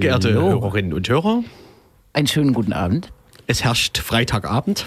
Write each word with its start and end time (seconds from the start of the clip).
Sehr 0.00 0.18
geehrte. 0.18 0.32
Hörerinnen 0.32 0.94
und 0.94 1.08
Hörer, 1.08 1.44
Einen 2.14 2.26
schönen 2.26 2.54
guten 2.54 2.72
Abend. 2.72 3.12
es 3.46 3.62
herrscht 3.64 3.98
Freitagabend. 3.98 4.86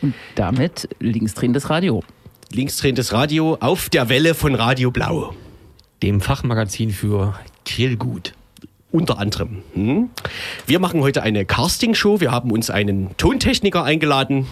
Und 0.00 0.14
damit 0.34 0.88
linksdrehendes 0.98 1.70
Radio. 1.70 2.02
Linksdrehendes 2.50 3.12
Radio 3.12 3.56
auf 3.60 3.88
der 3.88 4.08
Welle 4.08 4.34
von 4.34 4.54
Radio 4.56 4.90
Blau. 4.90 5.32
Dem 6.02 6.20
Fachmagazin 6.20 6.90
für 6.90 7.38
Grillgut. 7.64 8.32
Unter 8.90 9.18
anderem. 9.18 9.62
Hm? 9.74 10.10
Wir 10.66 10.80
machen 10.80 11.00
heute 11.02 11.22
eine 11.22 11.44
Castingshow. 11.46 12.20
Wir 12.20 12.32
haben 12.32 12.50
uns 12.50 12.68
einen 12.68 13.16
Tontechniker 13.16 13.84
eingeladen 13.84 14.46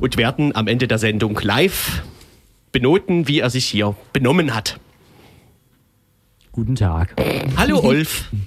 und 0.00 0.16
werden 0.18 0.54
am 0.54 0.68
Ende 0.68 0.86
der 0.86 0.98
Sendung 0.98 1.40
live 1.42 2.02
benoten, 2.72 3.26
wie 3.26 3.40
er 3.40 3.48
sich 3.50 3.64
hier 3.64 3.96
benommen 4.12 4.54
hat. 4.54 4.78
Guten 6.52 6.74
Tag. 6.76 7.14
Hallo 7.56 7.80
Olf. 7.82 8.28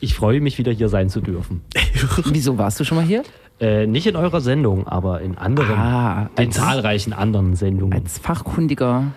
Ich 0.00 0.14
freue 0.14 0.40
mich, 0.40 0.56
wieder 0.58 0.72
hier 0.72 0.88
sein 0.88 1.08
zu 1.10 1.20
dürfen. 1.20 1.60
Wieso 2.32 2.56
warst 2.58 2.80
du 2.80 2.84
schon 2.84 2.96
mal 2.96 3.04
hier? 3.04 3.22
Äh, 3.60 3.86
nicht 3.86 4.06
in 4.06 4.16
eurer 4.16 4.40
Sendung, 4.40 4.86
aber 4.88 5.20
in 5.20 5.36
anderen, 5.36 5.78
Ah, 5.78 6.30
in 6.38 6.46
als- 6.46 6.56
zahlreichen 6.56 7.12
anderen 7.12 7.54
Sendungen. 7.54 7.92
Als 7.98 8.18
fachkundiger 8.18 9.12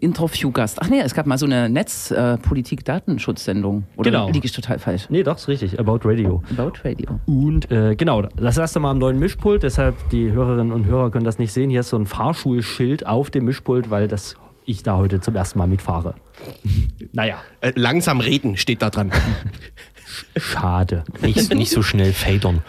Interviewgast. 0.00 0.78
Ach 0.82 0.88
nee, 0.88 0.98
es 1.00 1.14
gab 1.14 1.26
mal 1.26 1.38
so 1.38 1.46
eine 1.46 1.68
Netzpolitik-Datenschutzsendung. 1.68 3.84
Oder 3.96 4.10
Genau. 4.10 4.28
liege 4.30 4.44
ich 4.46 4.50
total 4.52 4.80
falsch? 4.80 5.06
nee, 5.10 5.22
doch, 5.22 5.36
ist 5.36 5.46
richtig. 5.46 5.78
About 5.78 6.00
Radio. 6.02 6.42
About 6.50 6.72
Radio. 6.82 7.20
Und 7.26 7.70
äh, 7.70 7.94
genau, 7.94 8.22
das 8.22 8.58
erste 8.58 8.80
Mal 8.80 8.90
am 8.90 8.98
neuen 8.98 9.20
Mischpult, 9.20 9.62
deshalb 9.62 9.94
die 10.10 10.32
Hörerinnen 10.32 10.72
und 10.72 10.86
Hörer 10.86 11.12
können 11.12 11.24
das 11.24 11.38
nicht 11.38 11.52
sehen. 11.52 11.70
Hier 11.70 11.78
ist 11.80 11.90
so 11.90 11.96
ein 11.96 12.06
Fahrschulschild 12.06 13.06
auf 13.06 13.30
dem 13.30 13.44
Mischpult, 13.44 13.90
weil 13.90 14.08
das 14.08 14.34
ich 14.64 14.82
da 14.82 14.96
heute 14.96 15.20
zum 15.20 15.36
ersten 15.36 15.58
Mal 15.60 15.68
mitfahre. 15.68 16.16
naja, 17.12 17.36
Äh, 17.60 17.70
langsam 17.76 18.18
reden 18.18 18.56
steht 18.56 18.82
da 18.82 18.90
dran. 18.90 19.12
schade. 20.36 21.04
Nicht, 21.20 21.54
nicht 21.54 21.70
so 21.70 21.82
schnell 21.82 22.12
fadern. 22.12 22.62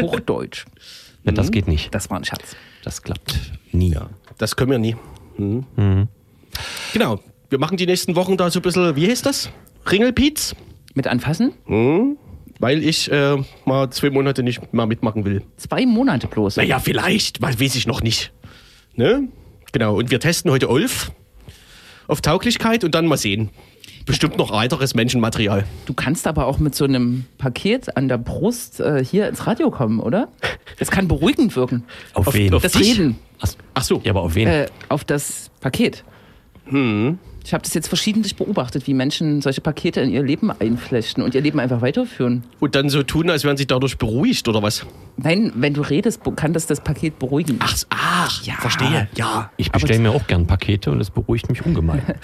Hochdeutsch. 0.00 0.64
Ja, 1.24 1.32
das 1.32 1.50
geht 1.50 1.68
nicht. 1.68 1.94
Das 1.94 2.10
war 2.10 2.18
ein 2.18 2.24
Schatz. 2.24 2.56
Das 2.82 3.02
klappt 3.02 3.38
nie. 3.72 3.96
Das 4.38 4.56
können 4.56 4.70
wir 4.70 4.78
nie. 4.78 4.96
Hm. 5.36 6.08
Genau. 6.92 7.20
Wir 7.50 7.58
machen 7.58 7.76
die 7.76 7.86
nächsten 7.86 8.16
Wochen 8.16 8.36
da 8.36 8.50
so 8.50 8.58
ein 8.58 8.62
bisschen, 8.62 8.96
wie 8.96 9.08
heißt 9.08 9.24
das? 9.26 9.50
Ringelpiez? 9.90 10.54
Mit 10.94 11.06
anfassen? 11.06 11.52
Weil 12.58 12.82
ich 12.82 13.10
äh, 13.10 13.36
mal 13.64 13.90
zwei 13.90 14.10
Monate 14.10 14.42
nicht 14.42 14.72
mal 14.72 14.86
mitmachen 14.86 15.24
will. 15.24 15.42
Zwei 15.56 15.86
Monate 15.86 16.26
bloß. 16.26 16.56
Naja, 16.56 16.78
vielleicht, 16.78 17.42
weil 17.42 17.58
weiß 17.60 17.74
ich 17.74 17.86
noch 17.86 18.02
nicht. 18.02 18.32
Ne? 18.94 19.28
Genau, 19.72 19.96
und 19.96 20.10
wir 20.10 20.20
testen 20.20 20.50
heute 20.50 20.68
Ulf 20.68 21.10
auf 22.06 22.20
Tauglichkeit 22.20 22.84
und 22.84 22.94
dann 22.94 23.06
mal 23.06 23.16
sehen. 23.16 23.50
Bestimmt 24.06 24.36
noch 24.36 24.52
weiteres 24.52 24.94
Menschenmaterial. 24.94 25.64
Du 25.86 25.94
kannst 25.94 26.26
aber 26.26 26.46
auch 26.46 26.58
mit 26.58 26.74
so 26.74 26.84
einem 26.84 27.24
Paket 27.38 27.96
an 27.96 28.08
der 28.08 28.18
Brust 28.18 28.80
äh, 28.80 29.02
hier 29.04 29.28
ins 29.28 29.46
Radio 29.46 29.70
kommen, 29.70 29.98
oder? 29.98 30.28
Das 30.78 30.90
kann 30.90 31.08
beruhigend 31.08 31.56
wirken. 31.56 31.84
Auf, 32.12 32.26
Auf- 32.28 32.34
wen? 32.34 32.52
auf- 32.52 32.62
Das 32.62 32.72
dich? 32.72 32.98
Reden 32.98 33.16
Ach, 33.74 33.82
so. 33.82 34.00
ja, 34.04 34.10
aber 34.12 34.22
auf 34.22 34.34
wen? 34.34 34.46
äh, 34.48 34.66
auf 34.88 35.04
das 35.04 35.50
Paket. 35.60 36.04
Ich 37.44 37.52
habe 37.52 37.62
das 37.62 37.74
jetzt 37.74 37.88
verschiedentlich 37.88 38.36
beobachtet, 38.36 38.86
wie 38.86 38.94
Menschen 38.94 39.42
solche 39.42 39.60
Pakete 39.60 40.00
in 40.00 40.10
ihr 40.10 40.22
Leben 40.22 40.50
einflechten 40.50 41.22
und 41.22 41.34
ihr 41.34 41.42
Leben 41.42 41.60
einfach 41.60 41.82
weiterführen. 41.82 42.42
Und 42.58 42.74
dann 42.74 42.88
so 42.88 43.02
tun, 43.02 43.28
als 43.28 43.44
wären 43.44 43.58
sie 43.58 43.66
dadurch 43.66 43.98
beruhigt 43.98 44.48
oder 44.48 44.62
was? 44.62 44.86
Nein, 45.18 45.52
wenn 45.54 45.74
du 45.74 45.82
redest, 45.82 46.22
kann 46.36 46.54
das 46.54 46.66
das 46.66 46.80
Paket 46.80 47.18
beruhigen. 47.18 47.58
Ach, 47.60 47.76
ach 47.90 48.42
ja, 48.44 48.54
verstehe. 48.54 49.08
Ja. 49.14 49.50
ich 49.58 49.70
bestelle 49.70 49.98
mir 49.98 50.10
auch 50.12 50.26
gern 50.26 50.46
Pakete 50.46 50.90
und 50.90 50.98
das 51.00 51.10
beruhigt 51.10 51.50
mich 51.50 51.64
ungemein. 51.64 52.02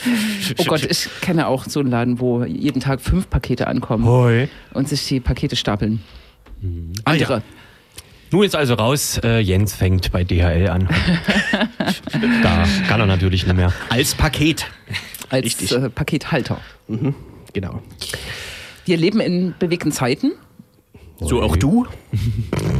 Oh 0.58 0.64
Gott, 0.64 0.84
ich 0.84 1.08
kenne 1.20 1.46
auch 1.46 1.64
so 1.64 1.80
einen 1.80 1.90
Laden, 1.90 2.18
wo 2.18 2.42
jeden 2.44 2.80
Tag 2.80 3.00
fünf 3.00 3.28
Pakete 3.30 3.66
ankommen 3.66 4.04
Hoi. 4.04 4.48
und 4.72 4.88
sich 4.88 5.06
die 5.06 5.20
Pakete 5.20 5.54
stapeln. 5.54 6.02
Ah, 7.04 7.14
ja. 7.14 7.42
Nun 8.32 8.44
ist 8.44 8.54
also 8.54 8.74
raus, 8.74 9.20
äh, 9.24 9.40
Jens 9.40 9.74
fängt 9.74 10.12
bei 10.12 10.22
DHL 10.22 10.68
an. 10.68 10.88
da 12.42 12.64
kann 12.88 13.00
er 13.00 13.06
natürlich 13.06 13.44
nicht 13.44 13.56
mehr. 13.56 13.72
Als 13.88 14.14
Paket. 14.14 14.66
Als 15.30 15.72
äh, 15.72 15.90
Pakethalter. 15.90 16.60
Genau. 17.52 17.82
Wir 18.84 18.96
leben 18.96 19.20
in 19.20 19.54
bewegten 19.58 19.90
Zeiten. 19.90 20.32
So 21.18 21.42
auch 21.42 21.56
du? 21.56 21.86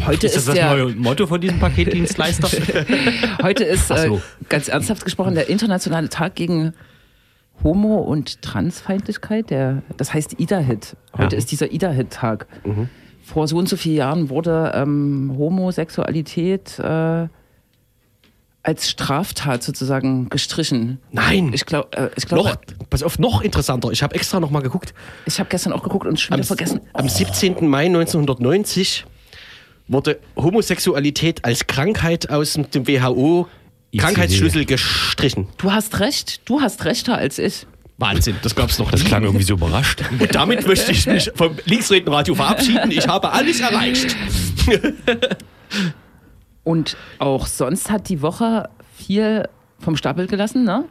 Heute 0.06 0.26
ist, 0.26 0.48
der, 0.48 0.88
Motto 0.96 1.26
von 1.26 1.40
diesem 1.40 1.58
Paketdienstleister? 1.58 2.48
heute 3.42 3.64
ist 3.64 3.90
äh, 3.90 4.08
so. 4.08 4.22
ganz 4.48 4.68
ernsthaft 4.68 5.04
gesprochen 5.04 5.34
der 5.34 5.50
internationale 5.50 6.08
Tag 6.08 6.36
gegen 6.36 6.72
Homo- 7.62 8.00
und 8.00 8.40
Transfeindlichkeit. 8.40 9.50
Der, 9.50 9.82
das 9.96 10.14
heißt 10.14 10.40
IDA-Hit. 10.40 10.96
Heute 11.18 11.34
Ja. 11.36 11.38
ist 11.38 11.50
dieser 11.50 11.70
IDA-Hit-Tag. 11.70 12.46
Vor 13.32 13.46
so 13.46 13.58
und 13.58 13.68
so 13.68 13.76
vielen 13.76 13.96
Jahren 13.96 14.28
wurde 14.28 14.72
ähm, 14.74 15.32
Homosexualität 15.38 16.80
äh, 16.80 17.28
als 18.64 18.90
Straftat 18.90 19.62
sozusagen 19.62 20.28
gestrichen. 20.30 20.98
Nein. 21.12 21.52
Ich 21.54 21.64
glaube, 21.64 21.96
äh, 21.96 22.10
ich 22.16 22.28
noch, 22.28 22.56
pass 22.90 23.04
auf, 23.04 23.20
noch 23.20 23.42
interessanter. 23.42 23.92
Ich 23.92 24.02
habe 24.02 24.16
extra 24.16 24.40
noch 24.40 24.50
mal 24.50 24.62
geguckt. 24.62 24.94
ich 25.26 25.38
habe 25.38 25.48
gestern 25.48 25.72
auch 25.72 25.84
geguckt 25.84 26.06
und 26.06 26.18
schon 26.18 26.34
Am, 26.34 26.40
wieder 26.40 26.46
vergessen. 26.48 26.80
am 26.92 27.08
17. 27.08 27.68
Mai 27.68 27.86
1990 27.86 29.06
wurde 29.86 30.18
Homosexualität 30.36 31.44
als 31.44 31.68
Krankheit 31.68 32.30
aus 32.30 32.54
dem 32.54 32.88
WHO 32.88 33.46
Krankheitsschlüssel 33.96 34.64
gestrichen. 34.64 35.46
Du 35.56 35.70
hast 35.70 36.00
recht, 36.00 36.48
du 36.48 36.60
hast 36.60 36.84
rechter 36.84 37.16
als 37.16 37.38
ich. 37.38 37.66
Wahnsinn, 38.00 38.36
das 38.42 38.54
gab's 38.54 38.78
noch 38.78 38.90
Das 38.90 39.02
nie. 39.02 39.06
klang 39.08 39.22
irgendwie 39.24 39.44
so 39.44 39.54
überrascht. 39.54 40.02
Und 40.18 40.34
damit 40.34 40.66
möchte 40.66 40.90
ich 40.92 41.06
mich 41.06 41.30
vom 41.34 41.56
Linksredenradio 41.66 42.34
verabschieden. 42.34 42.90
Ich 42.90 43.06
habe 43.06 43.30
alles 43.32 43.60
erreicht. 43.60 44.16
Und 46.64 46.96
auch 47.18 47.46
sonst 47.46 47.90
hat 47.90 48.08
die 48.08 48.22
Woche 48.22 48.68
viel 48.94 49.48
vom 49.78 49.96
Stapel 49.96 50.26
gelassen, 50.26 50.64
ne? 50.64 50.84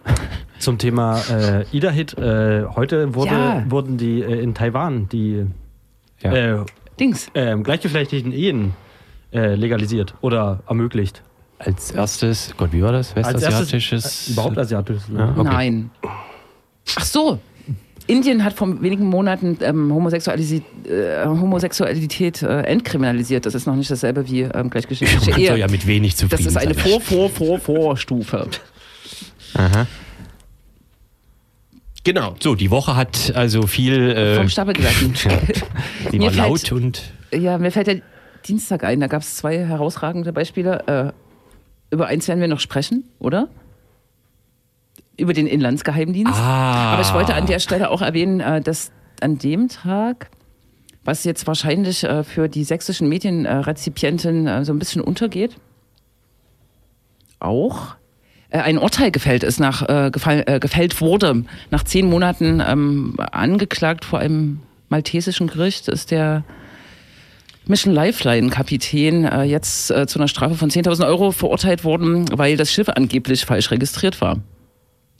Zum 0.57 0.77
Thema 0.77 1.21
äh, 1.29 1.65
Ida-Hit. 1.71 2.17
Äh, 2.17 2.65
heute 2.75 3.13
wurde, 3.15 3.31
Ja. 3.31 3.63
wurden 3.69 3.97
die 3.97 4.21
äh, 4.21 4.41
in 4.41 4.53
Taiwan 4.55 5.07
die 5.09 5.45
Ja. 6.21 6.33
äh, 6.33 6.65
Dings. 6.99 7.27
ähm, 7.35 7.63
gleichgeschlechtlichen 7.63 8.31
Ehen 8.33 8.73
äh, 9.31 9.53
legalisiert 9.55 10.15
oder 10.21 10.61
ermöglicht. 10.67 11.21
Als 11.59 11.91
erstes, 11.91 12.53
Gott, 12.57 12.71
wie 12.73 12.81
war 12.81 12.91
das? 12.93 13.15
Als 13.15 13.27
erstes, 13.27 13.43
Westasiatisches? 13.43 14.29
äh, 14.29 14.31
überhaupt 14.33 14.57
asiatisch. 14.57 15.07
Ne? 15.07 15.19
Ja. 15.19 15.29
Okay. 15.31 15.43
Nein. 15.43 15.91
Ach 16.95 17.05
so. 17.05 17.39
Indien 18.07 18.43
hat 18.43 18.53
vor 18.53 18.81
wenigen 18.81 19.05
Monaten 19.05 19.57
ähm, 19.61 19.93
Homosexualität, 19.93 20.63
äh, 20.87 21.25
Homosexualität 21.27 22.41
äh, 22.41 22.61
entkriminalisiert. 22.63 23.45
Das 23.45 23.53
ist 23.53 23.67
noch 23.67 23.75
nicht 23.75 23.91
dasselbe 23.91 24.27
wie 24.27 24.41
ähm, 24.41 24.71
gleichgeschlechtliche 24.71 25.31
Ehe. 25.39 25.57
ja 25.57 25.67
mit 25.67 25.85
wenig 25.85 26.13
das 26.13 26.21
zufrieden 26.21 26.47
ist 26.47 26.57
eine. 26.57 26.73
Vor, 26.73 26.99
Vor, 27.01 27.29
Vor, 27.29 27.59
Vorstufe. 27.59 28.47
Aha. 29.53 29.85
Genau. 32.03 32.35
So, 32.39 32.55
die 32.55 32.71
Woche 32.71 32.95
hat 32.95 33.33
also 33.35 33.67
viel. 33.67 34.09
Äh, 34.11 34.35
Vom 34.35 34.49
Stapel 34.49 34.73
gelassen. 34.73 35.13
die 36.11 36.17
Mir 36.17 36.25
war 36.27 36.31
fällt- 36.33 36.69
laut 36.69 36.71
und. 36.71 37.03
Ja, 37.31 37.57
mir 37.59 37.71
fällt 37.71 37.87
der 37.87 38.01
Dienstag 38.47 38.83
ein. 38.83 38.99
Da 39.01 39.07
gab 39.07 39.21
es 39.21 39.35
zwei 39.35 39.59
herausragende 39.65 40.33
Beispiele. 40.33 41.13
Äh, 41.91 41.93
über 41.93 42.07
eins 42.07 42.27
werden 42.27 42.39
wir 42.39 42.47
noch 42.47 42.59
sprechen, 42.59 43.03
oder? 43.19 43.49
Über 45.19 45.33
den 45.33 45.47
Inlandsgeheimdienst. 45.47 46.33
Ah. 46.33 46.93
Aber 46.93 47.01
ich 47.01 47.13
wollte 47.13 47.35
an 47.35 47.45
der 47.45 47.59
Stelle 47.59 47.89
auch 47.89 48.01
erwähnen, 48.01 48.39
äh, 48.39 48.61
dass 48.61 48.91
an 49.21 49.37
dem 49.37 49.67
Tag, 49.67 50.29
was 51.03 51.23
jetzt 51.23 51.47
wahrscheinlich 51.47 52.03
äh, 52.03 52.23
für 52.23 52.47
die 52.47 52.63
sächsischen 52.63 53.09
Medienrezipienten 53.09 54.47
äh, 54.47 54.65
so 54.65 54.73
ein 54.73 54.79
bisschen 54.79 55.01
untergeht, 55.01 55.55
auch 57.39 57.95
ein 58.51 58.79
Urteil 58.79 59.11
gefällt 59.11 59.43
ist, 59.43 59.59
nach, 59.59 59.87
äh, 59.87 60.09
gefall, 60.11 60.43
äh, 60.47 60.59
gefällt 60.59 61.01
wurde, 61.01 61.43
nach 61.69 61.83
zehn 61.83 62.09
Monaten 62.09 62.63
ähm, 62.65 63.15
angeklagt 63.31 64.05
vor 64.05 64.19
einem 64.19 64.61
maltesischen 64.89 65.47
Gericht, 65.47 65.87
ist 65.87 66.09
der 66.09 66.43
Mission 67.67 67.93
Lifeline 67.93 68.49
Kapitän 68.49 69.23
äh, 69.23 69.43
jetzt 69.43 69.87
zu 69.87 70.19
einer 70.19 70.27
Strafe 70.27 70.55
von 70.55 70.71
10.000 70.71 71.05
Euro 71.05 71.31
verurteilt 71.31 71.83
worden, 71.83 72.25
weil 72.35 72.57
das 72.57 72.71
Schiff 72.71 72.89
angeblich 72.89 73.45
falsch 73.45 73.69
registriert 73.69 74.19
war. 74.19 74.39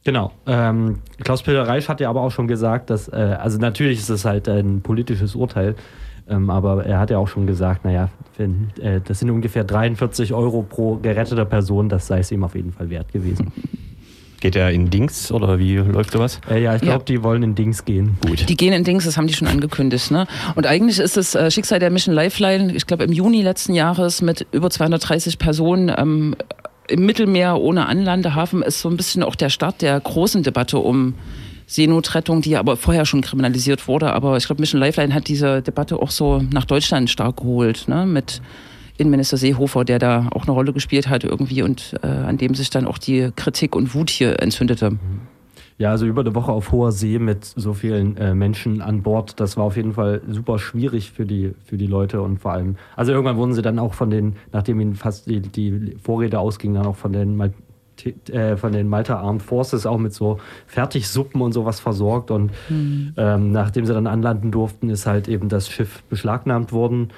Genau. 0.04 0.32
Ähm, 0.48 1.00
Klaus-Peter 1.24 1.68
Reif 1.68 1.90
hat 1.90 2.00
ja 2.00 2.10
aber 2.10 2.22
auch 2.22 2.32
schon 2.32 2.48
gesagt, 2.48 2.90
dass, 2.90 3.08
äh, 3.10 3.16
also 3.16 3.58
natürlich 3.58 4.00
ist 4.00 4.10
es 4.10 4.26
halt 4.26 4.48
ein 4.48 4.82
politisches 4.82 5.36
Urteil, 5.36 5.76
ähm, 6.30 6.50
aber 6.50 6.86
er 6.86 7.00
hat 7.00 7.10
ja 7.10 7.18
auch 7.18 7.28
schon 7.28 7.46
gesagt, 7.48 7.84
naja, 7.86 8.10
wenn, 8.38 8.70
äh, 8.82 9.02
das 9.06 9.20
sind 9.20 9.30
ungefähr 9.30 9.64
43 9.64 10.34
Euro 10.34 10.62
pro 10.64 10.96
geretteter 10.96 11.46
Person, 11.46 11.90
das 11.90 12.08
sei 12.08 12.20
es 12.20 12.32
ihm 12.32 12.44
auf 12.44 12.56
jeden 12.56 12.72
Fall 12.72 12.90
wert 12.90 13.12
gewesen. 13.12 13.52
Geht 14.42 14.56
er 14.56 14.72
in 14.72 14.90
Dings 14.90 15.34
oder 15.34 15.60
wie 15.60 15.76
läuft 15.76 16.12
sowas? 16.14 16.40
Äh, 16.50 16.64
ja, 16.64 16.74
ich 16.74 16.82
glaube, 16.82 17.00
Ja. 17.00 17.04
die 17.06 17.24
wollen 17.24 17.44
in 17.44 17.56
Dings 17.56 17.84
gehen. 17.84 18.18
Gut. 18.26 18.48
Die 18.48 18.56
gehen 18.56 18.72
in 18.72 18.86
Dings, 18.86 19.04
das 19.04 19.18
haben 19.18 19.28
die 19.28 19.34
schon 19.34 19.50
angekündigt. 19.50 20.12
Ne? 20.12 20.28
Und 20.56 20.66
eigentlich 20.66 20.98
ist 21.00 21.18
das 21.18 21.36
äh, 21.36 21.52
Schicksal 21.52 21.80
der 21.80 21.90
Mission 21.90 22.16
Lifeline, 22.16 22.74
ich 22.74 22.88
glaube 22.88 23.04
im 23.04 23.12
Juni 23.12 23.42
letzten 23.42 23.74
Jahres 23.74 24.22
mit 24.22 24.48
über 24.54 24.70
230 24.70 25.40
Personen 25.40 25.92
ähm, 25.98 26.36
im 26.90 27.06
Mittelmeer 27.06 27.60
ohne 27.60 27.86
Anlandehafen, 27.86 28.62
ist 28.62 28.82
so 28.82 28.90
ein 28.90 28.98
bisschen 28.98 29.24
auch 29.24 29.36
der 29.36 29.50
Start 29.50 29.82
der 29.82 30.00
großen 30.00 30.44
Debatte 30.44 30.80
um 30.80 31.16
Seenotrettung, 31.68 32.42
die 32.42 32.58
aber 32.58 32.78
vorher 32.78 33.06
schon 33.06 33.22
kriminalisiert 33.22 33.88
wurde. 33.88 34.12
Aber 34.12 34.38
ich 34.38 34.46
glaube, 34.46 34.62
Mission 34.62 34.82
Lifeline 34.82 35.14
hat 35.14 35.28
diese 35.28 35.62
Debatte 35.62 36.02
auch 36.02 36.12
so 36.12 36.42
nach 36.52 36.66
Deutschland 36.66 37.10
stark 37.10 37.38
geholt, 37.38 37.88
ne? 37.88 38.06
mit 38.06 38.42
Innenminister 38.98 39.38
Seehofer, 39.38 39.86
der 39.86 40.00
da 40.00 40.28
auch 40.32 40.44
eine 40.44 40.52
Rolle 40.52 40.74
gespielt 40.74 41.08
hat 41.08 41.24
irgendwie 41.24 41.62
und 41.62 41.96
äh, 42.04 42.08
an 42.08 42.38
dem 42.38 42.56
sich 42.56 42.70
dann 42.70 42.86
auch 42.86 42.98
die 42.98 43.30
Kritik 43.36 43.76
und 43.76 43.94
Wut 43.94 44.10
hier 44.10 44.42
entzündete. 44.42 44.98
Ja, 45.80 45.92
also 45.92 46.06
über 46.06 46.22
eine 46.22 46.36
Woche 46.36 46.52
auf 46.52 46.74
hoher 46.74 46.92
See 46.92 47.20
mit 47.20 47.46
so 47.46 47.74
vielen 47.74 48.18
äh, 48.18 48.36
Menschen 48.36 48.82
an 48.82 49.02
Bord, 49.02 49.40
das 49.40 49.56
war 49.56 49.64
auf 49.64 49.78
jeden 49.78 49.94
Fall 49.94 50.22
super 50.28 50.60
schwierig 50.60 51.12
für 51.12 51.26
die, 51.26 51.54
für 51.64 51.78
die 51.78 51.88
Leute 51.88 52.22
und 52.22 52.40
vor 52.40 52.52
allem, 52.52 52.76
also 52.98 53.14
irgendwann 53.14 53.38
wurden 53.38 53.54
sie 53.54 53.62
dann 53.62 53.80
auch 53.80 53.94
von 53.94 54.10
den, 54.10 54.36
nachdem 54.52 54.82
ihnen 54.82 54.96
fast 54.96 55.28
die, 55.28 55.40
die 55.40 55.96
Vorräte 56.04 56.38
ausgingen, 56.38 56.76
dann 56.76 56.86
auch 56.86 56.98
von 56.98 57.14
den 57.14 57.38
Mal 57.38 57.54
äh, 58.30 58.58
von 58.58 58.74
den 58.74 58.90
Malta 58.90 59.20
Armed 59.20 59.42
Forces 59.42 59.86
auch 59.86 59.98
mit 59.98 60.14
so 60.14 60.40
Fertigsuppen 60.68 61.42
und 61.42 61.54
sowas 61.54 61.80
versorgt. 61.80 62.32
Und 62.32 62.52
mhm. 62.70 63.14
ähm, 63.18 63.52
nachdem 63.52 63.86
sie 63.86 63.94
dann 63.94 64.08
anlanden 64.08 64.52
durften, 64.52 64.90
ist 64.90 65.06
halt 65.06 65.28
eben 65.28 65.50
das 65.50 65.70
Schiff 65.70 66.04
beschlagnahmt 66.04 66.72
worden, 66.72 67.10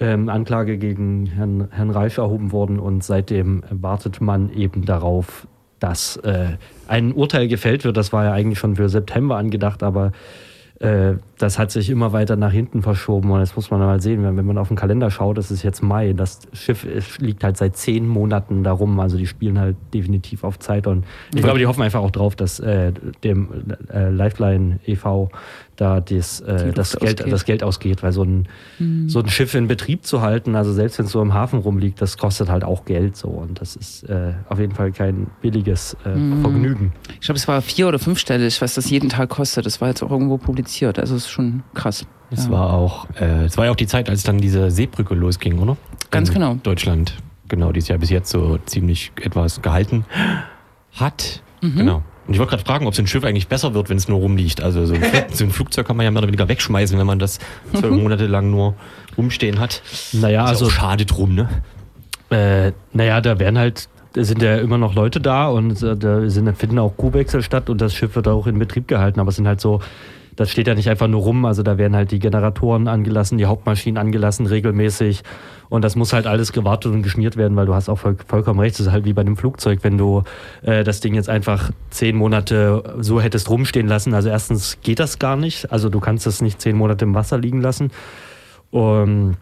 ähm, 0.00 0.28
Anklage 0.28 0.78
gegen 0.78 1.26
Herrn, 1.26 1.68
Herrn 1.70 1.90
Reif 1.90 2.18
erhoben 2.18 2.52
worden 2.52 2.78
und 2.78 3.02
seitdem 3.02 3.62
wartet 3.70 4.20
man 4.20 4.50
eben 4.50 4.84
darauf, 4.84 5.46
dass 5.80 6.16
äh, 6.18 6.56
ein 6.86 7.12
Urteil 7.12 7.48
gefällt 7.48 7.84
wird. 7.84 7.96
Das 7.96 8.12
war 8.12 8.24
ja 8.24 8.32
eigentlich 8.32 8.58
schon 8.58 8.76
für 8.76 8.88
September 8.88 9.36
angedacht, 9.36 9.82
aber 9.82 10.12
äh, 10.80 11.14
das 11.38 11.58
hat 11.58 11.72
sich 11.72 11.90
immer 11.90 12.12
weiter 12.12 12.36
nach 12.36 12.52
hinten 12.52 12.82
verschoben 12.82 13.30
und 13.32 13.40
das 13.40 13.56
muss 13.56 13.70
man 13.70 13.80
mal 13.80 14.00
sehen. 14.00 14.22
Wenn, 14.22 14.36
wenn 14.36 14.46
man 14.46 14.58
auf 14.58 14.68
den 14.68 14.76
Kalender 14.76 15.10
schaut, 15.10 15.36
das 15.36 15.50
ist 15.50 15.64
jetzt 15.64 15.82
Mai. 15.82 16.12
Das 16.12 16.40
Schiff 16.52 17.18
liegt 17.18 17.42
halt 17.42 17.56
seit 17.56 17.76
zehn 17.76 18.06
Monaten 18.06 18.62
darum. 18.62 19.00
Also 19.00 19.16
die 19.16 19.26
spielen 19.26 19.58
halt 19.58 19.76
definitiv 19.92 20.44
auf 20.44 20.58
Zeit 20.60 20.86
und 20.86 21.04
ich 21.34 21.42
glaube, 21.42 21.58
die 21.58 21.66
hoffen 21.66 21.82
einfach 21.82 22.00
auch 22.00 22.12
drauf, 22.12 22.36
dass 22.36 22.60
äh, 22.60 22.92
dem 23.24 23.48
äh, 23.92 24.10
Lifeline 24.10 24.78
e.V 24.86 25.30
da 25.78 26.00
das, 26.00 26.40
äh, 26.40 26.72
das, 26.72 26.96
Geld, 26.96 27.24
das 27.30 27.44
Geld 27.44 27.62
ausgeht, 27.62 28.02
weil 28.02 28.12
so 28.12 28.24
ein, 28.24 28.48
mhm. 28.78 29.08
so 29.08 29.20
ein 29.20 29.28
Schiff 29.28 29.54
in 29.54 29.68
Betrieb 29.68 30.04
zu 30.04 30.20
halten, 30.22 30.56
also 30.56 30.72
selbst 30.72 30.98
wenn 30.98 31.06
es 31.06 31.12
so 31.12 31.22
im 31.22 31.32
Hafen 31.32 31.60
rumliegt, 31.60 32.02
das 32.02 32.18
kostet 32.18 32.48
halt 32.48 32.64
auch 32.64 32.84
Geld 32.84 33.16
so 33.16 33.28
und 33.28 33.60
das 33.60 33.76
ist 33.76 34.02
äh, 34.04 34.34
auf 34.48 34.58
jeden 34.58 34.74
Fall 34.74 34.90
kein 34.90 35.28
billiges 35.40 35.96
äh, 36.04 36.10
mhm. 36.10 36.42
Vergnügen. 36.42 36.92
Ich 37.14 37.20
glaube, 37.20 37.38
es 37.38 37.46
war 37.46 37.62
vier- 37.62 37.86
oder 37.86 38.00
fünfstellig, 38.00 38.60
was 38.60 38.74
das 38.74 38.90
jeden 38.90 39.08
Tag 39.08 39.30
kostet. 39.30 39.66
Das 39.66 39.80
war 39.80 39.88
jetzt 39.88 40.02
auch 40.02 40.10
irgendwo 40.10 40.36
publiziert, 40.36 40.98
also 40.98 41.14
es 41.14 41.26
ist 41.26 41.30
schon 41.30 41.62
krass. 41.74 42.06
Es 42.30 42.46
ja. 42.46 42.50
war 42.50 42.74
auch, 42.74 43.06
äh, 43.20 43.44
es 43.44 43.56
war 43.56 43.66
ja 43.66 43.70
auch 43.70 43.76
die 43.76 43.86
Zeit, 43.86 44.10
als 44.10 44.24
dann 44.24 44.38
diese 44.38 44.70
Seebrücke 44.72 45.14
losging, 45.14 45.60
oder? 45.60 45.76
Ganz 46.10 46.28
in 46.28 46.34
genau. 46.34 46.54
Deutschland, 46.60 47.14
genau, 47.46 47.70
die 47.70 47.78
ist 47.78 47.88
ja 47.88 47.96
bis 47.96 48.10
jetzt 48.10 48.30
so 48.30 48.58
ziemlich 48.66 49.12
etwas 49.22 49.62
gehalten 49.62 50.04
hat. 50.92 51.40
Mhm. 51.62 51.76
Genau. 51.76 52.02
Und 52.28 52.34
ich 52.34 52.38
wollte 52.40 52.50
gerade 52.50 52.64
fragen, 52.64 52.86
ob 52.86 52.94
so 52.94 53.00
ein 53.00 53.06
Schiff 53.06 53.24
eigentlich 53.24 53.48
besser 53.48 53.72
wird, 53.72 53.88
wenn 53.88 53.96
es 53.96 54.06
nur 54.06 54.18
rumliegt. 54.18 54.62
Also 54.62 54.84
so 54.84 54.92
ein, 54.94 55.02
so 55.32 55.44
ein, 55.44 55.50
Flugzeug 55.50 55.86
kann 55.86 55.96
man 55.96 56.04
ja 56.04 56.10
mehr 56.10 56.20
oder 56.20 56.28
weniger 56.28 56.46
wegschmeißen, 56.46 56.98
wenn 56.98 57.06
man 57.06 57.18
das 57.18 57.38
zwölf 57.72 57.94
Monate 57.94 58.26
lang 58.26 58.50
nur 58.50 58.74
rumstehen 59.16 59.58
hat. 59.58 59.82
Naja, 60.12 60.44
Ist 60.44 60.50
also 60.50 60.70
schade 60.70 61.06
drum, 61.06 61.34
ne? 61.34 61.48
Äh, 62.30 62.72
naja, 62.92 63.22
da 63.22 63.38
werden 63.38 63.58
halt 63.58 63.88
sind 64.14 64.42
ja 64.42 64.56
immer 64.56 64.78
noch 64.78 64.94
Leute 64.94 65.20
da 65.20 65.48
und 65.48 65.82
äh, 65.82 65.96
da 65.96 66.28
sind, 66.28 66.54
finden 66.56 66.78
auch 66.78 66.96
Kuhwechsel 66.96 67.42
statt 67.42 67.70
und 67.70 67.80
das 67.80 67.94
Schiff 67.94 68.14
wird 68.16 68.28
auch 68.28 68.46
in 68.46 68.58
Betrieb 68.58 68.88
gehalten, 68.88 69.20
aber 69.20 69.30
es 69.30 69.36
sind 69.36 69.46
halt 69.46 69.60
so 69.60 69.80
das 70.38 70.52
steht 70.52 70.68
ja 70.68 70.76
nicht 70.76 70.88
einfach 70.88 71.08
nur 71.08 71.22
rum. 71.22 71.44
Also 71.44 71.64
da 71.64 71.78
werden 71.78 71.96
halt 71.96 72.12
die 72.12 72.20
Generatoren 72.20 72.86
angelassen, 72.86 73.38
die 73.38 73.46
Hauptmaschinen 73.46 73.98
angelassen 73.98 74.46
regelmäßig. 74.46 75.22
Und 75.68 75.82
das 75.82 75.96
muss 75.96 76.12
halt 76.12 76.28
alles 76.28 76.52
gewartet 76.52 76.92
und 76.92 77.02
geschmiert 77.02 77.36
werden, 77.36 77.56
weil 77.56 77.66
du 77.66 77.74
hast 77.74 77.88
auch 77.88 77.98
voll, 77.98 78.16
vollkommen 78.24 78.60
recht. 78.60 78.76
Das 78.78 78.86
ist 78.86 78.92
halt 78.92 79.04
wie 79.04 79.12
bei 79.12 79.22
einem 79.22 79.36
Flugzeug, 79.36 79.80
wenn 79.82 79.98
du 79.98 80.22
äh, 80.62 80.84
das 80.84 81.00
Ding 81.00 81.14
jetzt 81.14 81.28
einfach 81.28 81.72
zehn 81.90 82.14
Monate 82.14 82.98
so 83.00 83.20
hättest 83.20 83.50
rumstehen 83.50 83.88
lassen. 83.88 84.14
Also 84.14 84.28
erstens 84.28 84.78
geht 84.80 85.00
das 85.00 85.18
gar 85.18 85.34
nicht. 85.34 85.72
Also 85.72 85.88
du 85.88 85.98
kannst 85.98 86.24
es 86.28 86.40
nicht 86.40 86.60
zehn 86.60 86.76
Monate 86.76 87.04
im 87.04 87.16
Wasser 87.16 87.36
liegen 87.36 87.60
lassen. 87.60 87.90
Um, 88.70 89.34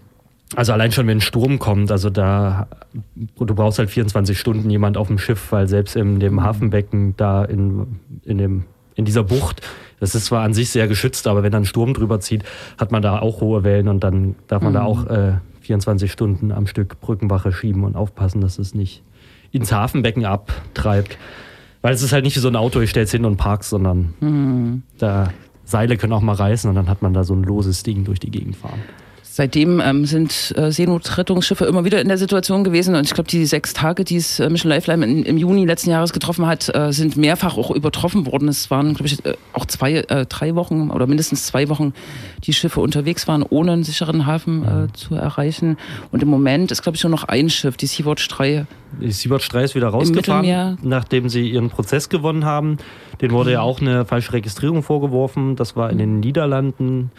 also 0.55 0.73
allein 0.73 0.93
schon, 0.93 1.07
wenn 1.09 1.19
ein 1.19 1.21
Sturm 1.21 1.59
kommt, 1.59 1.93
also 1.93 2.09
da, 2.09 2.69
du 3.15 3.55
brauchst 3.55 3.79
halt 3.79 3.91
24 3.91 4.39
Stunden 4.39 4.71
jemand 4.71 4.97
auf 4.97 5.09
dem 5.09 5.19
Schiff, 5.19 5.53
weil 5.53 5.69
selbst 5.69 5.95
in 5.95 6.21
dem 6.21 6.43
Hafenbecken 6.43 7.15
da 7.19 7.45
in, 7.45 8.01
in, 8.25 8.39
dem, 8.39 8.65
in 8.95 9.05
dieser 9.05 9.25
Bucht 9.25 9.61
das 10.01 10.15
ist 10.15 10.27
zwar 10.27 10.43
an 10.43 10.55
sich 10.55 10.71
sehr 10.71 10.89
geschützt, 10.89 11.27
aber 11.27 11.43
wenn 11.43 11.53
dann 11.53 11.63
ein 11.63 11.67
Sturm 11.67 11.95
drüber 11.95 12.21
zieht, 12.21 12.45
hat 12.79 12.93
man 12.93 13.03
da 13.03 13.19
auch 13.19 13.41
hohe 13.41 13.65
Wellen 13.65 13.89
und 13.89 14.05
dann 14.05 14.35
darf 14.47 14.63
man 14.63 14.73
mhm. 14.73 14.77
da 14.77 14.85
auch 14.85 15.07
äh, 15.07 15.33
24 15.63 16.13
Stunden 16.13 16.53
am 16.53 16.67
Stück 16.67 17.01
Brückenwache 17.01 17.53
schieben 17.53 17.85
und 17.85 17.97
aufpassen, 17.97 18.41
dass 18.41 18.59
es 18.59 18.75
nicht 18.75 19.03
ins 19.53 19.73
Hafenbecken 19.73 20.25
abtreibt. 20.25 21.19
Weil 21.83 21.95
es 21.95 22.03
ist 22.03 22.13
halt 22.13 22.25
nicht 22.25 22.37
wie 22.37 22.41
so 22.41 22.49
ein 22.49 22.57
Auto, 22.57 22.81
ich 22.81 22.91
stell's 22.91 23.11
hin 23.11 23.25
und 23.25 23.37
park's, 23.37 23.71
sondern 23.71 24.15
mhm. 24.21 24.83
da 24.99 25.33
Seile 25.65 25.97
können 25.97 26.13
auch 26.13 26.21
mal 26.21 26.35
reißen 26.35 26.69
und 26.69 26.77
dann 26.77 26.89
hat 26.89 27.03
man 27.03 27.13
da 27.13 27.25
so 27.25 27.35
ein 27.35 27.43
loses 27.43 27.83
Ding 27.83 28.05
durch 28.05 28.21
die 28.21 28.31
Gegend 28.31 28.57
fahren. 28.57 28.81
Seitdem 29.37 29.83
ähm, 29.85 30.07
sind 30.07 30.55
äh, 30.57 30.73
Seenotrettungsschiffe 30.73 31.67
immer 31.67 31.85
wieder 31.85 32.01
in 32.01 32.09
der 32.09 32.17
Situation 32.17 32.65
gewesen 32.65 32.95
und 32.95 33.05
ich 33.05 33.13
glaube, 33.13 33.29
die 33.29 33.45
sechs 33.45 33.75
Tage, 33.75 34.03
die 34.03 34.17
es 34.17 34.41
äh, 34.41 34.49
Mission 34.49 34.71
Lifeline 34.71 35.05
in, 35.05 35.25
im 35.25 35.37
Juni 35.37 35.67
letzten 35.67 35.91
Jahres 35.91 36.15
getroffen 36.15 36.47
hat, 36.47 36.75
äh, 36.75 36.91
sind 36.91 37.19
mehrfach 37.19 37.59
auch 37.59 37.71
übertroffen 37.71 38.25
worden. 38.25 38.49
Es 38.49 38.71
waren, 38.71 38.95
glaube 38.95 39.09
ich, 39.09 39.23
äh, 39.27 39.35
auch 39.53 39.67
zwei, 39.67 39.97
äh, 39.97 40.25
drei 40.25 40.55
Wochen 40.55 40.89
oder 40.91 41.07
mindestens 41.07 41.45
zwei 41.45 41.69
Wochen, 41.69 41.93
die 42.45 42.55
Schiffe 42.55 42.81
unterwegs 42.81 43.29
waren, 43.29 43.43
ohne 43.43 43.73
einen 43.73 43.85
sicheren 43.85 44.25
Hafen 44.25 44.65
äh, 44.65 44.97
zu 44.97 45.15
erreichen. 45.17 45.77
Und 46.13 46.23
im 46.23 46.31
Moment 46.31 46.73
ist, 46.73 46.81
glaube 46.81 46.97
ich, 46.97 47.05
nur 47.05 47.11
noch 47.11 47.25
ein 47.25 47.51
Schiff, 47.51 47.77
die 47.77 47.85
Sea-Watch 47.85 48.27
3. 48.29 48.65
Die 49.03 49.13
Sea-Watch 49.13 49.51
3 49.51 49.65
ist 49.65 49.75
wieder 49.75 49.89
rausgefahren, 49.89 50.79
nachdem 50.81 51.29
sie 51.29 51.51
ihren 51.51 51.69
Prozess 51.69 52.09
gewonnen 52.09 52.47
haben. 52.47 52.79
Den 53.21 53.33
wurde 53.33 53.51
mhm. 53.51 53.55
ja 53.55 53.61
auch 53.61 53.83
eine 53.83 54.07
falsche 54.07 54.33
Registrierung 54.33 54.83
vorgeworfen. 54.83 55.57
Das 55.57 55.77
war 55.77 55.91
in 55.91 55.99
den 55.99 56.21
Niederlanden. 56.21 57.11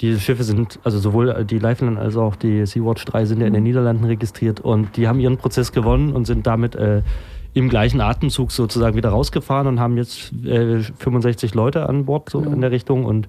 Die 0.00 0.18
Schiffe 0.18 0.42
sind, 0.42 0.80
also 0.82 0.98
sowohl 0.98 1.44
die 1.44 1.58
Lifeline 1.58 1.98
als 1.98 2.16
auch 2.16 2.34
die 2.34 2.66
Sea-Watch 2.66 3.04
3 3.04 3.24
sind 3.24 3.40
ja 3.40 3.46
in 3.46 3.52
den 3.52 3.62
mhm. 3.62 3.68
Niederlanden 3.68 4.04
registriert 4.04 4.60
und 4.60 4.96
die 4.96 5.06
haben 5.06 5.20
ihren 5.20 5.36
Prozess 5.36 5.70
gewonnen 5.70 6.12
und 6.12 6.26
sind 6.26 6.46
damit 6.46 6.74
äh, 6.74 7.02
im 7.54 7.68
gleichen 7.68 8.00
Atemzug 8.00 8.50
sozusagen 8.50 8.96
wieder 8.96 9.10
rausgefahren 9.10 9.66
und 9.66 9.78
haben 9.78 9.96
jetzt 9.96 10.32
äh, 10.44 10.80
65 10.80 11.54
Leute 11.54 11.88
an 11.88 12.06
Bord 12.06 12.30
so 12.30 12.40
genau. 12.40 12.52
in 12.52 12.60
der 12.62 12.70
Richtung 12.70 13.04
und 13.04 13.28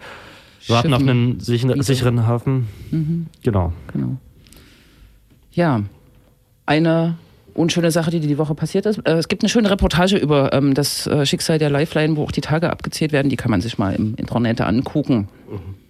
warten 0.68 0.90
Schiffen. 0.90 0.94
auf 0.94 1.02
einen 1.02 1.40
sicheren, 1.40 1.82
sicheren 1.82 2.26
Hafen. 2.26 2.68
Mhm. 2.92 3.28
Genau. 3.44 3.74
genau. 3.92 4.18
Ja, 5.52 5.84
eine 6.66 7.18
unschöne 7.54 7.92
Sache, 7.92 8.10
die 8.10 8.22
die 8.22 8.38
Woche 8.38 8.56
passiert 8.56 8.86
ist. 8.86 9.00
Äh, 9.00 9.18
es 9.18 9.28
gibt 9.28 9.44
eine 9.44 9.50
schöne 9.50 9.70
Reportage 9.70 10.18
über 10.18 10.54
ähm, 10.54 10.74
das 10.74 11.06
äh, 11.06 11.26
Schicksal 11.26 11.60
der 11.60 11.70
Lifeline, 11.70 12.16
wo 12.16 12.24
auch 12.24 12.32
die 12.32 12.42
Tage 12.42 12.72
abgezählt 12.72 13.12
werden. 13.12 13.30
Die 13.30 13.36
kann 13.36 13.52
man 13.52 13.62
sich 13.62 13.78
mal 13.78 13.94
im 13.94 14.16
Internet 14.16 14.62
angucken. 14.62 15.28
Mhm 15.52 15.83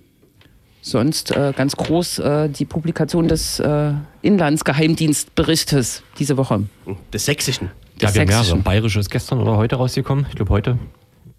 sonst 0.84 1.32
äh, 1.32 1.54
ganz 1.56 1.76
groß 1.76 2.20
äh, 2.20 2.50
die 2.50 2.66
Publikation 2.66 3.28
des 3.28 3.60
äh, 3.60 3.94
Inlandsgeheimdienstberichtes 4.22 6.04
diese 6.20 6.38
Woche. 6.38 6.64
Des 7.12 7.26
Sächsischen. 7.26 7.72
Des 7.96 8.14
ja, 8.14 8.14
wir 8.14 8.22
haben 8.22 8.46
mehrere. 8.46 8.58
Bayerische 8.58 9.00
ist 9.00 9.10
gestern 9.10 9.40
oder 9.40 9.58
heute 9.58 9.78
rausgekommen. 9.78 10.26
Ich 10.30 10.36
glaube 10.36 10.52
heute. 10.52 10.78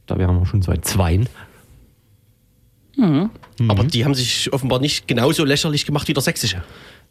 Da 0.06 0.18
wären 0.18 0.38
wir 0.38 0.46
schon 0.46 0.62
seit 0.62 0.84
zweien. 0.84 1.28
Mhm. 2.96 3.30
Aber 3.68 3.84
die 3.84 4.04
haben 4.04 4.14
sich 4.14 4.52
offenbar 4.52 4.80
nicht 4.80 5.06
genauso 5.06 5.44
lächerlich 5.44 5.86
gemacht 5.86 6.08
wie 6.08 6.12
der 6.12 6.22
Sächsische. 6.22 6.62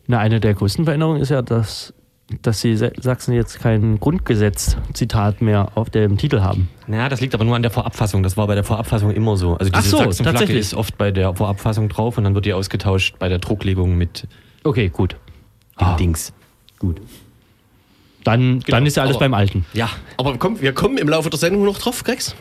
Na, 0.07 0.19
eine 0.19 0.39
der 0.39 0.53
größten 0.53 0.85
Veränderungen 0.85 1.21
ist 1.21 1.29
ja, 1.29 1.41
dass 1.41 1.93
dass 2.41 2.61
sie 2.61 2.75
Sachsen 2.75 3.33
jetzt 3.33 3.59
kein 3.59 3.99
Grundgesetz-Zitat 3.99 5.41
mehr 5.41 5.71
auf 5.75 5.89
dem 5.89 6.17
Titel 6.17 6.41
haben. 6.41 6.69
Naja, 6.87 7.09
das 7.09 7.21
liegt 7.21 7.33
aber 7.33 7.45
nur 7.45 7.55
an 7.55 7.61
der 7.61 7.71
Vorabfassung. 7.71 8.23
Das 8.23 8.37
war 8.37 8.47
bei 8.47 8.55
der 8.55 8.63
Vorabfassung 8.63 9.11
immer 9.11 9.37
so. 9.37 9.55
Also 9.55 9.71
diese 9.71 9.89
so, 9.89 9.97
Sachsenflagge 9.97 10.53
ist 10.53 10.73
oft 10.73 10.97
bei 10.97 11.11
der 11.11 11.35
Vorabfassung 11.35 11.89
drauf 11.89 12.17
und 12.17 12.23
dann 12.23 12.35
wird 12.35 12.45
die 12.45 12.53
ausgetauscht 12.53 13.15
bei 13.19 13.29
der 13.29 13.39
Drucklegung 13.39 13.97
mit 13.97 14.27
Okay, 14.63 14.89
gut. 14.89 15.15
dem 15.79 15.87
ah. 15.87 15.95
Dings. 15.95 16.33
Gut. 16.79 17.01
Dann, 18.23 18.59
genau. 18.59 18.77
dann 18.77 18.85
ist 18.85 18.95
ja 18.95 19.03
alles 19.03 19.17
aber, 19.17 19.25
beim 19.25 19.33
Alten. 19.33 19.65
Ja, 19.73 19.89
aber 20.17 20.37
komm, 20.37 20.61
wir 20.61 20.73
kommen 20.73 20.97
im 20.97 21.09
Laufe 21.09 21.29
der 21.29 21.39
Sendung 21.39 21.65
noch 21.65 21.77
drauf, 21.77 22.03
Grex. 22.03 22.35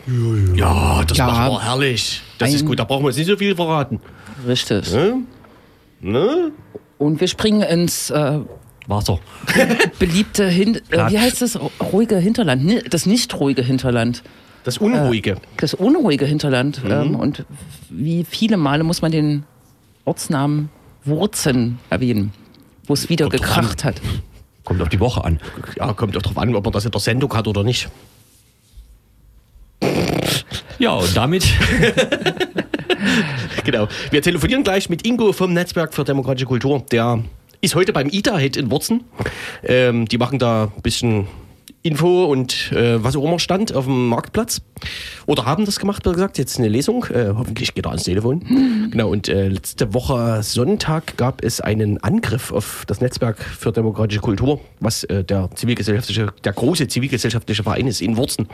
Ja, 0.55 0.55
ja. 0.55 1.03
das 1.05 1.17
ja, 1.17 1.27
machen 1.27 1.51
wir 1.51 1.63
herrlich. 1.63 2.21
Das 2.37 2.53
ist 2.53 2.65
gut, 2.65 2.79
da 2.79 2.85
brauchen 2.85 3.03
wir 3.03 3.07
uns 3.07 3.17
nicht 3.17 3.27
so 3.27 3.35
viel 3.35 3.55
verraten. 3.55 3.99
Richtig. 4.47 4.91
Ne? 4.93 5.23
Ne? 5.99 6.51
Und 6.97 7.19
wir 7.19 7.27
springen 7.27 7.61
ins 7.63 8.09
äh, 8.09 8.39
Wasser. 8.87 9.19
Beliebte, 9.99 10.47
Hin 10.47 10.79
äh, 10.89 11.09
wie 11.09 11.19
heißt 11.19 11.41
das? 11.41 11.59
Ruhige 11.91 12.17
Hinterland. 12.17 12.93
Das 12.93 13.05
nicht 13.05 13.33
ruhige 13.39 13.61
Hinterland. 13.61 14.23
Das 14.63 14.77
unruhige. 14.77 15.31
Äh, 15.31 15.37
das 15.57 15.73
unruhige 15.73 16.25
Hinterland. 16.25 16.83
Mhm. 16.83 16.91
Ähm, 16.91 17.15
und 17.15 17.45
wie 17.89 18.23
viele 18.23 18.57
Male 18.57 18.83
muss 18.83 19.01
man 19.01 19.11
den 19.11 19.43
Ortsnamen 20.05 20.69
Wurzen 21.05 21.79
erwähnen, 21.89 22.31
wo 22.87 22.93
es 22.93 23.09
wieder 23.09 23.29
kommt 23.29 23.41
gekracht 23.41 23.83
hat. 23.83 24.01
Kommt 24.63 24.81
auf 24.81 24.89
die 24.89 24.99
Woche 24.99 25.23
an. 25.23 25.39
Ja, 25.77 25.91
kommt 25.93 26.15
auch 26.15 26.21
darauf 26.21 26.37
an, 26.37 26.55
ob 26.55 26.63
man 26.63 26.71
das 26.71 26.85
in 26.85 26.91
der 26.91 27.01
Sendung 27.01 27.33
hat 27.33 27.47
oder 27.47 27.63
nicht. 27.63 27.89
Ja, 30.79 30.93
und 30.93 31.15
damit. 31.15 31.43
genau. 33.63 33.87
Wir 34.11 34.21
telefonieren 34.21 34.63
gleich 34.63 34.89
mit 34.89 35.05
Ingo 35.05 35.33
vom 35.33 35.53
Netzwerk 35.53 35.93
für 35.93 36.03
demokratische 36.03 36.45
Kultur, 36.45 36.83
der 36.91 37.23
ist 37.63 37.75
heute 37.75 37.93
beim 37.93 38.09
ITA-Hit 38.09 38.57
in 38.57 38.69
Wurzen. 38.69 39.05
Ähm, 39.63 40.05
die 40.05 40.17
machen 40.17 40.37
da 40.37 40.65
ein 40.75 40.81
bisschen 40.81 41.27
Info 41.81 42.25
und 42.25 42.73
äh, 42.73 43.01
was 43.01 43.15
auch 43.15 43.23
immer 43.23 43.39
stand 43.39 43.73
auf 43.73 43.85
dem 43.85 44.09
Marktplatz. 44.09 44.61
Oder 45.27 45.45
haben 45.45 45.63
das 45.65 45.79
gemacht, 45.79 46.03
besser 46.03 46.15
gesagt. 46.15 46.37
Jetzt 46.37 46.59
eine 46.59 46.67
Lesung. 46.67 47.05
Äh, 47.05 47.31
hoffentlich 47.35 47.73
geht 47.73 47.85
er 47.85 47.91
ans 47.91 48.03
Telefon. 48.03 48.89
Genau, 48.91 49.09
und 49.09 49.29
äh, 49.29 49.47
letzte 49.47 49.93
Woche 49.93 50.43
Sonntag 50.43 51.15
gab 51.15 51.41
es 51.41 51.61
einen 51.61 52.03
Angriff 52.03 52.51
auf 52.51 52.83
das 52.85 52.99
Netzwerk 52.99 53.41
für 53.41 53.71
demokratische 53.71 54.19
Kultur, 54.19 54.59
was 54.81 55.05
äh, 55.05 55.23
der 55.23 55.49
zivilgesellschaftliche, 55.55 56.33
der 56.43 56.53
große 56.53 56.87
zivilgesellschaftliche 56.89 57.63
Verein 57.63 57.87
ist 57.87 58.01
in 58.01 58.17
Wurzen. 58.17 58.47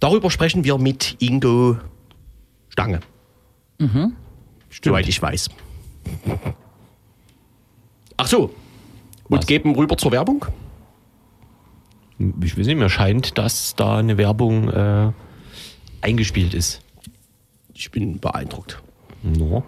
Darüber 0.00 0.32
sprechen 0.32 0.64
wir 0.64 0.78
mit 0.78 1.16
Ingo 1.20 1.78
Stange. 2.70 3.00
Mhm. 3.78 4.14
Soweit 4.82 5.08
ich 5.08 5.22
weiß. 5.22 5.48
Ach 8.22 8.28
so. 8.28 8.54
Und 9.28 9.38
Was? 9.38 9.46
geben 9.46 9.74
rüber 9.74 9.96
zur 9.98 10.12
Werbung? 10.12 10.46
Ich 12.40 12.56
weiß 12.56 12.66
nicht, 12.68 12.76
mir 12.76 12.88
scheint, 12.88 13.36
dass 13.36 13.74
da 13.74 13.96
eine 13.98 14.16
Werbung 14.16 14.68
äh, 14.68 15.10
eingespielt 16.02 16.54
ist. 16.54 16.82
Ich 17.74 17.90
bin 17.90 18.20
beeindruckt. 18.20 18.80
No. 19.24 19.64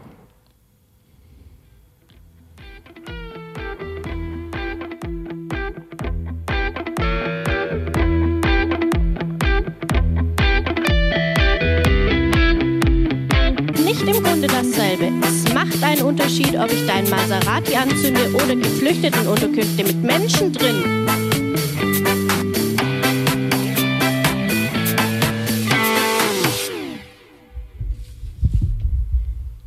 Nicht 13.84 14.02
im 14.02 14.22
Grunde 14.22 14.46
dasselbe. 14.46 15.10
Es 15.26 15.43
macht 15.64 15.82
einen 15.82 16.02
Unterschied, 16.02 16.56
ob 16.56 16.70
ich 16.70 16.86
dein 16.86 17.08
Maserati 17.08 17.74
anzünde 17.74 18.32
oder 18.34 18.54
Geflüchtetenunterkünfte 18.56 19.84
mit 19.84 20.02
Menschen 20.02 20.52
drin. 20.52 21.06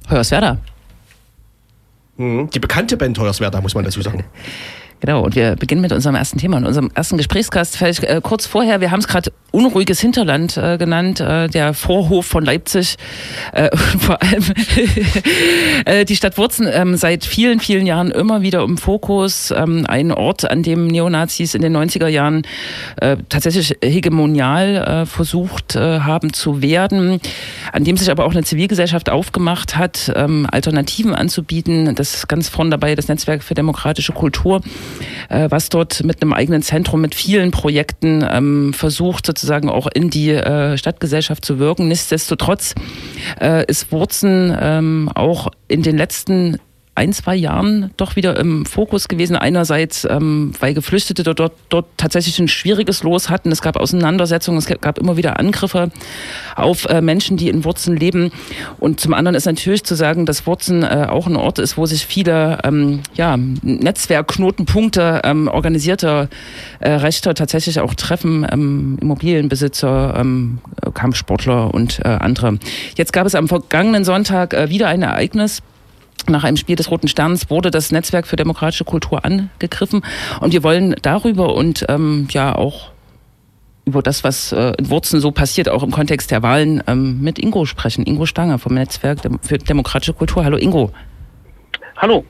Hoyerswerda. 0.10 0.58
Mhm. 2.18 2.50
Die 2.50 2.60
bekannte 2.60 2.96
Band 2.96 3.18
Hoyerswerda, 3.18 3.62
muss 3.62 3.74
man 3.74 3.84
dazu 3.84 4.01
sagen. 4.01 4.24
Genau, 5.00 5.24
und 5.24 5.36
wir 5.36 5.56
beginnen 5.56 5.82
mit 5.82 5.92
unserem 5.92 6.16
ersten 6.16 6.39
Thema 6.39 6.58
und 6.58 6.66
unserem 6.66 6.89
ersten 6.96 7.18
Gesprächsgast. 7.18 7.77
Vielleicht 7.77 8.04
äh, 8.04 8.20
kurz 8.24 8.48
vorher, 8.48 8.82
wir 8.82 8.89
haben 8.89 9.00
es 9.00 9.08
gerade 9.08 9.32
unruhiges 9.51 10.00
Hinterland 10.00 10.58
äh, 10.58 10.77
genannt, 10.77 11.20
äh, 11.20 11.48
der 11.48 11.75
Vorhof 11.75 12.25
von 12.25 12.44
Leipzig. 12.44 12.98
Äh, 13.54 13.70
vor 14.00 14.22
allem 14.22 14.44
äh, 15.86 16.04
die 16.04 16.16
Stadt 16.16 16.38
Wurzen 16.39 16.68
ähm, 16.72 16.96
seit 16.96 17.25
vielen, 17.25 17.60
vielen 17.60 17.86
Jahren 17.86 18.10
immer 18.10 18.42
wieder 18.42 18.63
im 18.63 18.77
Fokus. 18.77 19.51
Ähm, 19.51 19.86
ein 19.88 20.12
Ort, 20.12 20.50
an 20.50 20.63
dem 20.63 20.88
Neonazis 20.88 21.54
in 21.54 21.62
den 21.62 21.77
90er 21.77 22.08
Jahren 22.08 22.42
äh, 23.00 23.18
tatsächlich 23.30 23.77
hegemonial 23.84 25.06
versucht 25.06 25.75
haben 25.75 26.34
zu 26.34 26.62
werden, 26.62 27.20
an 27.72 27.84
dem 27.84 27.98
sich 27.98 28.10
aber 28.10 28.25
auch 28.25 28.32
eine 28.32 28.44
Zivilgesellschaft 28.44 29.10
aufgemacht 29.10 29.77
hat, 29.77 30.12
ähm, 30.16 30.48
Alternativen 30.51 31.13
anzubieten. 31.13 31.94
Das 31.96 32.16
ist 32.16 32.27
ganz 32.27 32.50
vorne 32.50 32.72
dabei 32.72 32.96
das 32.96 33.08
Netzwerk 33.08 33.44
für 33.44 33.54
demokratische 33.54 34.13
Kultur 34.13 34.62
äh, 35.29 35.48
was 35.50 35.70
dort 35.70 36.03
mit 36.03 36.22
einem 36.22 36.34
eigenen 36.34 36.62
Zentrum, 36.62 37.01
mit 37.01 37.15
vielen 37.15 37.51
Projekten 37.51 38.25
ähm, 38.29 38.74
versucht, 38.74 39.25
sozusagen 39.25 39.70
auch 39.70 39.88
in 39.94 40.10
die 40.10 40.32
äh, 40.32 40.77
Stadtgesellschaft 40.77 41.44
zu 41.44 41.60
wirken. 41.60 41.88
Nichtsdestotrotz 41.88 42.75
äh, 43.39 43.65
ist 43.65 43.91
Wurzen 43.91 44.56
ähm, 44.60 45.12
auch 45.13 45.50
in 45.67 45.84
den 45.84 45.98
letzten 45.98 46.58
ein, 46.98 47.13
zwei 47.13 47.36
Jahren 47.36 47.92
doch 47.96 48.16
wieder 48.16 48.38
im 48.39 48.66
Fokus 48.66 49.08
gewesen. 49.08 49.36
Einerseits, 49.36 50.06
ähm, 50.10 50.51
weil 50.60 50.74
Geflüchtete 50.74 51.22
dort, 51.22 51.39
dort, 51.39 51.54
dort 51.70 51.86
tatsächlich 51.96 52.39
ein 52.39 52.48
schwieriges 52.48 53.04
Los 53.04 53.30
hatten. 53.30 53.51
Es 53.51 53.62
gab 53.62 53.77
Auseinandersetzungen, 53.77 54.58
es 54.58 54.66
gab 54.66 54.98
immer 54.98 55.16
wieder 55.16 55.39
Angriffe 55.39 55.92
auf 56.56 56.86
äh, 56.86 57.01
Menschen, 57.01 57.38
die 57.38 57.50
in 57.50 57.63
Wurzen 57.63 57.96
leben. 57.96 58.32
Und 58.80 59.00
zum 59.00 59.13
anderen 59.13 59.36
ist 59.36 59.46
natürlich 59.46 59.84
zu 59.84 59.94
sagen, 59.94 60.25
dass 60.25 60.48
Wurzen 60.48 60.82
äh, 60.82 61.06
auch 61.08 61.27
ein 61.27 61.36
Ort 61.36 61.60
ist, 61.60 61.77
wo 61.77 61.86
sich 61.86 62.06
viele 62.06 62.58
ähm, 62.63 63.01
ja, 63.13 63.38
Netzwerkknotenpunkte 63.38 65.22
ähm, 65.24 65.48
organisierter 65.48 66.30
äh, 66.80 66.89
Rechte 66.89 67.34
tatsächlich 67.36 67.80
auch 67.80 67.94
treffen. 67.94 68.46
Ähm, 68.51 68.98
Immobilienbesitzer, 69.01 70.16
ähm, 70.18 70.60
Kampfsportler 70.96 71.74
und 71.74 72.00
äh, 72.00 72.08
andere. 72.08 72.58
Jetzt 72.96 73.13
gab 73.13 73.27
es 73.27 73.36
am 73.36 73.48
vergangenen 73.48 74.04
Sonntag 74.04 74.56
äh, 74.56 74.70
wieder 74.70 74.88
ein 74.88 75.04
Ereignis. 75.04 75.62
Nach 76.28 76.44
einem 76.44 76.58
Spiel 76.58 76.76
des 76.76 76.92
Roten 76.92 77.08
Sterns 77.08 77.50
wurde 77.50 77.72
das 77.72 77.92
Netzwerk 77.92 78.28
für 78.28 78.36
demokratische 78.36 78.84
Kultur 78.84 79.24
angegriffen. 79.24 80.02
Und 80.42 80.52
wir 80.52 80.64
wollen 80.64 80.96
darüber 81.02 81.56
und 81.56 81.86
ähm, 81.88 82.28
ja 82.32 82.56
auch 82.56 82.92
über 83.86 84.02
das, 84.02 84.26
was 84.26 84.52
äh, 84.52 84.74
in 84.78 84.90
Wurzen 84.90 85.22
so 85.22 85.32
passiert, 85.32 85.70
auch 85.70 85.82
im 85.82 85.92
Kontext 85.92 86.30
der 86.32 86.44
Wahlen, 86.44 86.84
ähm, 86.88 87.22
mit 87.22 87.40
Ingo 87.40 87.66
sprechen. 87.66 88.06
Ingo 88.06 88.26
Stange 88.26 88.60
vom 88.60 88.74
Netzwerk 88.74 89.20
für 89.42 89.58
demokratische 89.58 90.14
Kultur. 90.14 90.44
Hallo 90.44 90.58
Ingo. 90.58 90.92
Hallo. 91.96 92.26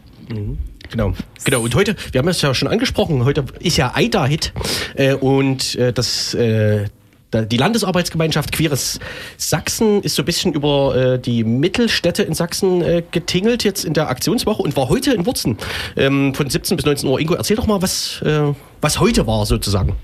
Genau. 0.90 1.14
Genau. 1.44 1.62
Und 1.62 1.76
heute, 1.76 1.96
wir 2.12 2.20
haben 2.20 2.28
es 2.28 2.42
ja 2.42 2.54
schon 2.54 2.68
angesprochen, 2.68 3.26
heute 3.26 3.46
ist 3.60 3.78
ja 3.78 3.94
AIDA-Hit 3.96 4.54
äh, 4.96 5.14
und 5.16 5.76
äh, 5.76 5.92
das. 5.92 6.34
Äh, 6.36 6.86
die 7.34 7.58
Landesarbeitsgemeinschaft 7.58 8.52
Queeres 8.52 9.00
Sachsen 9.38 10.02
ist 10.02 10.16
so 10.16 10.22
ein 10.22 10.26
bisschen 10.26 10.54
über 10.54 10.96
äh, 10.96 11.20
die 11.20 11.44
Mittelstädte 11.44 12.24
in 12.24 12.34
Sachsen 12.34 12.82
äh, 12.82 13.04
getingelt 13.12 13.64
jetzt 13.64 13.84
in 13.84 13.94
der 13.94 14.10
Aktionswoche 14.10 14.62
und 14.62 14.78
war 14.78 14.90
heute 14.90 15.14
in 15.14 15.26
Wurzen 15.26 15.58
ähm, 15.98 16.34
von 16.34 16.50
17 16.50 16.78
bis 16.78 16.86
19 16.86 17.10
Uhr. 17.10 17.20
Ingo, 17.20 17.34
erzähl 17.34 17.58
doch 17.58 17.68
mal, 17.68 17.82
was, 17.82 18.22
äh, 18.22 18.54
was 18.82 19.00
heute 19.00 19.28
war 19.28 19.46
sozusagen. 19.46 19.96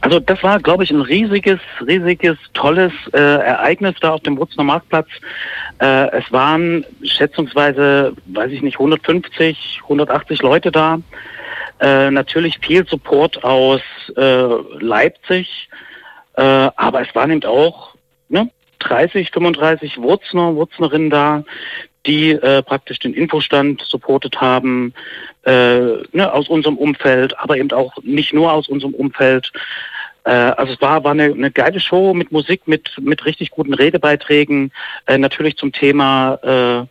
Also 0.00 0.20
das 0.20 0.42
war, 0.42 0.58
glaube 0.58 0.84
ich, 0.84 0.90
ein 0.90 1.02
riesiges, 1.02 1.60
riesiges, 1.86 2.38
tolles 2.54 2.92
äh, 3.12 3.18
Ereignis 3.18 3.94
da 4.00 4.12
auf 4.12 4.22
dem 4.22 4.38
Wurzener 4.38 4.64
Marktplatz. 4.64 5.08
Äh, 5.80 6.10
es 6.16 6.32
waren 6.32 6.86
schätzungsweise, 7.02 8.14
weiß 8.26 8.52
ich 8.52 8.62
nicht, 8.62 8.76
150, 8.76 9.80
180 9.82 10.40
Leute 10.40 10.72
da. 10.72 10.98
Äh, 11.80 12.10
natürlich 12.10 12.58
viel 12.60 12.86
Support 12.86 13.42
aus 13.42 13.80
äh, 14.16 14.46
Leipzig, 14.80 15.69
äh, 16.40 16.70
aber 16.76 17.02
es 17.02 17.14
waren 17.14 17.30
eben 17.30 17.44
auch 17.44 17.94
ne, 18.30 18.50
30, 18.78 19.30
35 19.30 19.98
Wurzner, 19.98 20.54
Wurznerinnen 20.54 21.10
da, 21.10 21.44
die 22.06 22.30
äh, 22.30 22.62
praktisch 22.62 22.98
den 22.98 23.12
Infostand 23.12 23.82
supportet 23.82 24.40
haben, 24.40 24.94
äh, 25.44 25.52
ne, 26.12 26.32
aus 26.32 26.48
unserem 26.48 26.78
Umfeld, 26.78 27.38
aber 27.38 27.58
eben 27.58 27.70
auch 27.72 27.92
nicht 28.02 28.32
nur 28.32 28.54
aus 28.54 28.68
unserem 28.68 28.94
Umfeld. 28.94 29.52
Äh, 30.24 30.30
also 30.30 30.72
es 30.72 30.80
war, 30.80 31.04
war 31.04 31.10
eine, 31.10 31.24
eine 31.24 31.50
geile 31.50 31.78
Show 31.78 32.14
mit 32.14 32.32
Musik, 32.32 32.66
mit, 32.66 32.90
mit 32.98 33.26
richtig 33.26 33.50
guten 33.50 33.74
Redebeiträgen, 33.74 34.72
äh, 35.06 35.18
natürlich 35.18 35.58
zum 35.58 35.72
Thema. 35.72 36.38
Äh, 36.42 36.86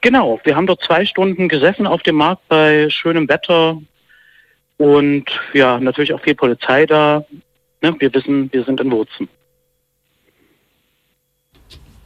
genau, 0.00 0.40
wir 0.42 0.56
haben 0.56 0.66
dort 0.66 0.82
zwei 0.82 1.04
Stunden 1.04 1.48
gesessen 1.48 1.86
auf 1.86 2.02
dem 2.02 2.16
Markt 2.16 2.48
bei 2.48 2.90
schönem 2.90 3.28
Wetter 3.28 3.80
und 4.76 5.26
ja, 5.52 5.78
natürlich 5.78 6.12
auch 6.12 6.20
viel 6.20 6.34
Polizei 6.34 6.84
da. 6.84 7.24
Ne, 7.82 7.94
wir 7.98 8.12
wissen, 8.14 8.52
wir 8.52 8.64
sind 8.64 8.80
in 8.80 8.90
Wurzen. 8.90 9.28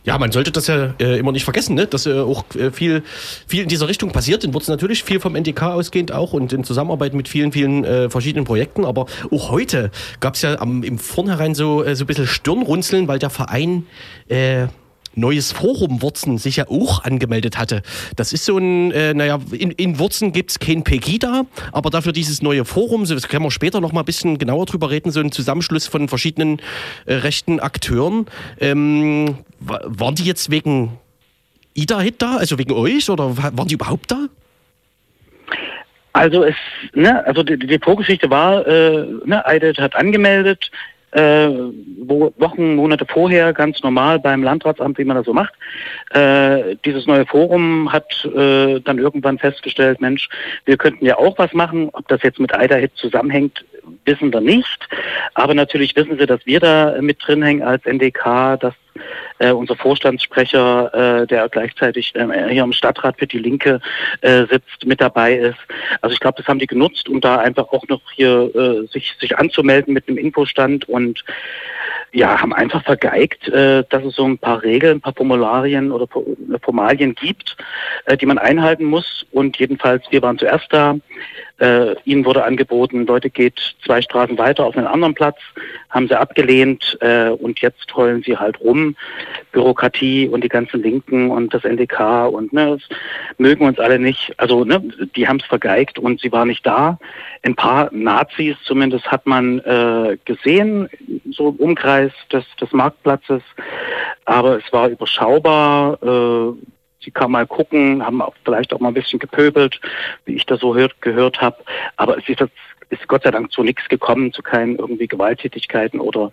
Ja, 0.02 0.16
man 0.18 0.32
sollte 0.32 0.50
das 0.50 0.66
ja 0.66 0.94
äh, 0.98 1.18
immer 1.18 1.30
nicht 1.30 1.44
vergessen, 1.44 1.74
ne? 1.74 1.86
dass 1.86 2.06
äh, 2.06 2.20
auch 2.20 2.44
äh, 2.54 2.70
viel, 2.70 3.02
viel 3.46 3.62
in 3.62 3.68
dieser 3.68 3.86
Richtung 3.86 4.12
passiert. 4.12 4.44
In 4.44 4.54
Wurzen 4.54 4.72
natürlich 4.72 5.04
viel 5.04 5.20
vom 5.20 5.36
NDK 5.36 5.62
ausgehend 5.62 6.10
auch 6.10 6.32
und 6.32 6.54
in 6.54 6.64
Zusammenarbeit 6.64 7.12
mit 7.12 7.28
vielen, 7.28 7.52
vielen 7.52 7.84
äh, 7.84 8.08
verschiedenen 8.08 8.46
Projekten. 8.46 8.86
Aber 8.86 9.06
auch 9.30 9.50
heute 9.50 9.90
gab 10.20 10.36
es 10.36 10.42
ja 10.42 10.58
am, 10.58 10.82
im 10.82 10.98
Vornherein 10.98 11.54
so, 11.54 11.84
äh, 11.84 11.94
so 11.94 12.04
ein 12.04 12.06
bisschen 12.06 12.26
Stirnrunzeln, 12.26 13.08
weil 13.08 13.18
der 13.18 13.28
Verein 13.28 13.86
äh, 14.28 14.68
Neues 15.14 15.52
Forum 15.52 16.02
Wurzen 16.02 16.38
sich 16.38 16.56
ja 16.56 16.68
auch 16.68 17.02
angemeldet 17.04 17.58
hatte. 17.58 17.82
Das 18.16 18.32
ist 18.32 18.44
so 18.44 18.58
ein, 18.58 18.92
äh, 18.92 19.12
naja, 19.12 19.38
in, 19.50 19.72
in 19.72 19.98
Wurzen 19.98 20.32
gibt 20.32 20.50
es 20.52 20.58
kein 20.58 20.84
Pegida, 20.84 21.46
aber 21.72 21.90
dafür 21.90 22.12
dieses 22.12 22.42
neue 22.42 22.64
Forum, 22.64 23.04
das 23.04 23.28
können 23.28 23.44
wir 23.44 23.50
später 23.50 23.80
noch 23.80 23.92
mal 23.92 24.02
ein 24.02 24.04
bisschen 24.06 24.38
genauer 24.38 24.66
drüber 24.66 24.90
reden, 24.90 25.10
so 25.10 25.20
ein 25.20 25.32
Zusammenschluss 25.32 25.86
von 25.88 26.08
verschiedenen 26.08 26.60
äh, 27.06 27.14
rechten 27.14 27.58
Akteuren. 27.58 28.26
Ähm, 28.60 29.38
wa- 29.58 29.80
waren 29.84 30.14
die 30.14 30.24
jetzt 30.24 30.50
wegen 30.50 30.98
Ida-Hit 31.74 32.22
da, 32.22 32.36
also 32.36 32.58
wegen 32.58 32.72
euch, 32.72 33.10
oder 33.10 33.36
wa- 33.36 33.50
waren 33.54 33.68
die 33.68 33.74
überhaupt 33.74 34.10
da? 34.12 34.26
Also 36.12 36.44
es, 36.44 36.56
ne, 36.94 37.24
also 37.26 37.42
die, 37.42 37.56
die 37.56 37.78
Vorgeschichte 37.78 38.30
war, 38.30 38.66
äh, 38.66 39.06
ne, 39.24 39.44
Eidet 39.46 39.78
hat 39.78 39.94
angemeldet, 39.94 40.70
äh, 41.12 41.48
wo 42.02 42.32
Wochen, 42.38 42.76
Monate 42.76 43.06
vorher 43.06 43.52
ganz 43.52 43.82
normal 43.82 44.18
beim 44.18 44.42
Landratsamt, 44.42 44.98
wie 44.98 45.04
man 45.04 45.16
das 45.16 45.26
so 45.26 45.32
macht. 45.32 45.52
Äh, 46.10 46.76
dieses 46.84 47.06
neue 47.06 47.26
Forum 47.26 47.92
hat 47.92 48.24
äh, 48.24 48.80
dann 48.80 48.98
irgendwann 48.98 49.38
festgestellt, 49.38 50.00
Mensch, 50.00 50.28
wir 50.64 50.76
könnten 50.76 51.04
ja 51.04 51.18
auch 51.18 51.38
was 51.38 51.52
machen. 51.52 51.90
Ob 51.92 52.06
das 52.08 52.22
jetzt 52.22 52.38
mit 52.38 52.54
Eiderhit 52.54 52.92
zusammenhängt, 52.94 53.64
wissen 54.04 54.32
wir 54.32 54.40
nicht. 54.40 54.88
Aber 55.34 55.54
natürlich 55.54 55.96
wissen 55.96 56.18
sie, 56.18 56.26
dass 56.26 56.44
wir 56.46 56.60
da 56.60 56.96
mit 57.00 57.18
drin 57.24 57.42
hängen 57.42 57.62
als 57.62 57.84
NDK, 57.84 58.58
dass 58.60 58.74
äh, 59.38 59.52
unser 59.52 59.76
Vorstandssprecher, 59.76 61.22
äh, 61.22 61.26
der 61.26 61.48
gleichzeitig 61.48 62.14
äh, 62.14 62.48
hier 62.50 62.62
im 62.62 62.72
Stadtrat 62.72 63.18
für 63.18 63.26
die 63.26 63.38
Linke 63.38 63.80
äh, 64.20 64.46
sitzt, 64.46 64.84
mit 64.84 65.00
dabei 65.00 65.34
ist. 65.34 65.58
Also 66.00 66.12
ich 66.12 66.20
glaube, 66.20 66.36
das 66.38 66.46
haben 66.46 66.58
die 66.58 66.66
genutzt, 66.66 67.08
um 67.08 67.20
da 67.20 67.38
einfach 67.38 67.68
auch 67.68 67.86
noch 67.88 68.02
hier 68.12 68.54
äh, 68.54 68.86
sich, 68.88 69.16
sich 69.18 69.38
anzumelden 69.38 69.94
mit 69.94 70.08
einem 70.08 70.18
Infostand 70.18 70.88
und 70.88 71.24
ja, 72.12 72.40
haben 72.40 72.52
einfach 72.52 72.82
vergeigt, 72.82 73.48
äh, 73.48 73.84
dass 73.88 74.04
es 74.04 74.16
so 74.16 74.26
ein 74.26 74.38
paar 74.38 74.62
Regeln, 74.62 74.98
ein 74.98 75.00
paar 75.00 75.14
Formularien 75.14 75.92
oder 75.92 76.06
Formalien 76.62 77.14
gibt, 77.14 77.56
die 78.20 78.26
man 78.26 78.38
einhalten 78.38 78.84
muss. 78.84 79.26
Und 79.30 79.56
jedenfalls, 79.58 80.04
wir 80.10 80.22
waren 80.22 80.38
zuerst 80.38 80.66
da. 80.70 80.96
Äh, 81.60 81.94
ihnen 82.04 82.24
wurde 82.24 82.44
angeboten, 82.44 83.06
Leute 83.06 83.28
geht 83.28 83.60
zwei 83.84 84.00
Straßen 84.00 84.38
weiter 84.38 84.64
auf 84.64 84.78
einen 84.78 84.86
anderen 84.86 85.14
Platz, 85.14 85.36
haben 85.90 86.08
sie 86.08 86.18
abgelehnt 86.18 86.96
äh, 87.02 87.28
und 87.28 87.60
jetzt 87.60 87.94
heulen 87.94 88.22
sie 88.22 88.38
halt 88.38 88.60
rum. 88.60 88.96
Bürokratie 89.52 90.26
und 90.26 90.42
die 90.42 90.48
ganzen 90.48 90.82
Linken 90.82 91.30
und 91.30 91.52
das 91.52 91.64
NDK 91.64 92.28
und 92.32 92.54
ne, 92.54 92.78
mögen 93.36 93.66
uns 93.66 93.78
alle 93.78 93.98
nicht. 93.98 94.32
Also 94.38 94.64
ne, 94.64 94.82
die 95.14 95.28
haben 95.28 95.38
es 95.40 95.44
vergeigt 95.44 95.98
und 95.98 96.20
sie 96.20 96.32
war 96.32 96.46
nicht 96.46 96.64
da. 96.64 96.98
Ein 97.42 97.56
paar 97.56 97.90
Nazis 97.92 98.56
zumindest 98.64 99.10
hat 99.10 99.26
man 99.26 99.58
äh, 99.58 100.16
gesehen, 100.24 100.88
so 101.30 101.50
im 101.50 101.56
Umkreis 101.56 102.12
des, 102.32 102.44
des 102.58 102.72
Marktplatzes, 102.72 103.42
aber 104.24 104.56
es 104.56 104.72
war 104.72 104.88
überschaubar. 104.88 105.98
Äh, 106.02 106.79
Sie 107.02 107.10
kann 107.10 107.30
mal 107.30 107.46
gucken, 107.46 108.04
haben 108.04 108.20
auch 108.20 108.34
vielleicht 108.44 108.72
auch 108.72 108.80
mal 108.80 108.88
ein 108.88 108.94
bisschen 108.94 109.18
gepöbelt, 109.18 109.80
wie 110.24 110.34
ich 110.34 110.46
das 110.46 110.60
so 110.60 110.74
hört, 110.74 111.00
gehört 111.00 111.40
habe. 111.40 111.56
Aber 111.96 112.18
es 112.18 112.28
ist, 112.28 112.44
ist 112.90 113.08
Gott 113.08 113.22
sei 113.22 113.30
Dank 113.30 113.50
zu 113.52 113.62
nichts 113.62 113.88
gekommen, 113.88 114.32
zu 114.32 114.42
keinen 114.42 114.76
irgendwie 114.76 115.08
Gewalttätigkeiten 115.08 116.00
oder 116.00 116.30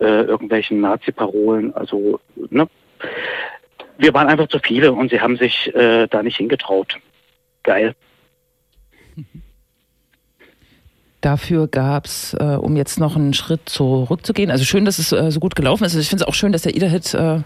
äh, 0.00 0.22
irgendwelchen 0.22 0.80
Nazi-Parolen. 0.80 1.74
Also, 1.74 2.20
ne? 2.50 2.68
Wir 3.96 4.14
waren 4.14 4.28
einfach 4.28 4.48
zu 4.48 4.58
viele 4.58 4.92
und 4.92 5.10
sie 5.10 5.20
haben 5.20 5.36
sich 5.36 5.74
äh, 5.74 6.06
da 6.08 6.22
nicht 6.22 6.36
hingetraut. 6.36 6.96
Geil. 7.62 7.94
Dafür 11.20 11.66
gab 11.66 12.06
es, 12.06 12.34
äh, 12.34 12.44
um 12.44 12.76
jetzt 12.76 13.00
noch 13.00 13.16
einen 13.16 13.34
Schritt 13.34 13.68
zurückzugehen, 13.68 14.50
also 14.50 14.64
schön, 14.64 14.84
dass 14.84 14.98
es 14.98 15.10
äh, 15.12 15.30
so 15.32 15.40
gut 15.40 15.56
gelaufen 15.56 15.84
ist. 15.84 15.94
Ich 15.94 16.08
finde 16.08 16.22
es 16.22 16.28
auch 16.28 16.34
schön, 16.34 16.52
dass 16.52 16.62
der 16.62 16.76
Ida-Hit 16.76 17.14
äh, 17.14 17.40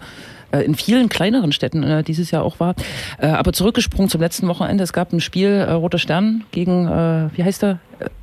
äh, 0.53 0.61
in 0.61 0.75
vielen 0.75 1.09
kleineren 1.09 1.51
Städten 1.51 1.83
äh, 1.83 2.03
dieses 2.03 2.31
Jahr 2.31 2.43
auch 2.43 2.59
war. 2.59 2.75
Äh, 3.17 3.27
aber 3.27 3.51
zurückgesprungen 3.51 4.09
zum 4.09 4.21
letzten 4.21 4.47
Wochenende. 4.47 4.83
Es 4.83 4.93
gab 4.93 5.11
ein 5.11 5.19
Spiel 5.19 5.49
äh, 5.49 5.71
Roter 5.71 5.97
Stern 5.97 6.43
gegen, 6.51 6.87
äh, 6.87 7.29
wie 7.35 7.43
heißt 7.43 7.63
er? 7.63 7.79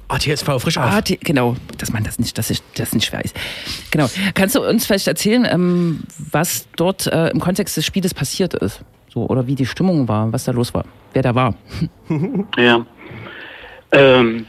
ATSV 0.09 0.47
frisch 0.59 0.79
auf. 0.79 0.93
AT, 0.93 1.19
genau, 1.21 1.57
dass 1.79 1.93
man 1.93 2.05
das 2.05 2.19
nicht, 2.19 2.37
dass 2.39 2.51
ich 2.51 2.63
das 2.75 2.93
nicht 2.93 3.13
weiß. 3.13 3.33
Genau. 3.91 4.09
Kannst 4.35 4.55
du 4.55 4.67
uns 4.67 4.87
vielleicht 4.87 5.07
erzählen, 5.07 5.47
ähm, 5.51 6.05
was 6.19 6.67
dort 6.77 7.07
äh, 7.07 7.29
im 7.29 7.41
Kontext 7.41 7.77
des 7.77 7.85
Spieles 7.85 8.15
passiert 8.15 8.55
ist? 8.55 8.83
So, 9.13 9.27
oder 9.27 9.47
wie 9.47 9.57
die 9.57 9.67
Stimmung 9.67 10.07
war, 10.09 10.33
was 10.33 10.45
da 10.45 10.53
los 10.53 10.73
war, 10.75 10.85
wer 11.13 11.23
da 11.23 11.35
war? 11.35 11.55
ja. 12.57 12.87
Ähm, 13.93 14.47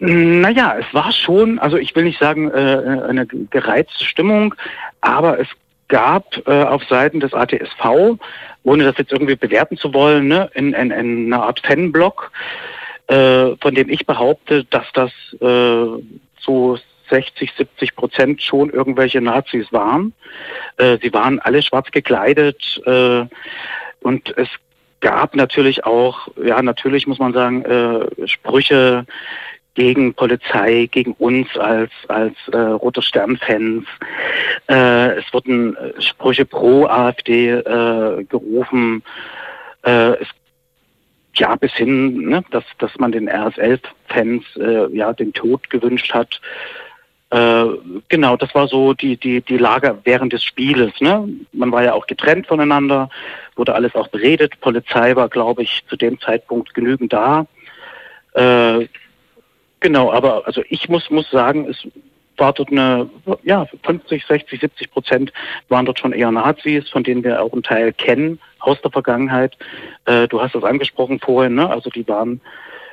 naja, 0.00 0.76
es 0.78 0.94
war 0.94 1.12
schon, 1.12 1.58
also 1.58 1.76
ich 1.76 1.94
will 1.94 2.04
nicht 2.04 2.18
sagen, 2.18 2.50
äh, 2.50 3.02
eine 3.06 3.26
gereizte 3.26 4.04
Stimmung, 4.04 4.54
aber 5.02 5.38
es 5.38 5.48
gab 5.88 6.24
äh, 6.46 6.62
auf 6.62 6.82
Seiten 6.84 7.20
des 7.20 7.34
ATSV, 7.34 8.18
ohne 8.62 8.84
das 8.84 8.96
jetzt 8.96 9.12
irgendwie 9.12 9.36
bewerten 9.36 9.76
zu 9.76 9.92
wollen, 9.92 10.28
ne, 10.28 10.50
in, 10.54 10.72
in, 10.72 10.90
in 10.90 11.32
eine 11.32 11.42
Art 11.42 11.60
Fanblock, 11.60 12.32
äh, 13.08 13.56
von 13.60 13.74
dem 13.74 13.90
ich 13.90 14.06
behaupte, 14.06 14.64
dass 14.64 14.86
das 14.94 15.10
äh, 15.40 16.02
so 16.40 16.78
60, 17.10 17.52
70 17.58 17.94
Prozent 17.94 18.42
schon 18.42 18.70
irgendwelche 18.70 19.20
Nazis 19.20 19.70
waren. 19.70 20.14
Äh, 20.78 20.96
sie 21.02 21.12
waren 21.12 21.40
alle 21.40 21.60
schwarz 21.60 21.90
gekleidet 21.90 22.80
äh, 22.86 23.24
und 24.00 24.34
es 24.38 24.48
gab 25.00 25.34
natürlich 25.34 25.84
auch, 25.84 26.28
ja, 26.42 26.62
natürlich 26.62 27.06
muss 27.06 27.18
man 27.18 27.32
sagen, 27.32 27.64
äh, 27.64 28.28
Sprüche 28.28 29.06
gegen 29.80 30.12
Polizei, 30.12 30.88
gegen 30.90 31.12
uns 31.12 31.56
als, 31.56 31.90
als 32.08 32.34
äh, 32.52 32.58
Roter 32.58 33.00
Stern-Fans. 33.00 33.86
Äh, 34.68 35.18
es 35.20 35.32
wurden 35.32 35.74
äh, 35.74 36.02
Sprüche 36.02 36.44
pro 36.44 36.84
AfD 36.84 37.48
äh, 37.48 38.24
gerufen. 38.24 39.02
Äh, 39.82 40.20
es 40.20 40.28
ja, 41.36 41.54
bis 41.56 41.72
hin, 41.72 42.28
ne, 42.28 42.44
dass, 42.50 42.64
dass 42.76 42.90
man 42.98 43.12
den 43.12 43.26
RSL-Fans 43.26 44.44
äh, 44.56 44.94
ja, 44.94 45.14
den 45.14 45.32
Tod 45.32 45.70
gewünscht 45.70 46.12
hat. 46.12 46.40
Genau, 47.32 48.36
das 48.36 48.52
war 48.56 48.66
so 48.66 48.92
die, 48.92 49.16
die, 49.16 49.40
die 49.40 49.56
Lage 49.56 49.96
während 50.02 50.32
des 50.32 50.42
Spieles. 50.42 50.90
Ne? 51.00 51.28
Man 51.52 51.70
war 51.70 51.84
ja 51.84 51.92
auch 51.92 52.08
getrennt 52.08 52.48
voneinander, 52.48 53.08
wurde 53.54 53.76
alles 53.76 53.94
auch 53.94 54.08
beredet. 54.08 54.60
Polizei 54.60 55.14
war, 55.14 55.28
glaube 55.28 55.62
ich, 55.62 55.84
zu 55.88 55.94
dem 55.94 56.18
Zeitpunkt 56.18 56.74
genügend 56.74 57.12
da. 57.12 57.46
Genau, 59.80 60.12
aber 60.12 60.46
also 60.46 60.62
ich 60.68 60.88
muss, 60.88 61.10
muss 61.10 61.30
sagen, 61.30 61.66
es 61.68 61.86
war 62.36 62.52
dort 62.52 62.70
eine, 62.70 63.08
ja, 63.42 63.66
50, 63.84 64.24
60, 64.26 64.60
70 64.60 64.90
Prozent 64.90 65.32
waren 65.68 65.86
dort 65.86 65.98
schon 65.98 66.12
eher 66.12 66.30
Nazis, 66.30 66.88
von 66.88 67.04
denen 67.04 67.22
wir 67.22 67.42
auch 67.42 67.52
einen 67.52 67.62
Teil 67.62 67.92
kennen 67.92 68.40
aus 68.60 68.80
der 68.82 68.90
Vergangenheit. 68.90 69.56
Äh, 70.06 70.28
du 70.28 70.40
hast 70.40 70.54
das 70.54 70.64
angesprochen 70.64 71.20
vorhin, 71.20 71.54
ne? 71.54 71.68
Also 71.68 71.90
die 71.90 72.06
waren 72.08 72.40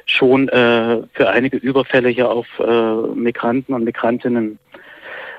schon 0.05 0.47
äh, 0.49 1.01
für 1.13 1.29
einige 1.29 1.57
Überfälle 1.57 2.09
hier 2.09 2.29
auf 2.29 2.47
äh, 2.59 3.15
Migranten 3.15 3.73
und 3.73 3.83
Migrantinnen 3.83 4.59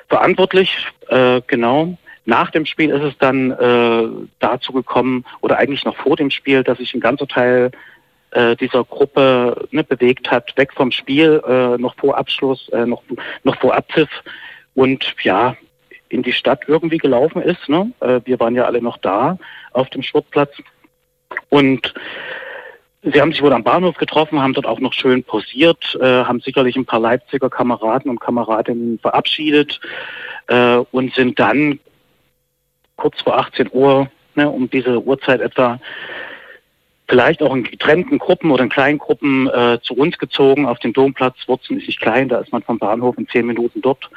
verantwortlich. 0.08 0.86
Äh, 1.08 1.40
genau. 1.46 1.96
Nach 2.26 2.50
dem 2.50 2.66
Spiel 2.66 2.90
ist 2.90 3.02
es 3.02 3.16
dann 3.18 3.52
äh, 3.52 4.08
dazu 4.38 4.72
gekommen, 4.72 5.24
oder 5.40 5.56
eigentlich 5.56 5.86
noch 5.86 5.96
vor 5.96 6.16
dem 6.16 6.30
Spiel, 6.30 6.62
dass 6.62 6.76
sich 6.76 6.92
ein 6.92 7.00
ganzer 7.00 7.26
Teil 7.26 7.70
äh, 8.32 8.56
dieser 8.56 8.84
Gruppe 8.84 9.68
ne, 9.70 9.84
bewegt 9.84 10.30
hat, 10.30 10.56
weg 10.56 10.72
vom 10.74 10.90
Spiel, 10.90 11.42
äh, 11.46 11.78
noch 11.78 11.96
vor 11.96 12.16
Abschluss, 12.16 12.68
äh, 12.70 12.86
noch, 12.86 13.02
noch 13.44 13.58
vor 13.58 13.74
Abpfiff 13.74 14.10
und 14.74 15.14
ja, 15.22 15.56
in 16.08 16.22
die 16.22 16.32
Stadt 16.32 16.62
irgendwie 16.66 16.98
gelaufen 16.98 17.42
ist. 17.42 17.68
Ne? 17.68 17.92
Äh, 18.00 18.20
wir 18.24 18.40
waren 18.40 18.54
ja 18.54 18.64
alle 18.64 18.82
noch 18.82 18.98
da 18.98 19.38
auf 19.72 19.90
dem 19.90 20.02
Sportplatz 20.02 20.54
und 21.48 21.94
Sie 23.02 23.20
haben 23.20 23.30
sich 23.30 23.42
wohl 23.42 23.52
am 23.52 23.62
Bahnhof 23.62 23.96
getroffen, 23.96 24.40
haben 24.40 24.54
dort 24.54 24.66
auch 24.66 24.80
noch 24.80 24.92
schön 24.92 25.22
posiert, 25.22 25.96
äh, 26.00 26.24
haben 26.24 26.40
sicherlich 26.40 26.76
ein 26.76 26.84
paar 26.84 26.98
Leipziger 26.98 27.48
Kameraden 27.48 28.10
und 28.10 28.20
Kameradinnen 28.20 28.98
verabschiedet 28.98 29.80
äh, 30.48 30.78
und 30.90 31.14
sind 31.14 31.38
dann 31.38 31.78
kurz 32.96 33.20
vor 33.22 33.38
18 33.38 33.70
Uhr, 33.72 34.10
ne, 34.34 34.50
um 34.50 34.68
diese 34.68 35.00
Uhrzeit 35.00 35.40
etwa, 35.40 35.78
vielleicht 37.08 37.42
auch 37.42 37.54
in 37.54 37.64
getrennten 37.64 38.18
Gruppen 38.18 38.50
oder 38.50 38.62
in 38.62 38.68
kleinen 38.68 38.98
Gruppen 38.98 39.48
äh, 39.48 39.78
zu 39.82 39.94
uns 39.94 40.18
gezogen 40.18 40.66
auf 40.66 40.78
den 40.78 40.92
Domplatz. 40.92 41.36
Wurzen 41.46 41.78
ist 41.78 41.86
nicht 41.86 42.00
klein, 42.00 42.28
da 42.28 42.38
ist 42.38 42.52
man 42.52 42.62
vom 42.62 42.78
Bahnhof 42.78 43.16
in 43.18 43.28
zehn 43.28 43.46
Minuten 43.46 43.80
dort 43.80 44.10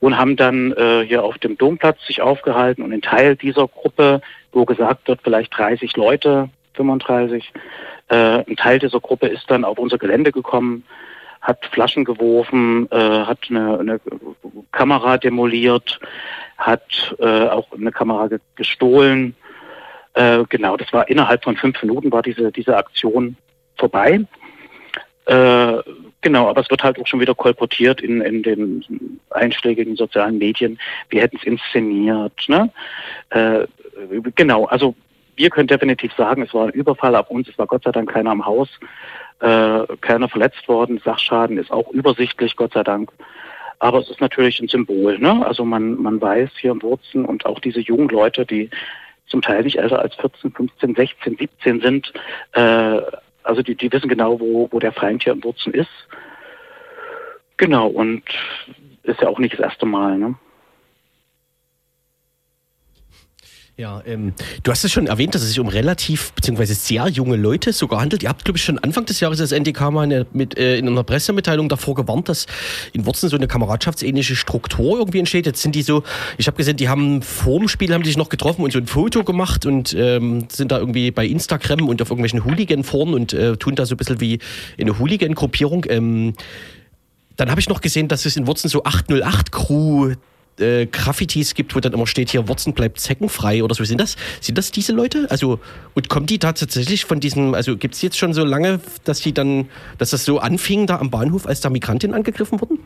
und 0.00 0.18
haben 0.18 0.36
dann 0.36 0.72
äh, 0.72 1.04
hier 1.06 1.22
auf 1.22 1.38
dem 1.38 1.56
Domplatz 1.56 2.04
sich 2.06 2.20
aufgehalten 2.20 2.82
und 2.82 2.92
ein 2.92 3.02
Teil 3.02 3.36
dieser 3.36 3.68
Gruppe, 3.68 4.20
wo 4.50 4.64
gesagt 4.64 5.06
wird, 5.06 5.20
vielleicht 5.22 5.56
30 5.56 5.96
Leute, 5.96 6.50
35, 6.74 7.52
äh, 8.08 8.16
ein 8.16 8.56
Teil 8.56 8.80
dieser 8.80 9.00
Gruppe 9.00 9.28
ist 9.28 9.48
dann 9.48 9.64
auf 9.64 9.78
unser 9.78 9.98
Gelände 9.98 10.32
gekommen, 10.32 10.84
hat 11.40 11.64
Flaschen 11.66 12.04
geworfen, 12.04 12.88
äh, 12.90 12.96
hat 12.96 13.38
eine, 13.48 13.78
eine 13.78 14.00
Kamera 14.72 15.18
demoliert, 15.18 16.00
hat 16.58 17.14
äh, 17.20 17.46
auch 17.48 17.68
eine 17.72 17.92
Kamera 17.92 18.26
ge 18.26 18.38
gestohlen, 18.56 19.36
äh, 20.14 20.44
genau, 20.48 20.76
das 20.76 20.92
war 20.92 21.08
innerhalb 21.08 21.44
von 21.44 21.56
fünf 21.56 21.80
Minuten 21.82 22.12
war 22.12 22.22
diese, 22.22 22.52
diese 22.52 22.76
Aktion 22.76 23.36
vorbei. 23.76 24.20
Äh, 25.26 25.78
genau, 26.20 26.48
aber 26.48 26.60
es 26.60 26.70
wird 26.70 26.82
halt 26.82 26.98
auch 26.98 27.06
schon 27.06 27.20
wieder 27.20 27.34
kolportiert 27.34 28.00
in, 28.00 28.20
in 28.20 28.42
den 28.42 29.20
einschlägigen 29.30 29.96
sozialen 29.96 30.38
Medien. 30.38 30.78
Wir 31.08 31.22
hätten 31.22 31.36
es 31.36 31.44
inszeniert. 31.44 32.48
Ne? 32.48 32.70
Äh, 33.30 33.66
genau, 34.34 34.64
also 34.66 34.94
wir 35.36 35.50
können 35.50 35.68
definitiv 35.68 36.12
sagen, 36.14 36.42
es 36.42 36.52
war 36.52 36.66
ein 36.66 36.72
Überfall 36.72 37.16
auf 37.16 37.30
uns. 37.30 37.48
Es 37.48 37.58
war 37.58 37.66
Gott 37.66 37.84
sei 37.84 37.92
Dank 37.92 38.12
keiner 38.12 38.30
am 38.30 38.44
Haus, 38.44 38.68
äh, 39.40 39.86
keiner 40.00 40.28
verletzt 40.28 40.68
worden. 40.68 41.00
Sachschaden 41.04 41.56
ist 41.56 41.70
auch 41.70 41.90
übersichtlich, 41.90 42.56
Gott 42.56 42.74
sei 42.74 42.82
Dank. 42.82 43.10
Aber 43.78 43.98
es 43.98 44.10
ist 44.10 44.20
natürlich 44.20 44.60
ein 44.60 44.68
Symbol. 44.68 45.18
Ne? 45.18 45.44
Also 45.46 45.64
man, 45.64 46.00
man 46.00 46.20
weiß 46.20 46.50
hier 46.60 46.72
im 46.72 46.82
Wurzen 46.82 47.24
und 47.24 47.46
auch 47.46 47.58
diese 47.58 47.80
jungen 47.80 48.08
Leute, 48.08 48.44
die 48.44 48.70
zum 49.32 49.42
Teil 49.42 49.64
nicht 49.64 49.78
älter 49.78 49.98
als 49.98 50.14
14, 50.16 50.52
15, 50.52 50.94
16, 50.94 51.36
17 51.36 51.80
sind. 51.80 52.12
Äh, 52.52 53.00
also 53.42 53.62
die, 53.62 53.74
die 53.74 53.90
wissen 53.92 54.08
genau, 54.08 54.38
wo, 54.38 54.68
wo 54.70 54.78
der 54.78 54.92
Feind 54.92 55.24
hier 55.24 55.32
im 55.32 55.42
Wurzen 55.42 55.74
ist. 55.74 55.90
Genau, 57.56 57.88
und 57.88 58.22
ist 59.02 59.20
ja 59.20 59.28
auch 59.28 59.38
nicht 59.38 59.54
das 59.54 59.60
erste 59.60 59.86
Mal. 59.86 60.18
Ne? 60.18 60.34
Ja, 63.82 64.00
ähm, 64.06 64.32
du 64.62 64.70
hast 64.70 64.84
es 64.84 64.92
schon 64.92 65.08
erwähnt, 65.08 65.34
dass 65.34 65.42
es 65.42 65.48
sich 65.48 65.58
um 65.58 65.66
relativ 65.66 66.32
beziehungsweise 66.34 66.72
sehr 66.72 67.08
junge 67.08 67.34
Leute 67.34 67.72
sogar 67.72 68.00
handelt. 68.00 68.22
Ihr 68.22 68.28
habt, 68.28 68.44
glaube 68.44 68.56
ich, 68.56 68.62
schon 68.62 68.78
Anfang 68.78 69.06
des 69.06 69.18
Jahres 69.18 69.40
als 69.40 69.50
NDK 69.50 69.90
mal 69.90 70.02
eine, 70.02 70.24
mit, 70.32 70.56
äh, 70.56 70.76
in 70.76 70.86
einer 70.86 71.02
Pressemitteilung 71.02 71.68
davor 71.68 71.96
gewarnt, 71.96 72.28
dass 72.28 72.46
in 72.92 73.06
Wurzeln 73.06 73.28
so 73.28 73.36
eine 73.36 73.48
kameradschaftsähnliche 73.48 74.36
Struktur 74.36 75.00
irgendwie 75.00 75.18
entsteht. 75.18 75.46
Jetzt 75.46 75.62
sind 75.62 75.74
die 75.74 75.82
so, 75.82 76.04
ich 76.38 76.46
habe 76.46 76.56
gesehen, 76.56 76.76
die 76.76 76.88
haben 76.88 77.22
vor 77.22 77.58
dem 77.58 77.66
Spiel 77.66 77.92
haben 77.92 78.04
die 78.04 78.10
sich 78.10 78.16
noch 78.16 78.28
getroffen 78.28 78.62
und 78.62 78.72
so 78.72 78.78
ein 78.78 78.86
Foto 78.86 79.24
gemacht 79.24 79.66
und 79.66 79.92
ähm, 79.94 80.46
sind 80.48 80.70
da 80.70 80.78
irgendwie 80.78 81.10
bei 81.10 81.26
Instagram 81.26 81.88
und 81.88 82.00
auf 82.02 82.10
irgendwelchen 82.10 82.44
Hooligan-Foren 82.44 83.14
und 83.14 83.32
äh, 83.32 83.56
tun 83.56 83.74
da 83.74 83.84
so 83.84 83.96
ein 83.96 83.98
bisschen 83.98 84.20
wie 84.20 84.38
eine 84.80 84.96
Hooligan-Gruppierung. 84.96 85.86
Ähm, 85.88 86.34
dann 87.36 87.50
habe 87.50 87.58
ich 87.58 87.68
noch 87.68 87.80
gesehen, 87.80 88.06
dass 88.06 88.26
es 88.26 88.36
in 88.36 88.46
Wurzeln 88.46 88.70
so 88.70 88.84
808-Crew 88.84 90.14
äh, 90.58 90.86
Graffitis 90.86 91.54
gibt, 91.54 91.74
wo 91.74 91.80
dann 91.80 91.92
immer 91.92 92.06
steht, 92.06 92.30
hier 92.30 92.48
Wurzen 92.48 92.74
bleibt 92.74 93.00
zeckenfrei 93.00 93.62
oder 93.62 93.74
so. 93.74 93.84
Sind 93.84 94.00
das, 94.00 94.16
sind 94.40 94.58
das 94.58 94.70
diese 94.70 94.92
Leute? 94.92 95.26
Also, 95.30 95.60
und 95.94 96.08
kommen 96.08 96.26
die 96.26 96.38
da 96.38 96.52
tatsächlich 96.52 97.04
von 97.04 97.20
diesem, 97.20 97.54
also 97.54 97.76
gibt 97.76 97.94
es 97.94 98.02
jetzt 98.02 98.18
schon 98.18 98.32
so 98.32 98.44
lange, 98.44 98.80
dass 99.04 99.20
die 99.20 99.32
dann, 99.32 99.68
dass 99.98 100.10
das 100.10 100.24
so 100.24 100.38
anfing 100.38 100.86
da 100.86 100.98
am 100.98 101.10
Bahnhof, 101.10 101.46
als 101.46 101.60
da 101.60 101.70
Migrantinnen 101.70 102.14
angegriffen 102.14 102.60
wurden? 102.60 102.78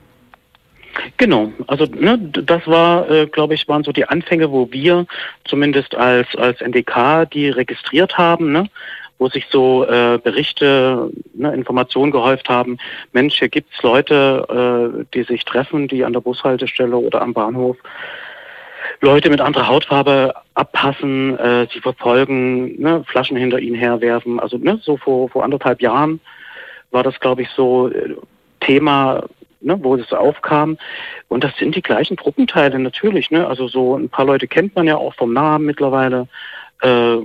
Genau, 1.18 1.52
also 1.66 1.84
ne, 1.84 2.18
das 2.18 2.66
war, 2.66 3.10
äh, 3.10 3.26
glaube 3.26 3.54
ich, 3.54 3.68
waren 3.68 3.84
so 3.84 3.92
die 3.92 4.06
Anfänge, 4.06 4.50
wo 4.50 4.70
wir 4.70 5.06
zumindest 5.44 5.94
als 5.94 6.26
als 6.36 6.60
NDK 6.60 7.30
die 7.30 7.48
registriert 7.48 8.18
haben. 8.18 8.52
Ne? 8.52 8.68
Wo 9.18 9.28
sich 9.28 9.46
so 9.50 9.84
äh, 9.84 10.18
Berichte, 10.22 11.10
ne, 11.34 11.54
Informationen 11.54 12.12
gehäuft 12.12 12.48
haben, 12.48 12.78
Mensch, 13.12 13.38
hier 13.38 13.48
gibt's 13.48 13.82
Leute, 13.82 15.00
äh, 15.00 15.04
die 15.14 15.22
sich 15.22 15.44
treffen, 15.44 15.88
die 15.88 16.04
an 16.04 16.12
der 16.12 16.20
Bushaltestelle 16.20 16.96
oder 16.96 17.22
am 17.22 17.32
Bahnhof 17.32 17.76
Leute 19.00 19.30
mit 19.30 19.40
anderer 19.40 19.68
Hautfarbe 19.68 20.34
abpassen, 20.54 21.38
äh, 21.38 21.66
sie 21.72 21.80
verfolgen, 21.80 22.80
ne, 22.80 23.04
Flaschen 23.06 23.36
hinter 23.36 23.58
ihnen 23.58 23.76
herwerfen. 23.76 24.40
Also 24.40 24.56
ne, 24.56 24.78
so 24.82 24.96
vor, 24.96 25.28
vor 25.28 25.44
anderthalb 25.44 25.82
Jahren 25.82 26.20
war 26.90 27.02
das, 27.02 27.18
glaube 27.20 27.42
ich, 27.42 27.48
so 27.50 27.88
äh, 27.88 28.14
Thema, 28.60 29.24
ne, 29.60 29.78
wo 29.82 29.96
es 29.96 30.12
aufkam. 30.12 30.78
Und 31.28 31.44
das 31.44 31.56
sind 31.56 31.74
die 31.74 31.82
gleichen 31.82 32.16
Truppenteile 32.16 32.78
natürlich. 32.78 33.30
Ne? 33.30 33.46
Also 33.46 33.68
so 33.68 33.96
ein 33.96 34.08
paar 34.08 34.24
Leute 34.24 34.46
kennt 34.46 34.74
man 34.74 34.86
ja 34.86 34.96
auch 34.96 35.14
vom 35.14 35.32
Namen 35.32 35.66
mittlerweile. 35.66 36.28
Äh, 36.80 37.18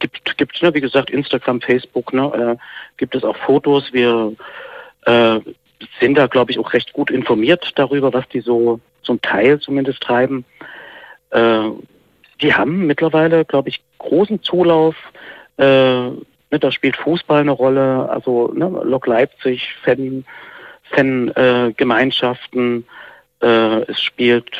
gibt, 0.00 0.36
gibt 0.36 0.62
ne, 0.62 0.74
wie 0.74 0.80
gesagt, 0.80 1.10
Instagram, 1.10 1.60
Facebook, 1.60 2.12
ne, 2.12 2.56
äh, 2.56 2.56
gibt 2.96 3.14
es 3.14 3.22
auch 3.22 3.36
Fotos. 3.36 3.92
Wir 3.92 4.34
äh, 5.06 5.38
sind 6.00 6.18
da, 6.18 6.26
glaube 6.26 6.50
ich, 6.50 6.58
auch 6.58 6.72
recht 6.72 6.92
gut 6.92 7.10
informiert 7.10 7.72
darüber, 7.76 8.12
was 8.12 8.28
die 8.28 8.40
so 8.40 8.80
zum 9.02 9.20
Teil 9.22 9.60
zumindest 9.60 10.02
treiben. 10.02 10.44
Äh, 11.30 11.70
die 12.40 12.54
haben 12.54 12.86
mittlerweile, 12.86 13.44
glaube 13.44 13.68
ich, 13.68 13.82
großen 13.98 14.42
Zulauf. 14.42 14.96
Äh, 15.56 15.64
ne, 15.64 16.24
da 16.58 16.72
spielt 16.72 16.96
Fußball 16.96 17.42
eine 17.42 17.52
Rolle, 17.52 18.08
also 18.08 18.52
ne, 18.54 18.66
Lok 18.84 19.06
Leipzig, 19.06 19.74
Fan, 19.84 20.24
Fan-Gemeinschaften. 20.90 22.86
Äh, 23.40 23.82
es 23.90 24.00
spielt 24.02 24.50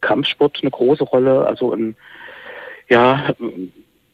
Kampfsport 0.00 0.58
eine 0.62 0.70
große 0.70 1.04
Rolle, 1.04 1.46
also 1.46 1.72
ein 1.72 1.96
ja, 2.88 3.34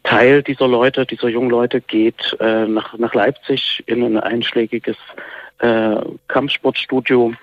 Teil 0.02 0.42
dieser 0.42 0.66
Leute, 0.66 1.06
dieser 1.06 1.28
jungen 1.28 1.50
Leute 1.50 1.80
geht 1.80 2.36
äh, 2.40 2.66
nach, 2.66 2.96
nach 2.96 3.14
Leipzig 3.14 3.82
in 3.86 4.02
ein 4.02 4.18
einschlägiges 4.18 4.96
äh, 5.58 5.96
Kampfsportstudio, 6.28 7.34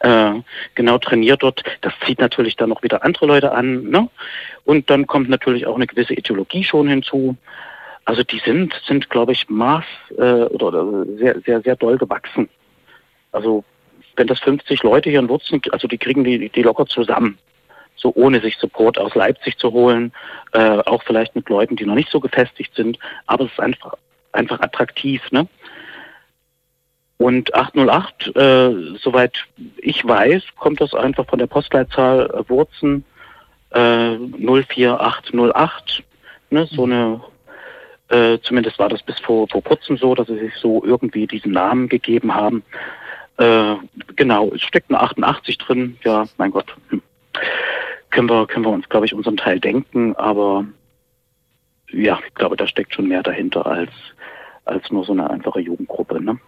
äh, 0.00 0.32
genau 0.74 0.98
trainiert 0.98 1.42
dort. 1.42 1.62
Das 1.80 1.92
zieht 2.04 2.20
natürlich 2.20 2.56
dann 2.56 2.68
noch 2.68 2.82
wieder 2.82 3.02
andere 3.04 3.26
Leute 3.26 3.52
an. 3.52 3.84
Ne? 3.84 4.08
Und 4.64 4.90
dann 4.90 5.06
kommt 5.06 5.28
natürlich 5.28 5.66
auch 5.66 5.76
eine 5.76 5.86
gewisse 5.86 6.14
Ideologie 6.14 6.64
schon 6.64 6.88
hinzu. 6.88 7.36
Also 8.04 8.24
die 8.24 8.40
sind, 8.44 8.74
sind 8.86 9.08
glaube 9.08 9.32
ich, 9.32 9.48
maß 9.48 9.84
äh, 10.18 10.22
oder, 10.22 10.84
oder 10.84 11.06
sehr, 11.16 11.40
sehr, 11.40 11.60
sehr 11.62 11.76
doll 11.76 11.96
gewachsen. 11.96 12.48
Also 13.32 13.64
wenn 14.16 14.26
das 14.26 14.40
50 14.40 14.82
Leute 14.82 15.08
hier 15.08 15.20
in 15.20 15.28
Wurzen, 15.28 15.62
also 15.70 15.88
die 15.88 15.98
kriegen 15.98 16.24
die, 16.24 16.48
die 16.50 16.62
locker 16.62 16.86
zusammen 16.86 17.38
so 18.00 18.12
ohne 18.14 18.40
sich 18.40 18.56
Support 18.56 18.98
aus 18.98 19.14
Leipzig 19.14 19.58
zu 19.58 19.72
holen, 19.72 20.12
äh, 20.52 20.78
auch 20.78 21.02
vielleicht 21.02 21.36
mit 21.36 21.48
Leuten, 21.48 21.76
die 21.76 21.84
noch 21.84 21.94
nicht 21.94 22.10
so 22.10 22.20
gefestigt 22.20 22.74
sind, 22.74 22.98
aber 23.26 23.44
es 23.44 23.52
ist 23.52 23.60
einfach, 23.60 23.94
einfach 24.32 24.60
attraktiv. 24.60 25.22
Ne? 25.30 25.46
Und 27.18 27.54
808, 27.54 28.34
äh, 28.34 28.98
soweit 28.98 29.44
ich 29.76 30.06
weiß, 30.06 30.42
kommt 30.56 30.80
das 30.80 30.94
einfach 30.94 31.26
von 31.26 31.38
der 31.38 31.46
Postleitzahl 31.46 32.30
äh, 32.30 32.48
Wurzen 32.48 33.04
äh, 33.70 34.16
04808. 34.16 36.02
Ne? 36.48 36.66
So 36.72 36.84
eine, 36.84 37.20
äh, 38.08 38.38
zumindest 38.42 38.78
war 38.78 38.88
das 38.88 39.02
bis 39.02 39.20
vor, 39.20 39.46
vor 39.48 39.62
kurzem 39.62 39.98
so, 39.98 40.14
dass 40.14 40.28
sie 40.28 40.38
sich 40.38 40.54
so 40.56 40.82
irgendwie 40.82 41.26
diesen 41.26 41.52
Namen 41.52 41.90
gegeben 41.90 42.34
haben. 42.34 42.62
Äh, 43.36 43.74
genau, 44.16 44.50
es 44.54 44.62
steckt 44.62 44.90
eine 44.90 45.00
88 45.00 45.58
drin, 45.58 45.98
ja, 46.02 46.24
mein 46.38 46.50
Gott. 46.50 46.74
Hm 46.88 47.02
können 48.10 48.28
wir, 48.28 48.46
können 48.46 48.64
wir 48.64 48.70
uns, 48.70 48.88
glaube 48.88 49.06
ich, 49.06 49.14
unseren 49.14 49.36
Teil 49.36 49.60
denken, 49.60 50.14
aber 50.16 50.64
ja, 51.90 52.18
ich 52.26 52.34
glaube, 52.34 52.56
da 52.56 52.66
steckt 52.66 52.94
schon 52.94 53.08
mehr 53.08 53.22
dahinter 53.22 53.66
als, 53.66 53.90
als 54.64 54.90
nur 54.90 55.04
so 55.04 55.12
eine 55.12 55.28
einfache 55.30 55.60
Jugendgruppe. 55.60 56.20
Ne? 56.20 56.38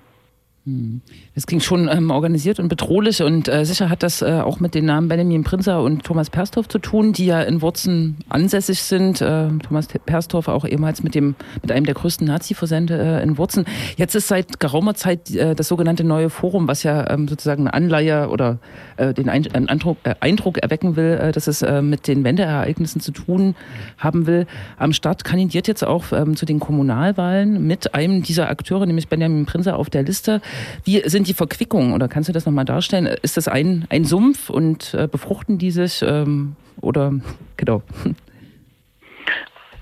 Hm. 0.64 1.00
Das 1.34 1.46
klingt 1.48 1.64
schon 1.64 1.88
ähm, 1.88 2.12
organisiert 2.12 2.60
und 2.60 2.68
bedrohlich 2.68 3.20
und 3.20 3.48
äh, 3.48 3.64
sicher 3.64 3.88
hat 3.88 4.04
das 4.04 4.22
äh, 4.22 4.42
auch 4.44 4.60
mit 4.60 4.76
den 4.76 4.84
Namen 4.84 5.08
Benjamin 5.08 5.42
Prinzer 5.42 5.82
und 5.82 6.04
Thomas 6.04 6.30
Perstorff 6.30 6.68
zu 6.68 6.78
tun, 6.78 7.12
die 7.12 7.26
ja 7.26 7.42
in 7.42 7.62
Wurzen 7.62 8.18
ansässig 8.28 8.80
sind. 8.80 9.20
Äh, 9.20 9.48
Thomas 9.58 9.88
Perstorff 9.88 10.46
auch 10.46 10.64
ehemals 10.64 11.02
mit 11.02 11.16
dem 11.16 11.34
mit 11.62 11.72
einem 11.72 11.84
der 11.84 11.96
größten 11.96 12.28
Nazi-Versände 12.28 12.96
äh, 12.96 13.24
in 13.24 13.38
Wurzen. 13.38 13.64
Jetzt 13.96 14.14
ist 14.14 14.28
seit 14.28 14.60
geraumer 14.60 14.94
Zeit 14.94 15.32
äh, 15.32 15.56
das 15.56 15.66
sogenannte 15.66 16.04
neue 16.04 16.30
Forum, 16.30 16.68
was 16.68 16.84
ja 16.84 17.10
ähm, 17.10 17.26
sozusagen 17.26 17.62
eine 17.62 17.74
Anleihe 17.74 18.28
oder 18.28 18.60
äh, 18.98 19.12
den 19.12 19.28
Ein 19.28 19.68
Eindruck, 19.68 19.96
Eindruck, 20.20 20.58
erwecken 20.58 20.94
will, 20.94 21.32
dass 21.32 21.48
es 21.48 21.64
mit 21.82 22.06
den 22.06 22.22
Wendeereignissen 22.22 23.00
zu 23.00 23.12
tun 23.12 23.54
haben 23.98 24.26
will. 24.26 24.46
Am 24.76 24.92
Start 24.92 25.24
kandidiert 25.24 25.66
jetzt 25.66 25.84
auch 25.84 26.12
ähm, 26.12 26.36
zu 26.36 26.46
den 26.46 26.60
Kommunalwahlen 26.60 27.66
mit 27.66 27.94
einem 27.94 28.22
dieser 28.22 28.48
Akteure, 28.48 28.86
nämlich 28.86 29.08
Benjamin 29.08 29.46
Prinzer 29.46 29.76
auf 29.76 29.90
der 29.90 30.02
Liste. 30.02 30.40
Wie 30.84 31.08
sind 31.08 31.28
die 31.28 31.34
Verquickungen 31.34 31.92
oder 31.92 32.08
kannst 32.08 32.28
du 32.28 32.32
das 32.32 32.46
nochmal 32.46 32.64
darstellen? 32.64 33.06
Ist 33.06 33.36
das 33.36 33.48
ein, 33.48 33.86
ein 33.90 34.04
Sumpf 34.04 34.50
und 34.50 34.94
äh, 34.94 35.06
befruchten 35.06 35.58
die 35.58 35.70
sich 35.70 36.02
ähm, 36.02 36.56
oder 36.80 37.12
genau? 37.56 37.82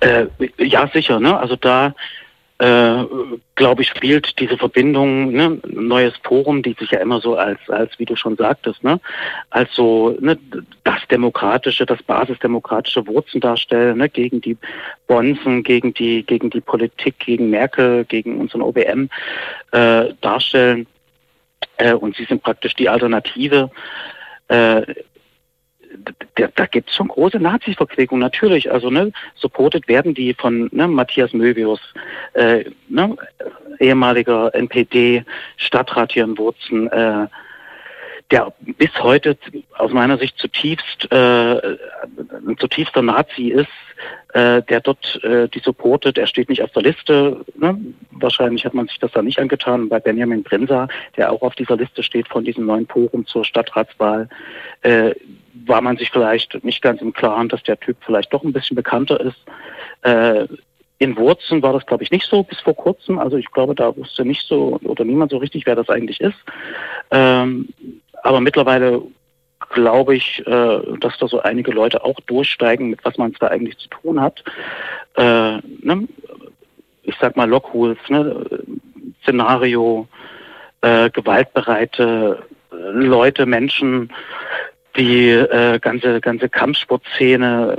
Äh, 0.01 0.27
ja, 0.59 0.89
sicher. 0.93 1.21
Ne? 1.21 1.39
Also 1.39 1.57
da 1.57 1.95
äh, 2.61 3.07
glaube 3.55 3.81
ich, 3.81 3.89
spielt 3.89 4.39
diese 4.39 4.59
Verbindung, 4.59 5.33
ne, 5.33 5.59
neues 5.67 6.13
Forum, 6.23 6.63
die 6.63 6.77
sich 6.79 6.91
ja 6.91 7.01
immer 7.01 7.21
so 7.23 7.35
als, 7.35 7.59
als 7.69 7.99
wie 7.99 8.05
du 8.05 8.17
schon 8.17 8.37
sagtest, 8.37 8.85
ne, 8.85 9.01
als 9.49 9.75
so 9.75 10.15
ne, 10.21 10.39
das 10.85 11.01
demokratische, 11.11 11.87
das 11.87 12.03
basisdemokratische 12.03 13.07
Wurzeln 13.07 13.41
darstellen, 13.41 13.97
ne, 13.97 14.11
gegen 14.11 14.43
die 14.43 14.59
Bonzen, 15.07 15.63
gegen 15.63 15.95
die, 15.95 16.23
gegen 16.23 16.51
die 16.51 16.61
Politik, 16.61 17.19
gegen 17.21 17.49
Merkel, 17.49 18.05
gegen 18.05 18.39
unseren 18.39 18.61
OBM 18.61 19.09
äh, 19.73 20.13
darstellen. 20.21 20.87
Äh, 21.79 21.95
und 21.95 22.15
sie 22.17 22.25
sind 22.25 22.43
praktisch 22.43 22.75
die 22.75 22.91
Alternative. 22.91 23.71
Da, 26.37 26.49
da 26.55 26.67
gibt 26.67 26.89
es 26.89 26.97
schon 26.97 27.09
große 27.09 27.39
Nazi-Verquickungen, 27.39 28.21
natürlich. 28.21 28.71
Also 28.71 28.91
ne, 28.91 29.13
supported 29.35 29.89
werden 29.89 30.15
die 30.15 30.35
von 30.35 30.69
ne, 30.73 30.87
Matthias 30.87 31.33
Möbius, 31.33 31.81
äh, 32.35 32.65
ne, 32.89 33.17
ehemaliger 33.79 34.55
NPD-Stadtrat 34.55 36.13
hier 36.13 36.25
in 36.25 36.39
Wurzen, 36.39 36.87
äh, 36.89 37.27
der 38.31 38.53
bis 38.79 38.91
heute 39.03 39.37
aus 39.77 39.93
meiner 39.93 40.17
Sicht 40.19 40.39
zutiefst 40.39 41.11
äh, 41.11 41.17
ein 41.17 42.57
zutiefster 42.59 43.03
Nazi 43.03 43.49
ist, 43.49 43.67
äh, 44.35 44.63
der 44.63 44.81
dort 44.81 45.23
äh, 45.25 45.49
die 45.49 45.59
supportet. 45.59 46.17
Er 46.17 46.29
steht 46.29 46.49
nicht 46.49 46.63
auf 46.63 46.71
der 46.71 46.83
Liste. 46.83 47.45
Ne? 47.57 47.77
Wahrscheinlich 48.13 48.65
hat 48.65 48.75
man 48.75 48.87
sich 48.87 48.99
das 48.99 49.11
da 49.13 49.23
nicht 49.23 49.41
angetan. 49.41 49.89
Bei 49.89 49.99
Benjamin 49.99 50.45
Brinsa, 50.45 50.87
der 51.17 51.33
auch 51.33 51.43
auf 51.43 51.57
dieser 51.57 51.77
Liste 51.77 52.05
steht 52.05 52.29
von 52.29 52.45
diesem 52.45 52.67
neuen 52.67 52.87
Forum 52.87 53.27
zur 53.27 53.45
Stadtratswahl, 53.45 54.29
äh, 54.83 55.13
war 55.67 55.81
man 55.81 55.97
sich 55.97 56.11
vielleicht 56.11 56.63
nicht 56.65 56.83
ganz 56.83 57.01
im 57.01 57.13
Klaren, 57.13 57.49
dass 57.49 57.63
der 57.63 57.79
Typ 57.79 57.97
vielleicht 58.01 58.33
doch 58.33 58.45
ein 58.45 58.53
bisschen 58.53 58.77
bekannter 58.77 59.21
ist. 59.21 59.39
Äh, 60.03 60.47
in 60.99 61.17
Wurzen 61.17 61.63
war 61.63 61.73
das, 61.73 61.87
glaube 61.87 62.05
ich, 62.05 62.11
nicht 62.11 62.27
so 62.27 62.43
bis 62.43 62.61
vor 62.61 62.77
kurzem. 62.77 63.19
Also 63.19 63.37
ich 63.37 63.51
glaube, 63.51 63.75
da 63.75 63.97
wusste 63.97 64.25
nicht 64.25 64.47
so 64.47 64.79
oder 64.83 65.05
niemand 65.05 65.31
so 65.31 65.39
richtig, 65.39 65.65
wer 65.67 65.75
das 65.75 65.89
eigentlich 65.89 66.21
ist. 66.21 66.39
Ähm, 67.11 67.69
aber 68.23 68.41
mittlerweile 68.41 69.03
glaube 69.71 70.17
ich, 70.17 70.47
äh, 70.47 70.81
dass 71.01 71.17
da 71.19 71.27
so 71.27 71.41
einige 71.41 71.71
Leute 71.71 72.05
auch 72.05 72.19
durchsteigen, 72.27 72.91
mit 72.91 73.05
was 73.05 73.17
man 73.17 73.33
es 73.33 73.39
da 73.39 73.49
eigentlich 73.49 73.79
zu 73.79 73.89
tun 73.89 74.21
hat. 74.21 74.45
Äh, 75.17 75.59
ne? 75.83 76.09
Ich 77.03 77.17
sag 77.21 77.37
mal 77.37 77.49
Lockhools, 77.49 77.99
ne? 78.09 78.63
Szenario, 79.23 80.07
äh, 80.83 81.11
gewaltbereite 81.11 82.43
Leute, 82.71 83.47
Menschen, 83.47 84.13
die 85.01 85.31
äh, 85.31 85.79
ganze 85.79 86.21
ganze 86.21 86.49
Kampfsportszene 86.49 87.79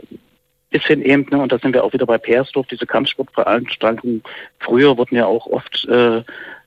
bisschen 0.71 1.03
eben, 1.03 1.27
ne, 1.29 1.37
und 1.41 1.51
da 1.51 1.59
sind 1.59 1.73
wir 1.73 1.83
auch 1.83 1.93
wieder 1.93 2.05
bei 2.05 2.17
Persdorf, 2.17 2.65
diese 2.67 2.87
Kampfsportveranstaltungen. 2.87 4.23
Früher 4.59 4.97
wurden 4.97 5.15
ja 5.15 5.25
auch 5.25 5.45
oft 5.45 5.85
äh, 5.85 6.23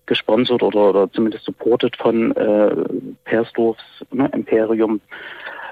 gesponsert 0.07 0.63
oder, 0.63 0.91
oder 0.91 1.11
zumindest 1.11 1.45
supported 1.45 1.97
von 1.97 2.37
äh, 2.37 2.75
Persdorfs 3.25 3.83
ne, 4.13 4.31
Imperium. 4.33 5.01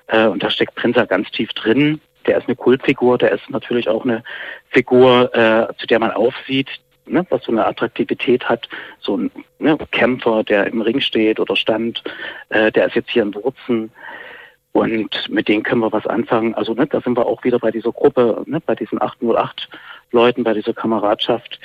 Äh, 0.07 0.27
und 0.27 0.43
da 0.43 0.51
steckt 0.51 0.75
Prinzer 0.75 1.07
ganz 1.07 1.31
tief 1.31 1.53
drin. 1.53 2.01
Der 2.27 2.39
ist 2.39 2.49
eine 2.49 2.57
Kultfigur, 2.57 3.19
der 3.19 3.33
ist 3.33 3.49
natürlich 3.51 3.89
auch 3.89 4.05
eine 4.05 4.25
Figur, 4.71 5.35
äh, 5.35 5.69
zu 5.77 5.87
der 5.87 5.99
man 5.99 6.13
aufsieht, 6.13 6.69
ne, 7.05 7.27
was 7.29 7.43
so 7.45 7.53
eine 7.53 7.67
Attraktivität 7.67 8.49
hat. 8.49 8.67
So 9.01 9.19
ein 9.19 9.31
ne, 9.59 9.77
Kämpfer, 9.91 10.43
der 10.43 10.69
im 10.69 10.81
Ring 10.81 11.01
steht 11.01 11.39
oder 11.39 11.55
stand, 11.55 12.03
äh, 12.49 12.73
der 12.73 12.87
ist 12.87 12.97
jetzt 12.97 13.11
hier 13.11 13.25
in 13.25 13.35
Wurzen. 13.35 13.93
Und 14.73 15.29
mit 15.29 15.49
denen 15.49 15.63
können 15.63 15.83
wir 15.83 15.93
was 15.93 16.07
anfangen. 16.07 16.55
Also 16.55 16.73
ne, 16.73 16.87
da 16.87 17.01
sind 17.03 17.17
wir 17.17 17.27
auch 17.27 17.45
wieder 17.45 17.59
bei 17.59 17.71
dieser 17.71 17.93
Gruppe, 17.93 18.43
ne, 18.47 18.61
bei 18.61 18.75
diesen 18.75 19.01
808 19.01 19.69
Leuten, 20.13 20.45
bei 20.45 20.55
dieser 20.55 20.73
Kameradschaft, 20.73 21.61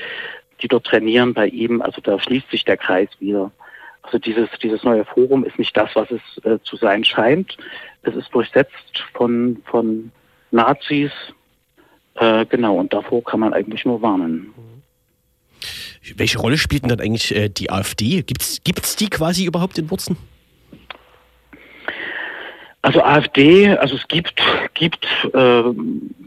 die 0.62 0.68
dort 0.68 0.86
trainieren 0.86 1.34
bei 1.34 1.48
ihm. 1.48 1.82
Also 1.82 2.02
da 2.02 2.20
schließt 2.20 2.52
sich 2.52 2.66
der 2.66 2.78
Kreis 2.78 3.10
wieder. 3.20 3.52
Also 4.02 4.20
dieses, 4.20 4.50
dieses 4.62 4.84
neue 4.84 5.06
Forum 5.06 5.46
ist 5.46 5.58
nicht 5.58 5.76
das, 5.76 5.90
was 5.96 6.10
es 6.12 6.44
äh, 6.44 6.60
zu 6.64 6.76
sein 6.76 7.04
scheint. 7.04 7.58
Es 8.04 8.16
ist 8.16 8.30
durchsetzt 8.34 9.04
von, 9.14 9.62
von 9.66 10.12
Nazis. 10.52 11.12
Äh, 12.16 12.46
genau, 12.46 12.76
und 12.76 12.94
davor 12.94 13.24
kann 13.24 13.40
man 13.40 13.54
eigentlich 13.54 13.86
nur 13.86 14.02
warnen. 14.02 14.54
Welche 16.16 16.40
Rolle 16.40 16.58
spielt 16.58 16.84
denn 16.84 16.90
dann 16.90 17.02
eigentlich 17.02 17.36
äh, 17.36 17.50
die 17.50 17.70
AfD? 17.70 18.22
Gibt 18.24 18.42
es 18.42 18.96
die 18.96 19.10
quasi 19.10 19.46
überhaupt 19.46 19.78
in 19.78 19.90
Wurzen? 19.92 20.18
Also 22.88 23.04
AfD, 23.04 23.68
also 23.68 23.98
es 23.98 24.08
gibt, 24.08 24.42
gibt 24.74 25.06
äh, 25.34 25.64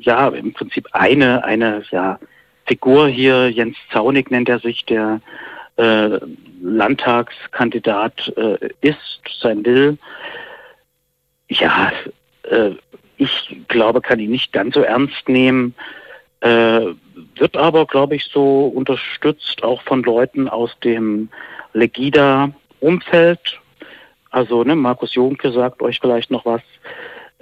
ja 0.01 0.29
im 0.29 0.53
Prinzip 0.53 0.89
eine, 0.93 1.43
eine 1.43 1.83
ja, 1.91 2.19
Figur 2.67 3.09
hier, 3.09 3.49
Jens 3.49 3.79
Zaunig 3.91 4.31
nennt 4.31 4.51
er 4.51 4.59
sich, 4.59 4.85
der 4.85 5.23
äh, 5.77 6.19
Landtagskandidat 6.61 8.35
äh, 8.37 8.59
ist, 8.83 9.23
sein 9.41 9.65
will. 9.65 9.97
Ja, 11.49 11.93
äh, 12.43 12.73
ich 13.17 13.57
glaube, 13.69 14.03
kann 14.03 14.21
ihn 14.21 14.31
nicht 14.31 14.53
ganz 14.53 14.75
so 14.75 14.83
ernst 14.83 15.31
nehmen, 15.31 15.75
äh, 16.41 16.83
wird 17.37 17.57
aber, 17.57 17.87
glaube 17.87 18.17
ich, 18.17 18.27
so 18.27 18.67
unterstützt 18.67 19.63
auch 19.63 19.81
von 19.85 20.03
Leuten 20.03 20.47
aus 20.47 20.79
dem 20.81 21.31
Legida-Umfeld. 21.73 23.61
Also 24.31 24.65
ne, 24.65 24.77
Markus 24.77 25.15
Jonke 25.15 25.53
sagt 25.53 25.83
euch 25.83 25.99
vielleicht 26.01 26.31
noch 26.31 26.45
was, 26.45 26.63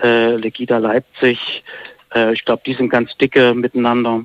äh, 0.03 0.37
Legida 0.37 0.79
Leipzig. 0.79 1.63
Äh, 2.15 2.33
ich 2.33 2.45
glaube, 2.45 2.63
die 2.65 2.75
sind 2.75 2.89
ganz 2.89 3.17
dicke 3.17 3.55
miteinander. 3.55 4.25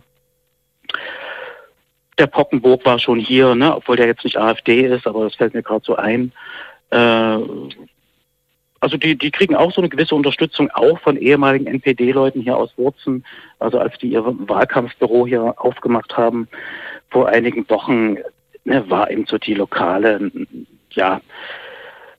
Der 2.17 2.27
Pockenburg 2.27 2.85
war 2.85 2.99
schon 2.99 3.19
hier, 3.19 3.55
ne, 3.55 3.75
obwohl 3.75 3.95
der 3.95 4.07
jetzt 4.07 4.23
nicht 4.23 4.37
AfD 4.37 4.81
ist, 4.81 5.07
aber 5.07 5.23
das 5.25 5.35
fällt 5.35 5.53
mir 5.53 5.63
gerade 5.63 5.83
so 5.83 5.95
ein. 5.95 6.31
Äh, 6.91 7.39
also 8.79 8.97
die, 8.97 9.17
die 9.17 9.31
kriegen 9.31 9.55
auch 9.55 9.71
so 9.71 9.79
eine 9.79 9.89
gewisse 9.89 10.13
Unterstützung 10.13 10.69
auch 10.71 10.99
von 10.99 11.15
ehemaligen 11.15 11.67
NPD-Leuten 11.67 12.41
hier 12.41 12.57
aus 12.57 12.77
Wurzen. 12.77 13.25
Also 13.59 13.79
als 13.79 13.97
die 13.97 14.09
ihr 14.09 14.25
Wahlkampfbüro 14.25 15.25
hier 15.25 15.55
aufgemacht 15.57 16.17
haben 16.17 16.47
vor 17.09 17.29
einigen 17.29 17.67
Wochen, 17.69 18.17
ne, 18.65 18.89
war 18.89 19.09
eben 19.09 19.25
so 19.25 19.37
die 19.37 19.53
lokale, 19.53 20.31
ja, 20.91 21.21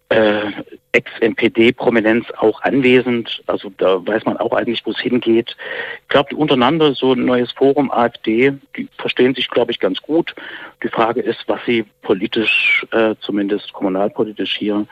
äh, 0.09 0.53
Ex-NPD-Prominenz 0.93 2.27
auch 2.39 2.63
anwesend. 2.63 3.43
Also 3.47 3.71
da 3.77 4.07
weiß 4.07 4.25
man 4.25 4.37
auch 4.37 4.53
eigentlich, 4.53 4.85
wo 4.85 4.91
es 4.91 5.01
hingeht. 5.01 5.57
Ich 6.03 6.09
glaube, 6.09 6.37
untereinander 6.37 6.95
so 6.95 7.13
ein 7.13 7.25
neues 7.25 7.53
Forum 7.53 7.91
AfD, 7.91 8.53
die 8.77 8.89
verstehen 8.99 9.35
sich, 9.35 9.49
glaube 9.51 9.73
ich, 9.73 9.81
ganz 9.81 10.01
gut. 10.01 10.35
Die 10.83 10.89
Frage 10.89 11.21
ist, 11.21 11.45
was 11.49 11.61
sie 11.67 11.85
politisch, 12.03 12.87
äh, 12.93 13.15
zumindest 13.21 13.73
kommunalpolitisch 13.73 14.57
hier 14.57 14.87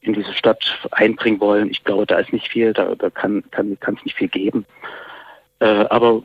in 0.00 0.12
diese 0.12 0.34
Stadt 0.34 0.78
einbringen 0.90 1.40
wollen. 1.40 1.70
Ich 1.70 1.84
glaube, 1.84 2.06
da 2.06 2.18
ist 2.18 2.32
nicht 2.32 2.48
viel, 2.48 2.72
da, 2.72 2.94
da 2.94 3.10
kann 3.10 3.44
es 3.50 3.80
kann, 3.80 3.98
nicht 4.04 4.16
viel 4.16 4.28
geben. 4.28 4.66
Äh, 5.60 5.66
aber 5.66 6.22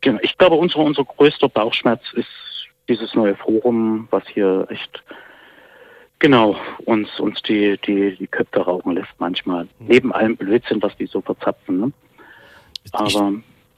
genau, 0.00 0.18
ich 0.22 0.36
glaube, 0.36 0.56
unser, 0.56 0.78
unser 0.78 1.04
größter 1.04 1.48
Bauchschmerz 1.48 2.02
ist 2.14 2.28
dieses 2.88 3.14
neue 3.14 3.34
Forum, 3.36 4.08
was 4.10 4.24
hier 4.28 4.66
echt 4.68 5.02
genau 6.24 6.56
uns, 6.86 7.20
uns 7.20 7.42
die, 7.42 7.78
die, 7.86 8.16
die 8.16 8.26
Köpfe 8.26 8.60
rauchen 8.60 8.94
lässt 8.94 9.12
manchmal. 9.18 9.64
Mhm. 9.64 9.86
Neben 9.88 10.12
allem 10.12 10.36
Blödsinn, 10.38 10.80
was 10.80 10.96
die 10.96 11.04
so 11.04 11.20
verzapfen. 11.20 11.80
Ne? 11.80 11.92
Aber 12.92 13.06
ich, 13.06 13.14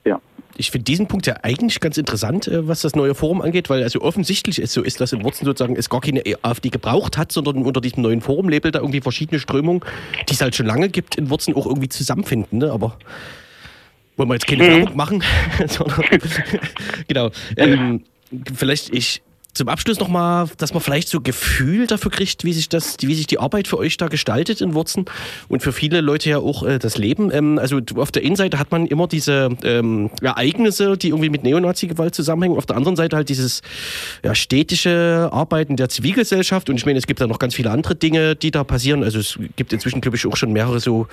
ja. 0.04 0.20
Ich 0.56 0.70
finde 0.70 0.84
diesen 0.84 1.08
Punkt 1.08 1.26
ja 1.26 1.34
eigentlich 1.42 1.80
ganz 1.80 1.98
interessant, 1.98 2.46
äh, 2.46 2.68
was 2.68 2.82
das 2.82 2.94
neue 2.94 3.16
Forum 3.16 3.42
angeht, 3.42 3.68
weil 3.68 3.82
also 3.82 4.00
offensichtlich 4.00 4.60
es 4.60 4.72
so 4.72 4.84
ist, 4.84 5.00
dass 5.00 5.12
in 5.12 5.24
Wurzen 5.24 5.44
sozusagen 5.44 5.74
es 5.74 5.90
gar 5.90 6.00
keine 6.00 6.22
AfD 6.42 6.68
gebraucht 6.68 7.18
hat, 7.18 7.32
sondern 7.32 7.64
unter 7.64 7.80
diesem 7.80 8.04
neuen 8.04 8.20
Forum-Label 8.20 8.70
da 8.70 8.78
irgendwie 8.78 9.00
verschiedene 9.00 9.40
Strömungen, 9.40 9.80
die 10.28 10.34
es 10.34 10.40
halt 10.40 10.54
schon 10.54 10.66
lange 10.66 10.88
gibt, 10.88 11.16
in 11.16 11.30
Wurzen 11.30 11.52
auch 11.54 11.66
irgendwie 11.66 11.88
zusammenfinden. 11.88 12.60
Ne? 12.60 12.70
Aber 12.70 12.96
wollen 14.16 14.28
wir 14.28 14.34
jetzt 14.34 14.46
keine 14.46 14.62
mhm. 14.62 14.68
Werbung 14.68 14.96
machen? 14.96 15.24
genau. 17.08 17.30
Ähm, 17.56 18.04
vielleicht 18.54 18.94
ich 18.94 19.22
zum 19.56 19.68
Abschluss 19.68 19.98
nochmal, 19.98 20.48
dass 20.58 20.72
man 20.74 20.82
vielleicht 20.82 21.08
so 21.08 21.20
Gefühl 21.20 21.86
dafür 21.86 22.10
kriegt, 22.10 22.44
wie 22.44 22.52
sich 22.52 22.68
das, 22.68 22.96
wie 23.00 23.14
sich 23.14 23.26
die 23.26 23.38
Arbeit 23.38 23.68
für 23.68 23.78
euch 23.78 23.96
da 23.96 24.08
gestaltet 24.08 24.60
in 24.60 24.74
Wurzen 24.74 25.06
und 25.48 25.62
für 25.62 25.72
viele 25.72 26.00
Leute 26.00 26.30
ja 26.30 26.38
auch 26.38 26.62
äh, 26.62 26.78
das 26.78 26.98
Leben. 26.98 27.30
Ähm, 27.32 27.58
also 27.58 27.80
auf 27.96 28.12
der 28.12 28.22
einen 28.22 28.36
Seite 28.36 28.58
hat 28.58 28.70
man 28.70 28.86
immer 28.86 29.06
diese 29.06 29.48
ähm, 29.62 30.10
Ereignisse, 30.20 30.96
die 30.96 31.08
irgendwie 31.08 31.30
mit 31.30 31.42
Neonazi-Gewalt 31.42 32.14
zusammenhängen. 32.14 32.56
Auf 32.56 32.66
der 32.66 32.76
anderen 32.76 32.96
Seite 32.96 33.16
halt 33.16 33.28
dieses 33.28 33.62
ja, 34.22 34.34
städtische 34.34 35.28
Arbeiten 35.32 35.76
der 35.76 35.88
Zivilgesellschaft. 35.88 36.68
Und 36.68 36.76
ich 36.76 36.86
meine, 36.86 36.98
es 36.98 37.06
gibt 37.06 37.20
da 37.20 37.26
noch 37.26 37.38
ganz 37.38 37.54
viele 37.54 37.70
andere 37.70 37.94
Dinge, 37.94 38.36
die 38.36 38.50
da 38.50 38.64
passieren. 38.64 39.02
Also 39.02 39.18
es 39.18 39.38
gibt 39.56 39.72
inzwischen, 39.72 40.00
glaube 40.00 40.16
ich, 40.16 40.26
auch 40.26 40.36
schon 40.36 40.52
mehrere 40.52 40.80
so 40.80 41.06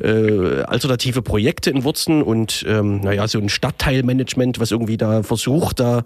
äh, 0.00 0.62
alternative 0.62 1.22
Projekte 1.22 1.70
in 1.70 1.84
Wurzen 1.84 2.22
und 2.22 2.64
ähm, 2.68 3.00
naja, 3.00 3.26
so 3.26 3.38
ein 3.38 3.48
Stadtteilmanagement, 3.48 4.60
was 4.60 4.70
irgendwie 4.70 4.96
da 4.96 5.22
versucht, 5.22 5.80
da 5.80 6.04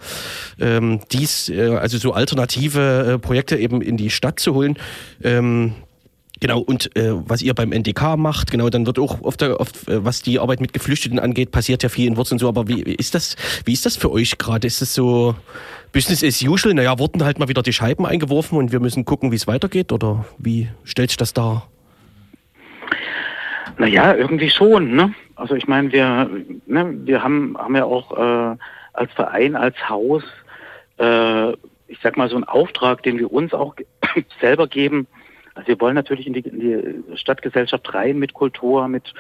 ähm, 0.59 1.01
dies 1.13 1.49
äh, 1.49 1.82
also 1.83 1.99
so 1.99 2.13
alternative 2.13 3.15
äh, 3.15 3.19
Projekte 3.19 3.57
eben 3.57 3.83
in 3.83 3.97
die 3.97 4.11
Stadt 4.11 4.41
zu 4.41 4.55
holen. 4.55 4.79
Ähm, 5.23 5.75
Genau, 6.43 6.59
und 6.59 6.97
äh, 6.97 7.13
was 7.13 7.41
ihr 7.41 7.55
beim 7.55 7.71
NDK 7.71 8.17
macht, 8.17 8.51
genau, 8.51 8.69
dann 8.69 8.85
wird 8.85 8.99
auch 8.99 9.21
oft, 9.23 9.45
oft, 9.45 9.89
äh, 9.89 10.05
was 10.05 10.23
die 10.23 10.41
Arbeit 10.41 10.61
mit 10.61 10.73
Geflüchteten 10.73 11.21
angeht, 11.21 11.53
passiert 11.53 11.85
ja 11.85 11.89
viel 11.89 12.09
in 12.09 12.17
Wurzeln 12.17 12.41
so, 12.41 12.49
aber 12.49 12.67
wie 12.67 12.83
ist 12.83 13.15
das, 13.15 13.37
wie 13.65 13.73
ist 13.73 13.87
das 13.87 13.97
für 13.97 14.11
euch 14.11 14.39
gerade? 14.39 14.67
Ist 14.67 14.83
es 14.83 14.93
so 14.93 15.37
Business 15.93 16.25
as 16.25 16.43
usual? 16.43 16.75
Naja, 16.75 16.99
wurden 16.99 17.23
halt 17.23 17.39
mal 17.39 17.47
wieder 17.47 17.63
die 17.63 17.73
Scheiben 17.73 18.05
eingeworfen 18.07 18.59
und 18.59 18.73
wir 18.73 18.81
müssen 18.81 19.05
gucken, 19.05 19.31
wie 19.31 19.37
es 19.37 19.47
weitergeht? 19.47 19.93
Oder 19.93 20.25
wie 20.37 20.67
stellt 20.83 21.11
sich 21.11 21.17
das 21.17 21.33
dar? 21.33 21.69
Naja, 23.79 24.13
irgendwie 24.13 24.51
schon, 24.51 24.97
ne? 24.97 25.15
Also 25.37 25.55
ich 25.55 25.69
meine, 25.69 25.93
wir, 25.93 26.29
ne, 26.67 26.93
wir 27.05 27.23
haben, 27.23 27.57
haben 27.57 27.77
ja 27.77 27.85
auch 27.85 28.19
äh, 28.19 28.57
als 28.95 29.13
Verein, 29.13 29.55
als 29.55 29.77
Haus 29.89 30.25
äh, 30.99 31.53
ich 31.93 31.99
sag 32.03 32.17
mal, 32.17 32.31
so 32.31 32.37
ein 32.37 32.45
Auftrag, 32.45 33.03
den 33.03 33.19
wir 33.19 33.31
uns 33.31 33.53
auch 33.53 33.77
selber 34.41 34.67
geben. 34.67 35.07
Also 35.55 35.69
wir 35.69 35.81
wollen 35.81 35.95
natürlich 35.95 36.27
in 36.27 36.33
die, 36.33 36.41
in 36.41 36.61
die 36.61 37.17
Stadtgesellschaft 37.17 37.93
rein 37.93 38.19
mit 38.19 38.33
Kultur, 38.33 38.89
mit, 38.89 39.13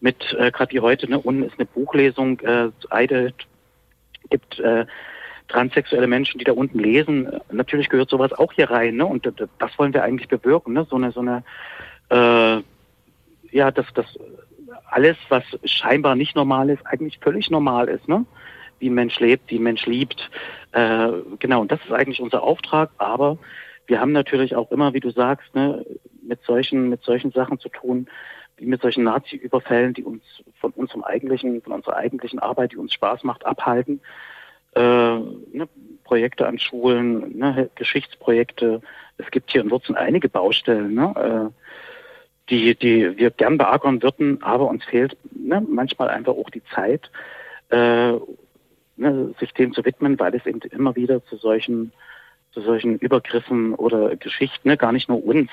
mit 0.00 0.34
äh, 0.38 0.50
gerade 0.50 0.72
wie 0.72 0.80
heute, 0.80 1.08
ne, 1.10 1.18
unten 1.18 1.42
ist 1.42 1.58
eine 1.58 1.66
Buchlesung, 1.66 2.40
äh, 2.40 2.70
Eide 2.88 3.34
gibt 4.30 4.58
äh, 4.58 4.86
transsexuelle 5.48 6.06
Menschen, 6.06 6.38
die 6.38 6.44
da 6.44 6.52
unten 6.52 6.78
lesen. 6.78 7.28
Natürlich 7.52 7.90
gehört 7.90 8.10
sowas 8.10 8.32
auch 8.32 8.52
hier 8.52 8.70
rein, 8.70 8.96
ne? 8.96 9.06
Und 9.06 9.30
das 9.58 9.78
wollen 9.78 9.94
wir 9.94 10.02
eigentlich 10.02 10.28
bewirken, 10.28 10.72
ne? 10.72 10.86
So 10.88 10.96
eine, 10.96 11.12
so 11.12 11.20
eine, 11.20 11.44
äh, 12.08 12.62
ja, 13.54 13.70
dass 13.70 13.86
das 13.94 14.06
alles, 14.90 15.16
was 15.28 15.44
scheinbar 15.64 16.16
nicht 16.16 16.34
normal 16.34 16.70
ist, 16.70 16.84
eigentlich 16.84 17.18
völlig 17.20 17.50
normal 17.50 17.88
ist, 17.88 18.08
ne? 18.08 18.24
Wie 18.78 18.90
ein 18.90 18.94
Mensch 18.94 19.18
lebt, 19.20 19.50
wie 19.50 19.58
ein 19.58 19.62
Mensch 19.62 19.86
liebt. 19.86 20.30
Äh, 20.72 21.08
genau, 21.38 21.60
und 21.60 21.72
das 21.72 21.80
ist 21.84 21.92
eigentlich 21.92 22.20
unser 22.20 22.42
Auftrag. 22.42 22.90
Aber 22.98 23.38
wir 23.86 24.00
haben 24.00 24.12
natürlich 24.12 24.56
auch 24.56 24.70
immer, 24.70 24.94
wie 24.94 25.00
du 25.00 25.10
sagst, 25.10 25.54
ne, 25.54 25.84
mit 26.22 26.42
solchen, 26.42 26.88
mit 26.88 27.02
solchen 27.02 27.30
Sachen 27.32 27.58
zu 27.58 27.68
tun, 27.68 28.08
wie 28.56 28.66
mit 28.66 28.82
solchen 28.82 29.04
Nazi-Überfällen, 29.04 29.94
die 29.94 30.04
uns 30.04 30.22
von 30.60 30.72
unserem 30.72 31.04
eigentlichen, 31.04 31.62
von 31.62 31.72
unserer 31.72 31.96
eigentlichen 31.96 32.38
Arbeit, 32.38 32.72
die 32.72 32.78
uns 32.78 32.92
Spaß 32.92 33.22
macht, 33.24 33.44
abhalten. 33.44 34.00
Äh, 34.74 34.80
ne, 34.80 35.68
Projekte 36.04 36.46
an 36.46 36.58
Schulen, 36.58 37.36
ne, 37.38 37.70
Geschichtsprojekte. 37.74 38.80
Es 39.18 39.30
gibt 39.30 39.50
hier 39.50 39.62
in 39.62 39.70
Wurzeln 39.70 39.96
einige 39.96 40.28
Baustellen, 40.28 40.94
ne, 40.94 41.52
äh, 41.52 41.62
die, 42.50 42.74
die 42.76 43.16
wir 43.16 43.30
gern 43.30 43.58
beackern 43.58 44.02
würden, 44.02 44.42
aber 44.42 44.68
uns 44.68 44.84
fehlt 44.84 45.16
ne, 45.32 45.64
manchmal 45.68 46.08
einfach 46.08 46.34
auch 46.34 46.50
die 46.50 46.62
Zeit, 46.74 47.10
äh, 47.70 48.12
ne, 48.96 49.34
sich 49.38 49.52
dem 49.52 49.72
zu 49.72 49.84
widmen, 49.84 50.18
weil 50.18 50.34
es 50.34 50.46
eben 50.46 50.60
immer 50.60 50.96
wieder 50.96 51.24
zu 51.26 51.36
solchen, 51.36 51.92
zu 52.52 52.60
solchen 52.60 52.98
Übergriffen 52.98 53.74
oder 53.74 54.16
Geschichten, 54.16 54.68
ne, 54.68 54.76
gar 54.76 54.92
nicht 54.92 55.08
nur 55.08 55.24
uns, 55.24 55.50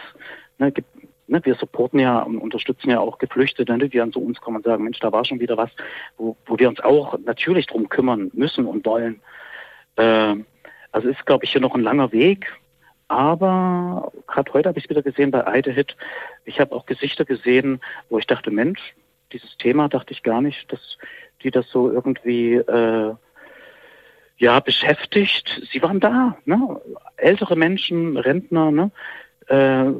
ne, 0.57 0.71
gibt, 0.71 0.89
ne, 1.27 1.41
wir 1.43 1.55
supporten 1.55 1.99
ja 1.99 2.21
und 2.21 2.37
unterstützen 2.37 2.89
ja 2.89 2.99
auch 2.99 3.17
Geflüchtete, 3.17 3.77
ne, 3.77 3.89
die 3.89 3.97
dann 3.97 4.13
zu 4.13 4.21
uns 4.23 4.39
kommen 4.41 4.57
und 4.57 4.65
sagen, 4.65 4.83
Mensch, 4.83 4.99
da 4.99 5.11
war 5.11 5.25
schon 5.25 5.39
wieder 5.39 5.57
was, 5.57 5.71
wo, 6.17 6.37
wo 6.45 6.57
wir 6.59 6.69
uns 6.69 6.79
auch 6.79 7.17
natürlich 7.19 7.67
drum 7.67 7.89
kümmern 7.89 8.31
müssen 8.33 8.65
und 8.65 8.85
wollen. 8.85 9.21
Äh, 9.95 10.35
also 10.91 11.09
ist, 11.09 11.25
glaube 11.25 11.45
ich, 11.45 11.51
hier 11.51 11.61
noch 11.61 11.75
ein 11.75 11.81
langer 11.81 12.11
Weg. 12.11 12.45
Aber 13.07 14.11
gerade 14.27 14.53
heute 14.53 14.69
habe 14.69 14.79
ich 14.79 14.85
es 14.85 14.89
wieder 14.89 15.01
gesehen 15.01 15.31
bei 15.31 15.45
Eidehit. 15.45 15.95
Ich 16.45 16.59
habe 16.59 16.73
auch 16.73 16.85
Gesichter 16.85 17.25
gesehen, 17.25 17.81
wo 18.09 18.17
ich 18.17 18.27
dachte, 18.27 18.49
Mensch, 18.49 18.95
dieses 19.31 19.57
Thema 19.57 19.89
dachte 19.89 20.13
ich 20.13 20.23
gar 20.23 20.41
nicht, 20.41 20.71
dass 20.71 20.97
die 21.43 21.51
das 21.51 21.69
so 21.69 21.91
irgendwie 21.91 22.55
äh, 22.55 23.13
ja 24.37 24.59
beschäftigt. 24.59 25.61
Sie 25.71 25.81
waren 25.81 25.99
da, 25.99 26.37
ne? 26.45 26.81
ältere 27.17 27.55
Menschen, 27.55 28.17
Rentner, 28.17 28.71
ne? 28.71 28.91
Äh, 29.47 29.91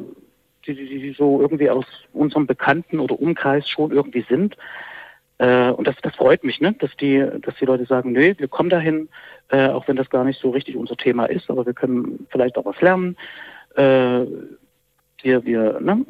die, 0.65 0.76
die, 0.76 1.00
die 1.00 1.13
so 1.17 1.41
irgendwie 1.41 1.69
aus 1.69 1.86
unserem 2.13 2.48
Bekannten 2.48 3.00
oder 3.00 3.19
Umkreis 3.19 3.67
schon 3.67 3.91
irgendwie 3.91 4.26
sind. 4.30 4.56
Äh, 5.38 5.72
und 5.72 5.88
das, 5.88 5.96
das 6.02 6.15
freut 6.15 6.43
mich, 6.43 6.62
ne? 6.62 6.74
dass 6.80 6.96
die, 6.98 7.26
dass 7.41 7.56
die 7.56 7.65
Leute 7.65 7.86
sagen, 7.86 8.12
nö, 8.13 8.34
wir 8.38 8.48
kommen 8.48 8.69
dahin, 8.69 9.10
äh, 9.50 9.67
auch 9.67 9.88
wenn 9.88 9.96
das 9.96 10.10
gar 10.10 10.24
nicht 10.24 10.39
so 10.39 10.52
richtig 10.52 10.76
unser 10.78 10.96
Thema 10.96 11.26
ist, 11.26 11.50
aber 11.50 11.65
wir 11.65 11.74
können 11.74 12.28
vielleicht 12.30 12.58
auch 12.58 12.65
was 12.65 12.80
lernen. 12.82 13.17
Äh, 13.76 14.26
wir 15.22 15.46
wir 15.46 15.80
ne, 15.80 16.06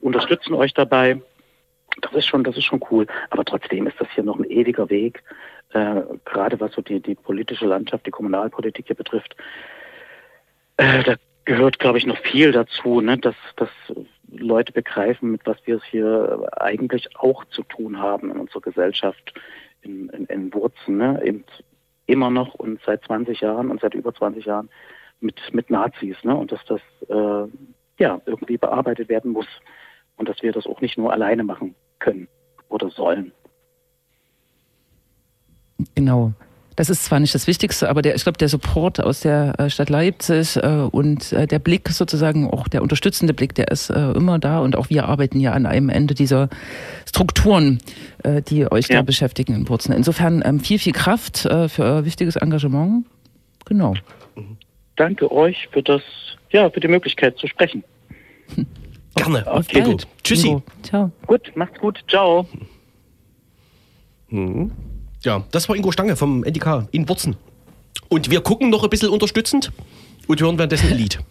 unterstützen 0.00 0.54
euch 0.54 0.74
dabei. 0.74 1.20
Das 2.00 2.12
ist 2.12 2.26
schon, 2.26 2.44
das 2.44 2.56
ist 2.56 2.64
schon 2.64 2.80
cool. 2.90 3.06
Aber 3.30 3.44
trotzdem 3.44 3.86
ist 3.86 4.00
das 4.00 4.08
hier 4.14 4.24
noch 4.24 4.38
ein 4.38 4.44
ewiger 4.44 4.88
Weg, 4.90 5.22
äh, 5.70 6.02
gerade 6.24 6.58
was 6.60 6.72
so 6.72 6.82
die, 6.82 7.00
die 7.00 7.14
politische 7.14 7.66
Landschaft, 7.66 8.06
die 8.06 8.10
Kommunalpolitik 8.10 8.86
hier 8.86 8.96
betrifft. 8.96 9.36
Äh, 10.76 11.02
da 11.02 11.16
gehört, 11.44 11.78
glaube 11.78 11.98
ich, 11.98 12.06
noch 12.06 12.18
viel 12.18 12.52
dazu, 12.52 13.00
ne, 13.00 13.18
dass, 13.18 13.34
dass 13.56 13.70
Leute 14.30 14.72
begreifen, 14.72 15.32
mit 15.32 15.46
was 15.46 15.56
wir 15.64 15.76
es 15.76 15.84
hier 15.84 16.46
eigentlich 16.58 17.16
auch 17.16 17.44
zu 17.46 17.62
tun 17.62 17.98
haben 17.98 18.30
in 18.30 18.38
unserer 18.38 18.60
Gesellschaft, 18.60 19.34
in, 19.82 20.08
in, 20.10 20.26
in 20.26 20.54
Wurzen, 20.54 20.98
ne, 20.98 21.20
eben 21.24 21.44
immer 22.06 22.30
noch 22.30 22.54
und 22.54 22.80
seit 22.84 23.04
20 23.04 23.40
Jahren 23.40 23.70
und 23.70 23.80
seit 23.80 23.94
über 23.94 24.14
20 24.14 24.44
Jahren 24.44 24.68
mit, 25.20 25.40
mit 25.52 25.70
Nazis, 25.70 26.16
ne, 26.22 26.36
und 26.36 26.52
dass 26.52 26.64
das 26.66 26.80
äh, 27.08 27.48
ja 27.98 28.20
irgendwie 28.26 28.58
bearbeitet 28.58 29.08
werden 29.08 29.32
muss 29.32 29.48
und 30.16 30.28
dass 30.28 30.42
wir 30.42 30.52
das 30.52 30.66
auch 30.66 30.80
nicht 30.80 30.98
nur 30.98 31.12
alleine 31.12 31.44
machen 31.44 31.74
können 31.98 32.28
oder 32.68 32.90
sollen. 32.90 33.32
Genau. 35.94 36.32
Das 36.78 36.90
ist 36.90 37.04
zwar 37.04 37.18
nicht 37.18 37.34
das 37.34 37.48
Wichtigste, 37.48 37.90
aber 37.90 38.02
der, 38.02 38.14
ich 38.14 38.22
glaube, 38.22 38.38
der 38.38 38.48
Support 38.48 39.02
aus 39.02 39.18
der 39.18 39.58
äh, 39.58 39.68
Stadt 39.68 39.90
Leipzig 39.90 40.56
äh, 40.58 40.86
und 40.92 41.32
äh, 41.32 41.48
der 41.48 41.58
Blick 41.58 41.88
sozusagen, 41.88 42.48
auch 42.48 42.68
der 42.68 42.82
unterstützende 42.82 43.34
Blick, 43.34 43.52
der 43.56 43.72
ist 43.72 43.90
äh, 43.90 44.12
immer 44.12 44.38
da 44.38 44.60
und 44.60 44.76
auch 44.76 44.88
wir 44.88 45.06
arbeiten 45.06 45.40
ja 45.40 45.54
an 45.54 45.66
einem 45.66 45.88
Ende 45.88 46.14
dieser 46.14 46.48
Strukturen, 47.04 47.80
äh, 48.22 48.42
die 48.42 48.70
euch 48.70 48.86
ja. 48.86 48.98
da 48.98 49.02
beschäftigen 49.02 49.56
in 49.56 49.68
Wurzeln. 49.68 49.96
Insofern 49.96 50.40
ähm, 50.44 50.60
viel, 50.60 50.78
viel 50.78 50.92
Kraft 50.92 51.46
äh, 51.46 51.68
für 51.68 51.82
euer 51.82 52.04
wichtiges 52.04 52.36
Engagement. 52.36 53.06
Genau. 53.64 53.94
Danke 54.94 55.32
euch 55.32 55.68
für 55.72 55.82
das, 55.82 56.02
ja, 56.50 56.70
für 56.70 56.78
die 56.78 56.86
Möglichkeit 56.86 57.38
zu 57.38 57.48
sprechen. 57.48 57.82
Gerne. 59.18 59.44
Okay, 59.46 59.82
gut. 59.82 60.06
Tschüssi. 60.24 60.62
Ciao. 60.82 61.10
Gut, 61.26 61.52
macht's 61.54 61.78
gut. 61.80 62.04
Ciao. 62.08 62.46
Mhm. 64.30 64.72
Ja, 65.22 65.42
das 65.50 65.68
war 65.68 65.76
Ingo 65.76 65.90
Stange 65.92 66.16
vom 66.16 66.44
NDK 66.44 66.88
in 66.90 67.08
Wurzen. 67.08 67.36
Und 68.08 68.30
wir 68.30 68.40
gucken 68.40 68.70
noch 68.70 68.84
ein 68.84 68.90
bisschen 68.90 69.08
unterstützend 69.10 69.72
und 70.26 70.40
hören 70.40 70.58
währenddessen 70.58 70.90
ein 70.90 70.96
Lied. 70.98 71.18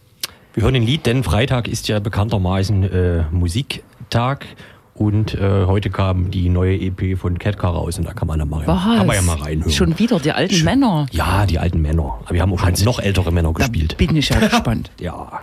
Wir 0.54 0.64
hören 0.64 0.74
ein 0.74 0.82
Lied, 0.82 1.06
denn 1.06 1.22
Freitag 1.22 1.68
ist 1.68 1.86
ja 1.86 2.00
bekanntermaßen 2.00 2.82
äh, 2.82 3.24
Musiktag. 3.30 4.46
Und 4.94 5.34
äh, 5.34 5.66
heute 5.66 5.90
kam 5.90 6.32
die 6.32 6.48
neue 6.48 6.74
EP 6.76 7.16
von 7.16 7.38
Ketka 7.38 7.68
raus 7.68 7.98
und 7.98 8.08
da 8.08 8.12
kann 8.12 8.26
man, 8.26 8.40
dann 8.40 8.48
mal, 8.48 8.64
kann 8.64 9.06
man 9.06 9.14
ja 9.14 9.22
mal 9.22 9.36
reinhören. 9.36 9.70
Schon 9.70 9.96
wieder 10.00 10.18
die 10.18 10.32
alten 10.32 10.54
Sch 10.54 10.64
Männer. 10.64 11.06
Ja, 11.12 11.46
die 11.46 11.60
alten 11.60 11.80
Männer. 11.80 12.18
Aber 12.24 12.32
wir 12.32 12.42
haben 12.42 12.52
auch 12.52 12.58
schon 12.58 12.84
noch 12.84 12.98
ältere 12.98 13.30
Männer 13.30 13.52
da 13.52 13.58
gespielt. 13.58 13.96
Bin 13.98 14.16
ich 14.16 14.30
ja 14.30 14.38
gespannt. 14.48 14.90
ja. 14.98 15.42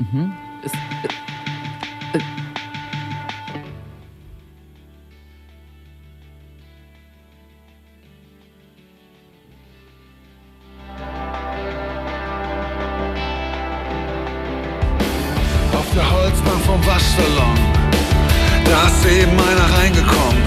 Mhm. 0.00 0.32
Ist, 0.62 0.74
äh, 0.74 2.16
äh, 2.16 2.20
vom 16.64 16.86
Waschsalon. 16.86 17.58
Da 18.64 18.86
ist 18.86 19.04
eben 19.04 19.32
einer 19.32 19.78
reingekommen. 19.78 20.39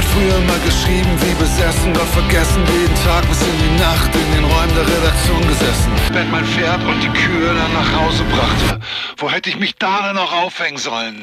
Hat 0.00 0.08
früher 0.08 0.38
immer 0.38 0.58
geschrieben, 0.64 1.10
wie 1.20 1.34
besessen, 1.34 1.92
doch 1.92 2.06
vergessen 2.06 2.62
jeden 2.72 2.94
Tag 3.04 3.28
bis 3.28 3.42
in 3.42 3.52
die 3.58 3.78
Nacht 3.82 4.10
in 4.14 4.34
den 4.34 4.44
Räumen 4.46 4.74
der 4.74 4.86
Redaktion 4.86 5.46
gesessen. 5.46 5.92
Wenn 6.12 6.30
mein 6.30 6.46
Pferd 6.46 6.82
und 6.84 7.02
die 7.02 7.08
Kühe 7.08 7.48
dann 7.48 7.70
nach 7.74 8.00
Hause 8.00 8.24
brachte, 8.24 8.80
wo 9.18 9.30
hätte 9.30 9.50
ich 9.50 9.60
mich 9.60 9.74
da 9.76 10.06
denn 10.06 10.16
noch 10.16 10.32
aufhängen 10.32 10.78
sollen? 10.78 11.16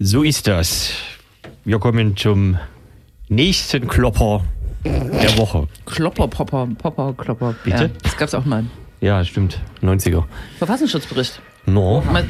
So 0.00 0.24
ist 0.24 0.48
das. 0.48 0.92
Wir 1.64 1.78
kommen 1.78 2.16
zum 2.16 2.58
nächsten 3.28 3.86
Klopper 3.86 4.42
der 4.84 5.38
Woche. 5.38 5.68
Klopper, 5.86 6.26
Popper, 6.26 6.66
Popper, 6.76 7.14
Klopper. 7.16 7.54
Bitte? 7.62 7.84
Ja, 7.84 7.90
das 8.02 8.16
gab's 8.16 8.34
auch 8.34 8.44
mal. 8.44 8.64
Ja, 9.00 9.24
stimmt. 9.24 9.60
90er. 9.82 10.24
Verfassungsschutzbericht. 10.58 11.40
No. 11.66 12.02
Man 12.10 12.28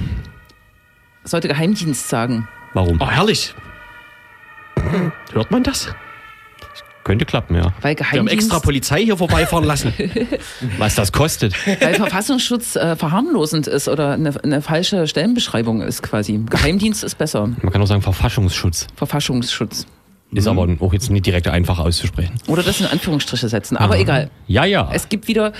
sollte 1.24 1.48
Geheimdienst 1.48 2.06
sagen. 2.10 2.46
Warum? 2.74 3.00
Oh, 3.00 3.08
herrlich. 3.08 3.54
Hört 5.32 5.50
man 5.50 5.62
das? 5.62 5.94
Könnte 7.02 7.24
klappen, 7.24 7.54
ja. 7.54 7.72
Weil 7.80 7.94
Geheimdienst, 7.94 8.12
Wir 8.12 8.18
haben 8.20 8.28
extra 8.28 8.60
Polizei 8.60 9.02
hier 9.02 9.16
vorbeifahren 9.16 9.64
lassen. 9.64 9.92
Was 10.78 10.94
das 10.94 11.12
kostet. 11.12 11.54
Weil 11.80 11.94
Verfassungsschutz 11.94 12.76
äh, 12.76 12.94
verharmlosend 12.94 13.66
ist 13.66 13.88
oder 13.88 14.12
eine, 14.12 14.32
eine, 14.44 14.60
falsche 14.60 15.06
Stellenbeschreibung 15.06 15.80
ist 15.80 16.02
quasi. 16.02 16.38
Geheimdienst 16.48 17.02
ist 17.02 17.16
besser. 17.16 17.48
Man 17.62 17.72
kann 17.72 17.80
auch 17.80 17.86
sagen 17.86 18.02
Verfassungsschutz. 18.02 18.86
Verfassungsschutz. 18.96 19.86
Ist 20.32 20.44
mhm. 20.44 20.58
aber 20.58 20.76
auch 20.80 20.92
jetzt 20.92 21.10
nicht 21.10 21.24
direkt 21.26 21.48
einfach 21.48 21.78
auszusprechen. 21.78 22.34
Oder 22.46 22.62
das 22.62 22.80
in 22.80 22.86
Anführungsstriche 22.86 23.48
setzen. 23.48 23.76
Aber 23.76 23.94
Aha. 23.94 24.02
egal. 24.02 24.30
Ja, 24.46 24.64
ja. 24.64 24.88
Es 24.92 25.08
gibt 25.08 25.26
wieder 25.26 25.52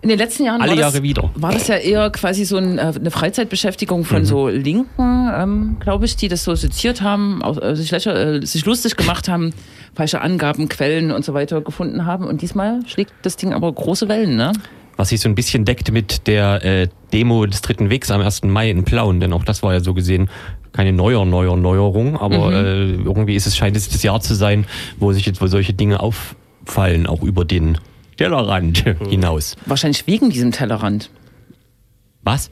in 0.00 0.08
den 0.08 0.18
letzten 0.18 0.44
Jahren 0.44 0.60
Alle 0.60 0.72
war, 0.72 0.78
Jahre 0.78 0.92
das, 0.94 1.02
wieder. 1.02 1.30
war 1.34 1.52
das 1.52 1.68
ja 1.68 1.76
eher 1.76 2.10
quasi 2.10 2.44
so 2.44 2.56
ein, 2.56 2.78
äh, 2.78 2.92
eine 2.94 3.10
Freizeitbeschäftigung 3.10 4.04
von 4.04 4.20
mhm. 4.20 4.26
so 4.26 4.48
Linken, 4.48 5.30
ähm, 5.34 5.76
glaube 5.80 6.04
ich, 6.04 6.16
die 6.16 6.28
das 6.28 6.44
so 6.44 6.54
seziert 6.54 7.02
haben, 7.02 7.42
äh, 7.42 7.74
sich, 7.74 7.92
äh, 7.92 8.40
sich 8.44 8.64
lustig 8.64 8.96
gemacht 8.96 9.28
haben, 9.28 9.52
falsche 9.94 10.20
Angaben, 10.20 10.68
Quellen 10.68 11.10
und 11.10 11.24
so 11.24 11.34
weiter 11.34 11.60
gefunden 11.60 12.06
haben. 12.06 12.26
Und 12.26 12.42
diesmal 12.42 12.80
schlägt 12.86 13.12
das 13.22 13.36
Ding 13.36 13.52
aber 13.52 13.72
große 13.72 14.08
Wellen, 14.08 14.36
ne? 14.36 14.52
Was 14.96 15.10
sich 15.10 15.20
so 15.20 15.28
ein 15.28 15.36
bisschen 15.36 15.64
deckt 15.64 15.92
mit 15.92 16.26
der 16.26 16.64
äh, 16.64 16.88
Demo 17.12 17.46
des 17.46 17.62
Dritten 17.62 17.88
Wegs 17.88 18.10
am 18.10 18.20
1. 18.20 18.42
Mai 18.44 18.70
in 18.70 18.84
Plauen, 18.84 19.20
denn 19.20 19.32
auch 19.32 19.44
das 19.44 19.62
war 19.62 19.72
ja 19.72 19.80
so 19.80 19.94
gesehen 19.94 20.28
keine 20.72 20.92
neuer, 20.92 21.24
neuer 21.24 21.56
Neuerung, 21.56 22.16
aber 22.16 22.50
mhm. 22.50 22.54
äh, 22.54 22.92
irgendwie 23.04 23.34
ist 23.34 23.46
es 23.46 23.56
scheint 23.56 23.76
es 23.76 23.88
das 23.88 24.02
Jahr 24.02 24.20
zu 24.20 24.34
sein, 24.34 24.66
wo 24.98 25.12
sich 25.12 25.26
jetzt 25.26 25.40
wo 25.40 25.46
solche 25.46 25.72
Dinge 25.72 26.00
auffallen, 26.00 27.06
auch 27.06 27.22
über 27.22 27.44
den 27.44 27.78
Tellerrand 28.18 28.84
hinaus. 29.08 29.56
Wahrscheinlich 29.64 30.06
wegen 30.06 30.30
diesem 30.30 30.52
Tellerrand. 30.52 31.10
Was? 32.22 32.50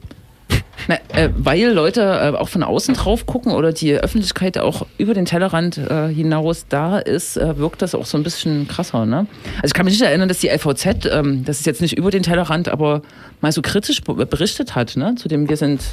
Na, 0.87 0.95
äh, 1.09 1.29
weil 1.35 1.71
Leute 1.73 2.01
äh, 2.01 2.37
auch 2.37 2.47
von 2.47 2.63
außen 2.63 2.95
drauf 2.95 3.25
gucken 3.25 3.51
oder 3.51 3.73
die 3.73 3.93
Öffentlichkeit 3.93 4.57
auch 4.57 4.85
über 4.97 5.13
den 5.13 5.25
Tellerrand 5.25 5.77
äh, 5.77 6.07
hinaus 6.07 6.67
da 6.69 6.99
ist, 6.99 7.35
äh, 7.35 7.57
wirkt 7.57 7.81
das 7.81 7.93
auch 7.95 8.05
so 8.05 8.17
ein 8.17 8.23
bisschen 8.23 8.67
krasser. 8.67 9.05
Ne? 9.05 9.27
Also 9.55 9.65
ich 9.65 9.73
kann 9.73 9.85
mich 9.85 9.95
nicht 9.95 10.07
erinnern, 10.07 10.29
dass 10.29 10.39
die 10.39 10.47
LVZ, 10.47 11.05
ähm, 11.11 11.43
das 11.43 11.59
ist 11.59 11.65
jetzt 11.65 11.81
nicht 11.81 11.97
über 11.97 12.11
den 12.11 12.23
Tellerrand, 12.23 12.69
aber 12.69 13.01
mal 13.41 13.51
so 13.51 13.61
kritisch 13.61 14.01
berichtet 14.01 14.75
hat, 14.75 14.95
ne? 14.95 15.15
zu 15.15 15.27
dem 15.27 15.49
wir 15.49 15.57
sind 15.57 15.83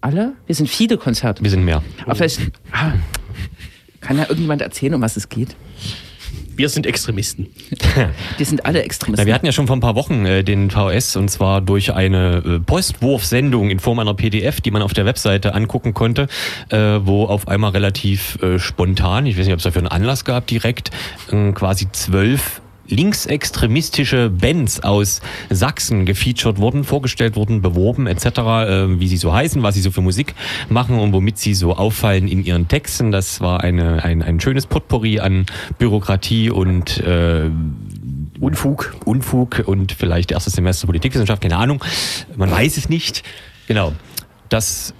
alle, 0.00 0.32
wir 0.46 0.54
sind 0.54 0.68
viele 0.68 0.96
Konzerte. 0.96 1.42
Wir 1.42 1.50
sind 1.50 1.64
mehr. 1.64 1.82
Aber 2.04 2.14
vielleicht 2.14 2.40
ah, 2.72 2.92
kann 4.00 4.16
ja 4.16 4.24
irgendjemand 4.24 4.62
erzählen, 4.62 4.94
um 4.94 5.02
was 5.02 5.16
es 5.16 5.28
geht. 5.28 5.56
Wir 6.56 6.68
sind 6.68 6.86
Extremisten. 6.86 7.48
Die 8.38 8.44
sind 8.44 8.64
alle 8.64 8.82
Extremisten. 8.82 9.20
Ja, 9.22 9.26
wir 9.26 9.34
hatten 9.34 9.46
ja 9.46 9.52
schon 9.52 9.66
vor 9.66 9.76
ein 9.76 9.80
paar 9.80 9.94
Wochen 9.94 10.24
äh, 10.24 10.44
den 10.44 10.70
VS 10.70 11.16
und 11.16 11.30
zwar 11.30 11.60
durch 11.60 11.92
eine 11.92 12.42
äh, 12.44 12.60
Postwurfsendung 12.60 13.70
in 13.70 13.78
Form 13.80 13.98
einer 13.98 14.14
PDF, 14.14 14.60
die 14.60 14.70
man 14.70 14.82
auf 14.82 14.92
der 14.92 15.04
Webseite 15.04 15.54
angucken 15.54 15.94
konnte, 15.94 16.28
äh, 16.70 16.78
wo 17.02 17.24
auf 17.24 17.48
einmal 17.48 17.72
relativ 17.72 18.40
äh, 18.42 18.58
spontan, 18.58 19.26
ich 19.26 19.36
weiß 19.36 19.46
nicht, 19.46 19.52
ob 19.52 19.58
es 19.58 19.64
dafür 19.64 19.80
einen 19.80 19.88
Anlass 19.88 20.24
gab, 20.24 20.46
direkt 20.46 20.90
äh, 21.30 21.52
quasi 21.52 21.90
zwölf 21.92 22.60
linksextremistische 22.88 24.30
Bands 24.30 24.82
aus 24.82 25.20
Sachsen 25.50 26.04
gefeatured 26.04 26.58
wurden, 26.58 26.84
vorgestellt 26.84 27.36
wurden, 27.36 27.62
beworben 27.62 28.06
etc., 28.06 28.26
äh, 28.26 29.00
wie 29.00 29.08
sie 29.08 29.16
so 29.16 29.32
heißen, 29.32 29.62
was 29.62 29.74
sie 29.74 29.80
so 29.80 29.90
für 29.90 30.00
Musik 30.00 30.34
machen 30.68 30.98
und 30.98 31.12
womit 31.12 31.38
sie 31.38 31.54
so 31.54 31.74
auffallen 31.74 32.28
in 32.28 32.44
ihren 32.44 32.68
Texten. 32.68 33.10
Das 33.10 33.40
war 33.40 33.62
eine, 33.62 34.04
ein, 34.04 34.22
ein 34.22 34.40
schönes 34.40 34.66
Potpourri 34.66 35.20
an 35.20 35.46
Bürokratie 35.78 36.50
und 36.50 36.98
äh, 37.00 37.50
Unfug. 38.40 38.94
Unfug 39.04 39.62
und 39.66 39.92
vielleicht 39.92 40.32
erstes 40.32 40.54
Semester 40.54 40.86
Politikwissenschaft, 40.86 41.42
keine 41.42 41.56
Ahnung. 41.56 41.82
Man 42.36 42.50
weiß 42.50 42.76
es 42.76 42.88
nicht. 42.88 43.22
Genau. 43.66 43.92
Das 44.48 44.94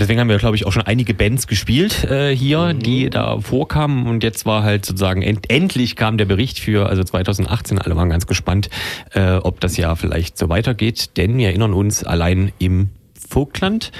Deswegen 0.00 0.18
haben 0.18 0.30
wir, 0.30 0.38
glaube 0.38 0.56
ich, 0.56 0.66
auch 0.66 0.72
schon 0.72 0.82
einige 0.82 1.12
Bands 1.12 1.46
gespielt 1.46 2.04
äh, 2.04 2.34
hier, 2.34 2.72
die 2.72 3.10
da 3.10 3.38
vorkamen. 3.38 4.06
Und 4.06 4.24
jetzt 4.24 4.46
war 4.46 4.62
halt 4.62 4.86
sozusagen, 4.86 5.20
end 5.20 5.50
endlich 5.50 5.94
kam 5.94 6.16
der 6.16 6.24
Bericht 6.24 6.58
für, 6.58 6.88
also 6.88 7.04
2018, 7.04 7.78
alle 7.78 7.96
waren 7.96 8.08
ganz 8.08 8.26
gespannt, 8.26 8.70
äh, 9.12 9.34
ob 9.34 9.60
das 9.60 9.76
Jahr 9.76 9.96
vielleicht 9.96 10.38
so 10.38 10.48
weitergeht. 10.48 11.18
Denn 11.18 11.36
wir 11.36 11.48
erinnern 11.48 11.74
uns, 11.74 12.02
allein 12.02 12.50
im 12.58 12.88
Vogtland, 13.28 13.92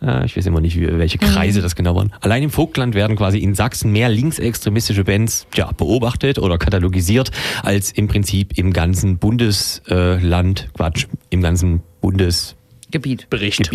äh, 0.00 0.24
ich 0.26 0.36
weiß 0.36 0.46
immer 0.46 0.60
nicht, 0.60 0.80
welche 0.80 1.18
Kreise 1.18 1.60
das 1.60 1.74
genau 1.74 1.96
waren, 1.96 2.12
allein 2.20 2.44
im 2.44 2.50
Vogtland 2.50 2.94
werden 2.94 3.16
quasi 3.16 3.38
in 3.38 3.54
Sachsen 3.54 3.90
mehr 3.90 4.08
linksextremistische 4.08 5.02
Bands 5.02 5.48
ja, 5.56 5.70
beobachtet 5.72 6.38
oder 6.38 6.56
katalogisiert, 6.56 7.32
als 7.64 7.90
im 7.90 8.06
Prinzip 8.06 8.56
im 8.56 8.72
ganzen 8.72 9.18
Bundesland, 9.18 10.68
Quatsch, 10.74 11.06
im 11.30 11.42
ganzen 11.42 11.82
Bundesgebiet 12.00 12.57
Gebiet. 12.90 13.28
Bericht. 13.30 13.70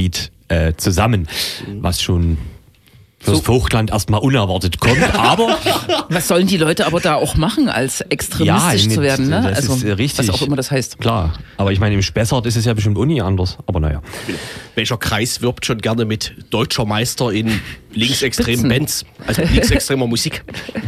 äh, 0.47 0.73
zusammen, 0.77 1.27
was 1.81 2.01
schon 2.01 2.37
fürs 3.19 3.39
Vogtland 3.39 3.89
erstmal 3.89 4.19
unerwartet 4.19 4.81
kommt, 4.81 5.01
aber 5.17 5.57
Was 6.09 6.27
sollen 6.27 6.45
die 6.45 6.57
Leute 6.57 6.85
aber 6.85 6.99
da 6.99 7.15
auch 7.15 7.37
machen, 7.37 7.69
als 7.69 8.01
extremistisch 8.01 8.83
Ja, 8.83 8.89
zu 8.89 9.01
werden? 9.01 9.29
Ne? 9.29 9.49
das 9.55 9.63
ist, 9.63 9.83
äh, 9.83 9.93
richtig. 9.93 10.27
Was 10.27 10.35
auch 10.35 10.45
immer 10.45 10.57
das 10.57 10.71
heißt. 10.71 10.99
klar. 10.99 11.33
Aber 11.55 11.71
ich 11.71 11.79
meine, 11.79 11.95
im 11.95 12.01
Spessart 12.01 12.45
ist 12.47 12.57
es 12.57 12.65
ja 12.65 12.73
bestimmt 12.73 12.97
auch 12.97 13.05
nie 13.05 13.21
anders. 13.21 13.57
Aber 13.65 13.79
naja. 13.79 14.01
Welcher 14.75 14.97
Kreis 14.97 15.41
wirbt 15.41 15.65
schon 15.65 15.77
gerne 15.77 16.03
mit 16.03 16.35
deutscher 16.49 16.83
Meister 16.83 17.31
in 17.31 17.61
linksextremen. 17.93 18.67
Bands, 18.67 19.05
also 19.25 19.41
linksextremer 19.43 20.05
Musik? 20.05 20.43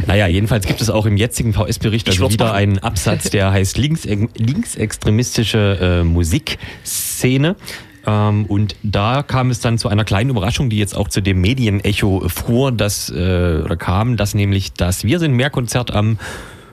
Naja, 0.06 0.26
jedenfalls 0.26 0.66
gibt 0.66 0.82
es 0.82 0.90
auch 0.90 1.06
im 1.06 1.16
jetzigen 1.16 1.54
VS-Bericht 1.54 2.06
Ich 2.08 2.20
also 2.20 2.30
wieder 2.30 2.46
machen. 2.48 2.56
einen 2.56 2.78
Absatz, 2.80 3.30
der 3.30 3.50
heißt 3.50 3.78
links, 3.78 4.04
linksextremistische 4.04 5.78
äh, 5.80 6.04
Musikszene. 6.04 7.56
Ähm, 8.06 8.46
und 8.46 8.76
da 8.82 9.22
kam 9.22 9.50
es 9.50 9.60
dann 9.60 9.78
zu 9.78 9.88
einer 9.88 10.04
kleinen 10.04 10.30
Überraschung, 10.30 10.70
die 10.70 10.78
jetzt 10.78 10.96
auch 10.96 11.08
zu 11.08 11.20
dem 11.20 11.40
Medienecho 11.40 12.28
fuhr, 12.28 12.72
dass, 12.72 13.10
äh, 13.10 13.60
oder 13.64 13.76
kam, 13.76 14.16
dass 14.16 14.34
nämlich 14.34 14.72
das 14.72 15.04
Wir 15.04 15.18
sind 15.18 15.32
mehr 15.32 15.50
Konzert 15.50 15.92
am 15.92 16.18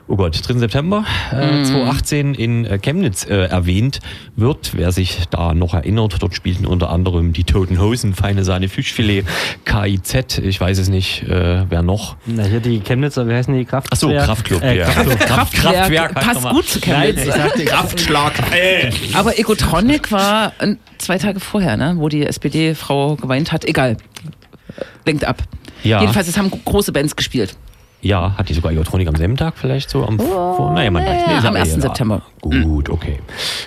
Oh 0.06 0.16
Gott, 0.16 0.38
3. 0.46 0.58
September 0.58 1.04
äh, 1.32 1.64
2018 1.64 2.34
in 2.34 2.66
äh, 2.66 2.78
Chemnitz 2.78 3.24
äh, 3.24 3.46
erwähnt 3.46 4.00
wird. 4.36 4.72
Wer 4.76 4.92
sich 4.92 5.20
da 5.30 5.54
noch 5.54 5.72
erinnert, 5.72 6.16
dort 6.22 6.34
spielten 6.34 6.66
unter 6.66 6.90
anderem 6.90 7.32
die 7.32 7.44
Toten 7.44 7.80
Hosen, 7.80 8.12
Feine 8.12 8.44
Sahne 8.44 8.68
Fischfilet, 8.68 9.24
KIZ, 9.64 10.38
ich 10.38 10.60
weiß 10.60 10.76
es 10.78 10.90
nicht, 10.90 11.22
äh, 11.22 11.64
wer 11.70 11.80
noch. 11.82 12.16
Na, 12.26 12.42
hier 12.44 12.60
die 12.60 12.80
Chemnitzer, 12.80 13.26
wie 13.26 13.32
heißen 13.32 13.56
die? 13.56 13.64
Kraft 13.64 13.88
Ach 13.92 13.96
so, 13.96 14.10
Kraftclub, 14.10 14.62
Äh, 14.62 14.78
ja. 14.78 14.84
Kraftclub. 14.90 15.72
Kraftwerk 15.72 16.16
heißt 16.16 16.26
passt 16.42 16.48
gut 16.50 16.68
zu 16.68 16.78
Nein, 16.80 17.14
Chemnitz. 17.14 17.26
ich 17.26 17.32
sagte 17.32 17.64
Kraftschlag. 17.64 18.32
Äh. 18.54 18.90
Aber 19.14 19.38
Egotronic 19.38 20.12
war 20.12 20.52
äh, 20.58 20.76
zwei 20.98 21.16
Tage 21.16 21.40
vorher, 21.40 21.78
ne? 21.78 21.94
wo 21.96 22.10
die 22.10 22.26
SPD-Frau 22.26 23.16
geweint 23.16 23.52
hat. 23.52 23.64
Egal. 23.64 23.96
Lenkt 25.06 25.24
ab. 25.24 25.42
Ja. 25.82 26.00
Jedenfalls, 26.00 26.28
es 26.28 26.36
haben 26.36 26.50
große 26.50 26.92
Bands 26.92 27.16
gespielt. 27.16 27.56
Ja, 28.04 28.34
hat 28.36 28.50
die 28.50 28.54
sogar 28.54 28.70
Iotronik 28.70 29.08
am 29.08 29.16
selben 29.16 29.36
Tag 29.36 29.54
vielleicht 29.56 29.88
so 29.88 30.04
am 30.04 30.18
vor, 30.18 30.72
naja, 30.74 30.90
man 30.90 31.04
weiß 31.06 31.22
Oh, 31.26 31.30
ja, 31.30 31.38
ist 31.38 31.44
am 31.44 31.54
aber 31.54 31.58
1. 31.60 31.68
egal. 31.70 31.80
September. 31.80 32.22
Gut, 32.50 32.90
okay. 32.90 33.18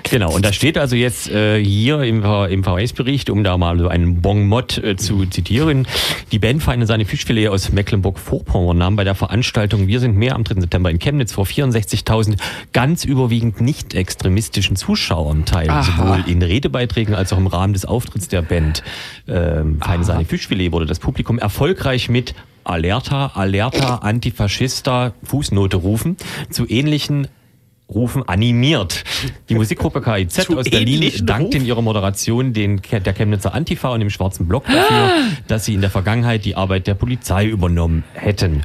Genau, 0.03 0.33
und 0.33 0.45
da 0.45 0.53
steht 0.53 0.77
also 0.77 0.95
jetzt 0.95 1.29
äh, 1.29 1.63
hier 1.63 2.01
im, 2.01 2.23
im 2.23 2.63
VS-Bericht, 2.63 3.29
um 3.29 3.43
da 3.43 3.57
mal 3.57 3.77
so 3.79 3.87
einen 3.87 4.21
Bonmot 4.21 4.77
äh, 4.77 4.95
zu 4.95 5.25
zitieren, 5.25 5.87
die 6.31 6.39
Band 6.39 6.63
Feine 6.63 6.85
seine 6.85 7.05
Fischfilet 7.05 7.47
aus 7.47 7.71
Mecklenburg-Vorpommern 7.71 8.77
nahm 8.77 8.95
bei 8.95 9.03
der 9.03 9.15
Veranstaltung 9.15 9.87
Wir 9.87 9.99
sind 9.99 10.15
mehr 10.15 10.35
am 10.35 10.43
3. 10.43 10.61
September 10.61 10.91
in 10.91 10.99
Chemnitz 10.99 11.33
vor 11.33 11.45
64.000 11.45 12.37
ganz 12.73 13.03
überwiegend 13.03 13.61
nicht 13.61 13.93
extremistischen 13.93 14.75
Zuschauern 14.75 15.45
teil, 15.45 15.69
Aha. 15.69 15.83
sowohl 15.83 16.23
in 16.27 16.41
Redebeiträgen 16.41 17.15
als 17.15 17.33
auch 17.33 17.37
im 17.37 17.47
Rahmen 17.47 17.73
des 17.73 17.85
Auftritts 17.85 18.27
der 18.27 18.41
Band. 18.41 18.83
Ähm, 19.27 19.79
Feine 19.81 20.03
Sahne 20.03 20.25
Fischfilet 20.25 20.71
wurde 20.71 20.85
das 20.85 20.99
Publikum 20.99 21.39
erfolgreich 21.39 22.09
mit 22.09 22.35
Alerta, 22.67 23.31
Alerta, 23.33 23.95
Antifaschista, 23.97 25.13
Fußnote 25.23 25.77
rufen, 25.77 26.17
zu 26.49 26.67
ähnlichen 26.67 27.27
Rufen 27.89 28.27
animiert. 28.27 29.03
Die 29.49 29.55
Musikgruppe 29.55 30.01
KIZ 30.01 30.49
aus 30.49 30.69
Berlin 30.69 31.09
dankt 31.23 31.55
in 31.55 31.65
ihrer 31.65 31.81
Moderation 31.81 32.51
den, 32.53 32.81
der 32.91 33.13
Chemnitzer 33.13 33.53
Antifa 33.53 33.89
und 33.89 34.01
dem 34.01 34.09
Schwarzen 34.09 34.47
Block 34.47 34.65
dafür, 34.65 35.11
dass 35.47 35.65
sie 35.65 35.73
in 35.73 35.81
der 35.81 35.89
Vergangenheit 35.89 36.43
die 36.45 36.55
Arbeit 36.55 36.87
der 36.87 36.95
Polizei 36.95 37.45
übernommen 37.47 38.03
hätten. 38.13 38.63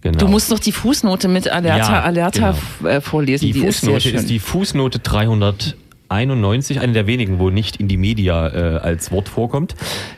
Genau. 0.00 0.18
Du 0.18 0.26
musst 0.26 0.50
doch 0.50 0.58
die 0.58 0.72
Fußnote 0.72 1.28
mit 1.28 1.48
Alerta, 1.48 1.92
Ja, 1.92 2.00
Alerta 2.02 2.56
genau. 2.78 2.90
äh, 2.90 3.00
vorlesen. 3.00 3.46
Die, 3.46 3.52
Die, 3.52 3.64
ist 3.66 3.80
Fußnote 3.80 4.00
schön. 4.00 4.14
ist, 4.16 4.28
die 4.30 4.40
Fußnote 4.40 4.98
391, 4.98 6.80
eine 6.80 6.92
der 6.92 7.06
wenigen, 7.06 7.38
wo 7.38 7.50
nicht 7.50 7.76
in 7.76 7.86
die 7.88 7.96
Media 7.96 8.48
äh, 8.48 8.78
als 8.78 9.12
Wort 9.12 9.28
vorkommt. 9.28 9.74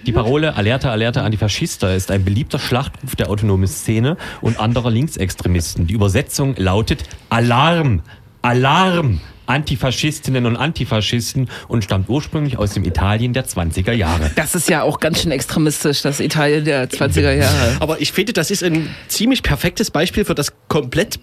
Die 0.06 0.12
Parole 0.12 0.56
Alerta, 0.56 0.90
Alerta, 0.90 1.22
Antifaschista 1.22 1.92
ist 1.92 2.10
ein 2.10 2.24
beliebter 2.24 2.58
Schlachtruf 2.58 3.14
der 3.16 3.28
autonomen 3.28 3.66
Szene 3.68 4.16
und 4.40 4.58
anderer 4.58 4.90
Linksextremisten. 4.90 5.86
Die 5.86 5.94
Übersetzung 5.94 6.54
lautet 6.56 7.04
Alarm, 7.28 8.00
Alarm, 8.44 9.20
Antifaschistinnen 9.46 10.44
und 10.44 10.56
Antifaschisten 10.56 11.48
und 11.66 11.82
stammt 11.82 12.10
ursprünglich 12.10 12.58
aus 12.58 12.74
dem 12.74 12.84
Italien 12.84 13.32
der 13.32 13.46
20er 13.46 13.92
Jahre. 13.92 14.30
das 14.36 14.54
ist 14.54 14.68
ja 14.68 14.82
auch 14.82 15.00
ganz 15.00 15.22
schön 15.22 15.32
extremistisch, 15.32 16.02
das 16.02 16.20
Italien 16.20 16.64
der 16.66 16.90
20er 16.90 17.32
Jahre. 17.32 17.76
Aber 17.80 18.02
ich 18.02 18.12
finde, 18.12 18.34
das 18.34 18.50
ist 18.50 18.62
ein 18.62 18.94
ziemlich 19.08 19.42
perfektes 19.42 19.90
Beispiel 19.90 20.26
für 20.26 20.34
das 20.34 20.52
komplett 20.68 21.18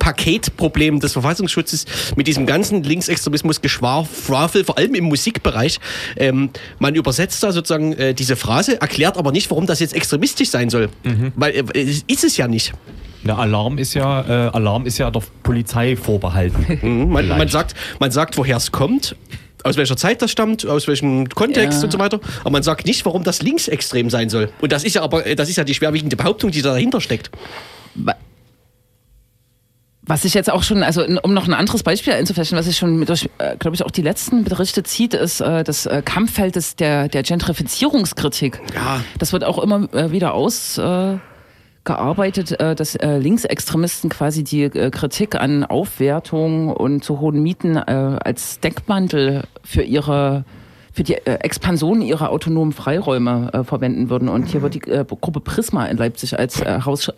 Paketproblem 0.00 0.98
des 0.98 1.12
Verfassungsschutzes 1.12 1.86
mit 2.16 2.26
diesem 2.26 2.44
ganzen 2.44 2.82
Linksextremismus 2.82 3.60
Geschwafel, 3.60 4.64
vor 4.64 4.76
allem 4.76 4.96
im 4.96 5.04
Musikbereich. 5.04 5.78
Ähm, 6.16 6.50
man 6.80 6.96
übersetzt 6.96 7.42
da 7.42 7.52
sozusagen 7.52 7.92
äh, 7.94 8.14
diese 8.14 8.34
Phrase, 8.34 8.80
erklärt 8.80 9.16
aber 9.16 9.30
nicht, 9.30 9.48
warum 9.50 9.66
das 9.66 9.78
jetzt 9.78 9.94
extremistisch 9.94 10.50
sein 10.50 10.70
soll. 10.70 10.90
Weil 11.36 11.52
äh, 11.54 11.80
es 11.80 12.02
ist 12.08 12.24
es 12.24 12.36
ja 12.36 12.48
nicht. 12.48 12.72
Der 13.26 13.38
Alarm 13.38 13.78
ist 13.78 13.94
ja, 13.94 14.20
äh, 14.48 14.50
Alarm 14.50 14.86
ist 14.86 14.98
ja 14.98 15.10
der 15.10 15.22
Polizei 15.42 15.96
vorbehalten. 15.96 16.78
Mhm. 16.84 17.10
Man, 17.10 17.28
man, 17.28 17.48
sagt, 17.48 17.74
man 17.98 18.10
sagt, 18.10 18.36
woher 18.36 18.56
es 18.56 18.70
kommt, 18.72 19.16
aus 19.62 19.76
welcher 19.76 19.96
Zeit 19.96 20.20
das 20.20 20.30
stammt, 20.30 20.66
aus 20.66 20.86
welchem 20.86 21.28
Kontext 21.28 21.78
Ja. 21.78 21.84
und 21.84 21.90
so 21.90 21.98
weiter. 21.98 22.20
Aber 22.40 22.50
man 22.50 22.62
sagt 22.62 22.86
nicht, 22.86 23.04
warum 23.06 23.24
das 23.24 23.40
linksextrem 23.42 24.10
sein 24.10 24.28
soll. 24.28 24.50
Und 24.60 24.72
das 24.72 24.84
ist 24.84 24.94
ja 24.94 25.02
aber, 25.02 25.22
das 25.34 25.48
ist 25.48 25.56
ja 25.56 25.64
die 25.64 25.74
schwerwiegende 25.74 26.16
Behauptung, 26.16 26.50
die 26.50 26.60
da 26.62 26.70
dahinter 26.70 27.00
steckt. 27.00 27.30
Was 30.02 30.26
ich 30.26 30.34
jetzt 30.34 30.50
auch 30.52 30.62
schon, 30.62 30.82
also 30.82 31.02
um 31.22 31.32
noch 31.32 31.48
ein 31.48 31.54
anderes 31.54 31.82
Beispiel 31.82 32.12
einzuflechten, 32.12 32.58
was 32.58 32.66
sich 32.66 32.76
schon 32.76 33.06
durch, 33.06 33.30
äh, 33.38 33.56
glaube 33.56 33.74
ich, 33.74 33.82
auch 33.82 33.90
die 33.90 34.02
letzten 34.02 34.44
Berichte 34.44 34.82
zieht, 34.82 35.14
ist 35.14 35.40
äh, 35.40 35.64
das 35.64 35.86
äh, 35.86 36.02
Kampffeld 36.04 36.56
des, 36.56 36.76
der, 36.76 37.08
der 37.08 37.22
Gentrifizierungskritik. 37.22 38.60
Ja. 38.74 39.02
Das 39.18 39.32
wird 39.32 39.44
auch 39.44 39.58
immer 39.58 39.88
wieder 40.10 40.34
äh, 40.34 41.18
gearbeitet, 41.84 42.58
äh, 42.60 42.74
dass 42.74 42.96
äh, 42.96 43.18
Linksextremisten 43.18 44.10
quasi 44.10 44.42
die 44.42 44.64
äh, 44.64 44.90
Kritik 44.90 45.34
an 45.34 45.64
Aufwertung 45.64 46.70
und 46.70 47.04
zu 47.04 47.20
hohen 47.20 47.42
Mieten 47.42 47.76
äh, 47.76 47.80
als 48.22 48.60
Deckmantel 48.60 49.44
für 49.62 49.82
ihre 49.82 50.44
für 50.94 51.02
die 51.02 51.14
äh, 51.14 51.34
Expansion 51.40 52.00
ihrer 52.00 52.30
autonomen 52.30 52.72
Freiräume 52.72 53.50
äh, 53.52 53.64
verwenden 53.64 54.10
würden. 54.10 54.28
Und 54.28 54.46
hier 54.46 54.62
wird 54.62 54.74
die 54.74 54.90
äh, 54.90 55.04
Gruppe 55.04 55.40
Prisma 55.40 55.86
in 55.86 55.96
Leipzig 55.96 56.38
als 56.38 56.60
äh, 56.60 56.82
Haus, 56.84 57.10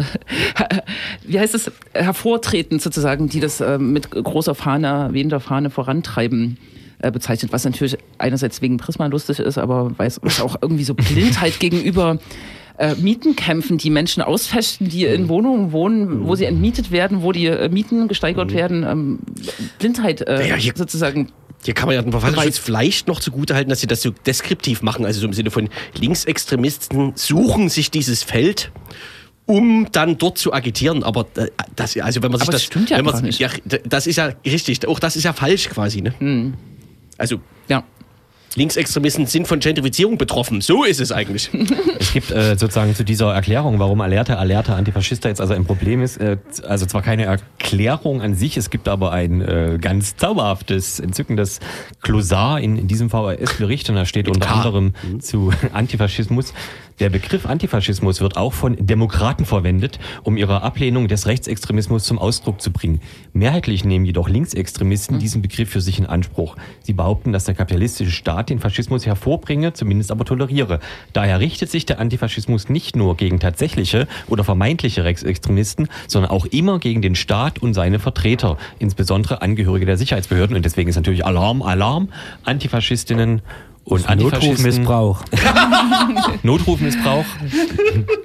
wie 1.27 1.39
heißt 1.39 1.55
es, 1.55 1.71
hervortretend 1.93 2.81
sozusagen, 2.81 3.29
die 3.29 3.39
das 3.39 3.61
äh, 3.61 3.77
mit 3.77 4.11
großer 4.11 4.55
Fahne, 4.55 5.11
wehender 5.13 5.41
Fahne 5.41 5.69
vorantreiben 5.69 6.57
äh, 7.01 7.11
bezeichnet, 7.11 7.53
was 7.53 7.67
natürlich 7.67 7.99
einerseits 8.17 8.63
wegen 8.63 8.79
Prisma 8.79 9.07
lustig 9.07 9.41
ist, 9.41 9.59
aber 9.59 9.97
weiß 9.99 10.21
was 10.23 10.41
auch 10.41 10.57
irgendwie 10.63 10.85
so 10.85 10.95
Blindheit 10.95 11.61
gegenüber 11.61 12.19
äh, 12.79 12.95
Mieten 12.97 13.37
kämpfen, 13.37 13.79
die 13.79 13.91
Menschen 13.91 14.23
ausfechten, 14.23 14.89
die 14.89 15.05
in 15.05 15.29
Wohnungen 15.29 15.73
wohnen, 15.73 16.27
wo 16.27 16.35
sie 16.35 16.45
entmietet 16.45 16.91
werden, 16.91 17.23
wo 17.23 17.33
die 17.33 17.47
äh, 17.47 17.69
Mieten 17.69 18.09
gesteigert 18.09 18.53
werden, 18.53 18.85
ähm, 18.85 19.19
Blindheit 19.79 20.21
äh, 20.23 20.49
Ja, 20.49 20.55
hier- 20.57 20.73
sozusagen. 20.77 21.33
Hier 21.65 21.75
kann 21.75 21.87
man 21.87 21.97
ja 21.97 22.03
den 22.03 22.13
Verfassungsschutz 22.13 22.59
vielleicht 22.59 23.09
noch 23.09 23.19
zugutehalten, 23.19 23.71
dass 23.71 23.81
sie 23.81 23.87
das 23.89 24.01
so 24.03 24.11
deskriptiv 24.11 24.83
machen, 24.83 25.05
also 25.05 25.21
so 25.21 25.27
im 25.27 25.33
Sinne 25.33 25.51
von 25.51 25.69
Linksextremisten 25.99 27.13
suchen 27.17 27.69
sich 27.71 27.91
dieses 27.91 28.23
Feld, 28.23 28.71
um 29.47 29.89
dann 29.91 30.19
dort 30.19 30.39
zu 30.39 30.53
agitieren. 30.53 31.03
Aber 31.03 31.27
äh, 31.37 31.49
das, 31.75 31.97
also 31.97 32.23
wenn 32.23 32.31
man 32.31 32.39
sich 32.41 32.49
Aber 32.49 32.53
das, 32.53 32.63
das 32.63 32.67
stimmt 32.67 32.91
ja 32.91 32.99
wenn 32.99 33.05
man. 33.07 33.31
Ja, 33.31 33.49
das 33.89 34.07
ist 34.07 34.17
ja 34.17 34.33
richtig. 34.45 34.87
Auch 34.87 34.99
das 34.99 35.17
ist 35.17 35.25
ja 35.25 35.33
falsch 35.33 35.69
quasi. 35.69 36.03
Ne? 36.03 36.15
Hm. 36.19 36.55
Also 37.19 37.41
Ja. 37.69 37.85
Linksextremisten 38.57 39.27
sind 39.27 39.47
von 39.47 39.61
Gentrifizierung 39.61 40.19
betroffen. 40.19 40.61
So 40.61 40.85
ist 40.85 41.01
es 41.01 41.13
eigentlich. 41.13 41.51
Es 41.99 42.13
gibt 42.13 42.31
äh, 42.31 42.57
sozusagen 42.57 42.95
zu 42.95 43.05
dieser 43.05 43.35
Erklärung, 43.35 43.79
warum 43.79 44.01
Alerta, 44.01 44.37
Alerta, 44.37 44.77
Antifaschista 44.77 45.29
jetzt 45.29 45.41
also 45.41 45.55
ein 45.55 45.65
Problem 45.65 46.03
ist, 46.03 46.19
äh, 46.19 46.39
also 46.67 46.87
zwar 46.87 47.03
keine 47.03 47.25
Erklärung 47.25 48.23
an 48.23 48.35
sich, 48.35 48.57
es 48.57 48.71
gibt 48.71 48.89
aber 48.89 49.13
ein 49.13 49.41
äh, 49.41 49.79
ganz 49.81 50.17
zauberhaftes, 50.17 51.01
entzückendes 51.01 51.61
Klosar 52.03 52.61
in, 52.61 52.79
in 52.79 52.89
diesem 52.89 53.11
VHS-Bericht 53.11 53.91
und 53.91 53.97
da 53.97 54.07
steht 54.07 54.29
unter 54.29 54.47
K. 54.47 54.55
anderem 54.55 54.95
zu 55.21 55.53
Antifaschismus, 55.73 56.55
Der 56.99 57.11
Begriff 57.11 57.45
Antifaschismus 57.45 58.23
wird 58.23 58.39
auch 58.39 58.55
von 58.55 58.75
Demokraten 58.79 59.45
verwendet, 59.45 59.99
um 60.23 60.39
ihre 60.39 60.63
Ablehnung 60.63 61.09
des 61.09 61.27
Rechtsextremismus 61.27 62.05
zum 62.05 62.19
Ausdruck 62.19 62.63
zu 62.63 62.71
bringen. 62.73 63.03
Mehrheitlich 63.35 63.85
nehmen 63.85 64.07
jedoch 64.07 64.31
Linksextremisten 64.31 65.19
diesen 65.19 65.43
Begriff 65.43 65.69
für 65.69 65.83
sich 65.83 65.99
in 65.99 66.07
Anspruch. 66.07 66.57
Sie 66.81 66.95
behaupten, 66.95 67.35
dass 67.35 67.45
der 67.45 67.55
kapitalistische 67.55 68.11
Staat 68.11 68.49
den 68.49 68.61
Faschismus 68.61 69.05
hervorbringe, 69.05 69.75
zumindest 69.75 70.11
aber 70.11 70.25
toleriere. 70.25 70.81
Daher 71.13 71.39
richtet 71.39 71.71
sich 71.71 71.85
der 71.85 72.01
Antifaschismus 72.01 72.71
nicht 72.71 72.97
nur 72.97 73.19
gegen 73.19 73.41
tatsächliche 73.41 74.09
oder 74.27 74.43
vermeintliche 74.43 75.05
Rechtsextremisten, 75.05 75.89
sondern 76.07 76.31
auch 76.31 76.47
immer 76.47 76.79
gegen 76.79 77.03
den 77.03 77.15
Staat 77.15 77.59
und 77.59 77.75
seine 77.75 77.99
Vertreter, 77.99 78.57
insbesondere 78.79 79.43
Angehörige 79.43 79.85
der 79.85 79.99
Sicherheitsbehörden. 79.99 80.57
Und 80.57 80.65
deswegen 80.65 80.89
ist 80.89 80.97
natürlich 80.97 81.27
Alarm, 81.27 81.61
Alarm, 81.61 82.09
Antifaschistinnen 82.45 83.43
und 83.87 84.09
Antifaschisten. 84.09 84.83
Notrufmissbrauch. 84.83 85.23
Notrufmissbrauch. 86.43 87.25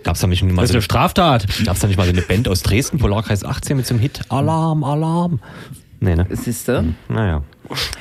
Gab's 0.04 0.20
da 0.20 0.28
nicht 0.28 0.44
mal 0.44 0.56
Das 0.56 0.64
ist 0.66 0.70
so 0.70 0.74
eine 0.74 0.82
Straftat. 0.82 1.46
Gab's 1.66 1.80
da 1.80 1.88
nicht 1.88 1.98
mal 1.98 2.06
so 2.06 2.12
eine 2.12 2.22
Band 2.22 2.48
aus 2.48 2.64
Dresden, 2.64 2.98
Polarkreis 2.98 3.46
18 3.46 3.78
mit 3.78 3.86
so 3.86 3.94
einem 3.94 4.02
Hit? 4.02 4.22
Alarm, 4.30 4.84
Alarm. 4.84 5.40
Nee, 6.00 6.16
ne? 6.16 6.26
Siehst 6.32 6.68
du? 6.68 6.94
Naja. 7.10 7.44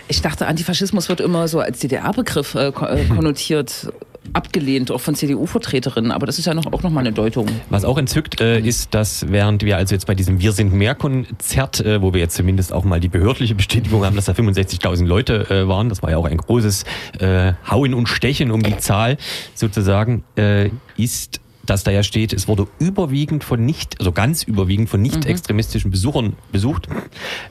Ich 0.09 0.23
dachte, 0.23 0.47
Antifaschismus 0.47 1.09
wird 1.11 1.21
immer 1.21 1.49
so 1.49 1.61
als 1.61 1.81
DDR-Begriff 1.81 2.55
äh, 2.55 2.69
äh, 2.69 3.05
konnotiert, 3.05 3.93
abgelehnt, 4.33 4.91
auch 4.91 5.01
von 5.01 5.15
CDU-Vertreterinnen. 5.15 6.11
Aber 6.11 6.27
das 6.27 6.39
ist 6.39 6.47
ja 6.47 6.55
noch, 6.55 6.67
auch 6.67 6.83
nochmal 6.83 7.05
eine 7.05 7.13
Deutung. 7.13 7.47
Was 7.69 7.85
auch 7.85 7.99
entzückt 7.99 8.41
äh, 8.41 8.61
ist, 8.61 8.95
dass 8.95 9.31
während 9.31 9.63
wir 9.63 9.77
also 9.77 9.95
jetzt 9.95 10.07
bei 10.07 10.15
diesem 10.15 10.41
Wir 10.41 10.53
sind 10.53 10.73
mehr 10.73 10.95
Konzert, 10.95 11.81
äh, 11.81 12.03
wo 12.03 12.13
wir 12.13 12.21
jetzt 12.21 12.37
zumindest 12.37 12.73
auch 12.73 12.85
mal 12.85 13.01
die 13.01 13.09
behördliche 13.09 13.55
Bestätigung 13.55 14.05
haben, 14.05 14.17
dass 14.17 14.27
da 14.27 14.33
65.000 14.33 15.07
Leute 15.07 15.51
äh, 15.51 15.69
waren, 15.69 15.89
das 15.89 16.03
war 16.03 16.11
ja 16.11 16.17
auch 16.17 16.27
ein 16.27 16.39
großes 16.39 16.85
äh, 17.19 17.53
Hauen 17.69 17.95
und 17.95 18.09
Stechen 18.09 18.51
um 18.51 18.63
die 18.63 18.77
Zahl 18.79 19.17
sozusagen, 19.55 20.25
äh, 20.37 20.71
ist 20.97 21.41
dass 21.67 21.85
da 21.85 21.93
ja 21.93 22.03
steht, 22.03 22.33
es 22.33 22.49
wurde 22.49 22.67
überwiegend 22.81 23.45
von 23.45 23.65
nicht, 23.65 24.01
also 24.01 24.11
ganz 24.11 24.43
überwiegend 24.43 24.89
von 24.89 25.01
nicht 25.01 25.25
extremistischen 25.25 25.93
Besuchern 25.93 26.33
besucht, 26.51 26.89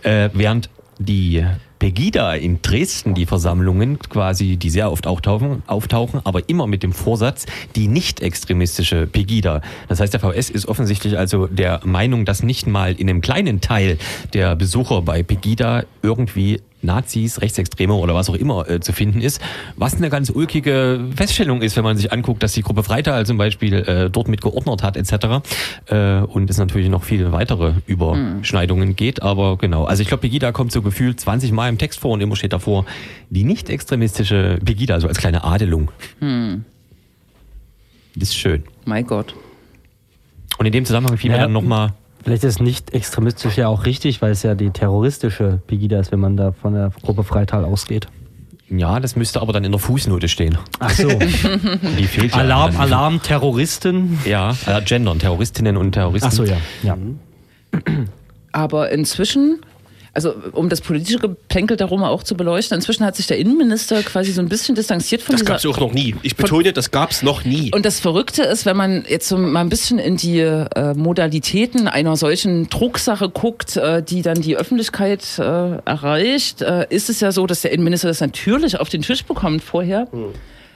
äh, 0.04 0.30
während 0.34 0.70
die 1.00 1.45
Pegida 1.80 2.34
in 2.34 2.62
Dresden, 2.62 3.16
die 3.16 3.26
Versammlungen 3.26 4.00
quasi, 4.00 4.58
die 4.58 4.70
sehr 4.70 4.91
oft 4.91 5.08
auftauchen, 5.08 5.64
auftauchen, 5.66 6.20
aber 6.26 6.50
immer 6.50 6.68
mit 6.68 6.84
dem 6.84 6.91
Vorsatz, 6.91 7.45
die 7.76 7.88
nicht 7.88 8.22
extremistische 8.22 9.08
Pegida. 9.08 9.62
Das 9.88 10.02
heißt, 10.02 10.14
der 10.14 10.20
VS 10.20 10.50
ist 10.50 10.68
offensichtlich 10.68 11.18
also 11.18 11.47
der 11.47 11.80
Meinung, 11.86 12.26
dass 12.26 12.43
nicht 12.43 12.68
mal 12.68 12.93
in 12.93 13.10
einem 13.10 13.22
kleinen 13.22 13.62
Teil 13.62 13.97
der 14.34 14.58
Besucher 14.58 15.02
bei 15.02 15.24
Pegida 15.24 15.86
irgendwie 16.04 16.62
Nazis, 16.82 17.42
Rechtsextreme 17.42 17.94
oder 17.94 18.16
was 18.16 18.30
auch 18.30 18.36
immer 18.36 18.70
äh, 18.70 18.80
zu 18.80 18.94
finden 18.94 19.22
ist. 19.22 19.42
Was 19.76 19.96
eine 19.96 20.10
ganz 20.10 20.30
ulkige 20.30 21.08
Feststellung 21.16 21.62
ist, 21.62 21.76
wenn 21.76 21.84
man 21.84 21.98
sich 21.98 22.12
anguckt, 22.14 22.42
dass 22.44 22.54
die 22.54 22.62
Gruppe 22.62 22.84
Freital 22.84 23.26
zum 23.26 23.38
Beispiel 23.38 23.74
äh, 23.74 24.10
dort 24.10 24.28
mit 24.28 24.42
geordnet 24.42 24.82
hat 24.84 24.96
etc. 24.98 25.42
Äh, 25.88 26.20
und 26.22 26.50
es 26.50 26.58
natürlich 26.58 26.90
noch 26.90 27.04
viele 27.04 27.32
weitere 27.32 27.74
Überschneidungen 27.86 28.96
geht. 28.96 29.22
Aber 29.22 29.58
genau, 29.58 29.84
also 29.86 30.02
ich 30.02 30.08
glaube, 30.08 30.22
Pegida 30.22 30.52
kommt 30.52 30.72
so 30.72 30.82
gefühlt 30.82 31.20
20 31.20 31.52
Mal 31.52 31.70
im 31.70 31.78
Text 31.78 32.00
vor 32.00 32.12
und 32.12 32.22
immer 32.22 32.36
steht 32.36 32.54
davor 32.54 32.86
die 33.30 33.44
nicht 33.44 33.70
extremistische 33.70 34.60
Pegida, 34.64 34.94
also 34.96 35.08
als 35.08 35.18
kleine 35.18 35.44
Adelung. 35.44 35.92
Das 38.16 38.30
ist 38.30 38.36
schön. 38.36 38.64
Mein 38.86 39.06
Gott. 39.06 39.36
Und 40.58 40.66
in 40.66 40.72
dem 40.72 40.86
Zusammenhang 40.86 41.18
fiel 41.18 41.30
mir 41.32 41.38
Ja. 41.38 41.44
dann 41.44 41.54
nochmal 41.54 41.94
Vielleicht 42.24 42.43
ist 42.43 42.61
nicht 42.61 42.93
extremistisch 42.93 43.57
ja 43.57 43.67
auch 43.67 43.86
richtig, 43.86 44.22
weil 44.22 44.32
es 44.32 44.43
ja 44.43 44.55
die 44.55 44.72
terroristische 44.72 45.61
Pegida 45.67 45.99
ist, 45.99 46.11
wenn 46.11 46.20
man 46.20 46.36
da 46.38 46.51
von 46.51 46.74
der 46.74 46.91
Gruppe 47.01 47.24
Freital 47.24 47.63
ausgeht. 47.63 48.07
Ja, 48.70 48.99
das 48.99 49.15
müsste 49.15 49.41
aber 49.41 49.51
dann 49.51 49.63
in 49.63 49.72
der 49.72 49.80
Fußnote 49.80 50.28
stehen. 50.28 50.57
Ach 50.80 50.91
so. 50.91 51.07
Die 51.97 52.03
fehlt 52.03 52.34
ja. 52.34 52.39
Alarm, 52.39 52.74
dann. 52.74 52.82
Alarm, 52.82 53.22
Terroristen. 53.22 54.20
Ja, 54.26 54.55
äh, 54.67 54.82
gendern, 54.82 55.17
Terroristinnen 55.17 55.76
und 55.76 55.93
Terroristen. 55.93 56.30
Ach 56.30 56.34
so, 56.34 56.43
ja. 56.43 56.57
ja. 56.84 56.95
Aber 58.51 58.91
inzwischen, 58.91 59.61
also 60.26 60.36
um 60.51 60.70
das 60.70 60.82
politische 60.82 61.20
Geplänkel 61.20 61.78
darum 61.78 62.03
auch 62.03 62.24
zu 62.24 62.36
beleuchten, 62.36 62.76
inzwischen 62.76 63.05
hat 63.05 63.15
sich 63.15 63.28
der 63.28 63.38
Innenminister 63.38 64.03
quasi 64.03 64.32
so 64.32 64.41
ein 64.41 64.49
bisschen 64.49 64.76
distanziert 64.76 65.22
von 65.22 65.34
Das 65.34 65.41
dieser... 65.41 65.53
gab 65.53 65.59
es 65.59 65.65
auch 65.65 65.80
noch 65.80 65.93
nie. 65.93 66.15
Ich 66.24 66.36
betone, 66.36 66.74
das 66.74 66.91
gab 66.91 67.11
es 67.11 67.24
noch 67.24 67.45
nie. 67.45 67.72
Und 67.74 67.86
das 67.86 67.99
Verrückte 67.99 68.43
ist, 68.43 68.65
wenn 68.65 68.78
man 68.78 69.05
jetzt 69.07 69.28
so 69.28 69.38
mal 69.38 69.61
ein 69.61 69.70
bisschen 69.70 69.99
in 69.99 70.17
die 70.17 70.39
äh, 70.39 70.93
Modalitäten 70.93 71.88
einer 71.88 72.15
solchen 72.15 72.70
Drucksache 72.70 73.30
guckt, 73.30 73.78
äh, 73.78 74.03
die 74.03 74.22
dann 74.22 74.41
die 74.41 74.57
Öffentlichkeit 74.57 75.24
äh, 75.39 75.41
erreicht, 75.41 76.61
äh, 76.61 76.88
ist 76.89 77.09
es 77.09 77.20
ja 77.20 77.32
so, 77.32 77.47
dass 77.47 77.61
der 77.61 77.72
Innenminister 77.72 78.07
das 78.07 78.20
natürlich 78.22 78.80
auf 78.80 78.89
den 78.89 79.01
Tisch 79.01 79.24
bekommt 79.24 79.63
vorher. 79.63 80.07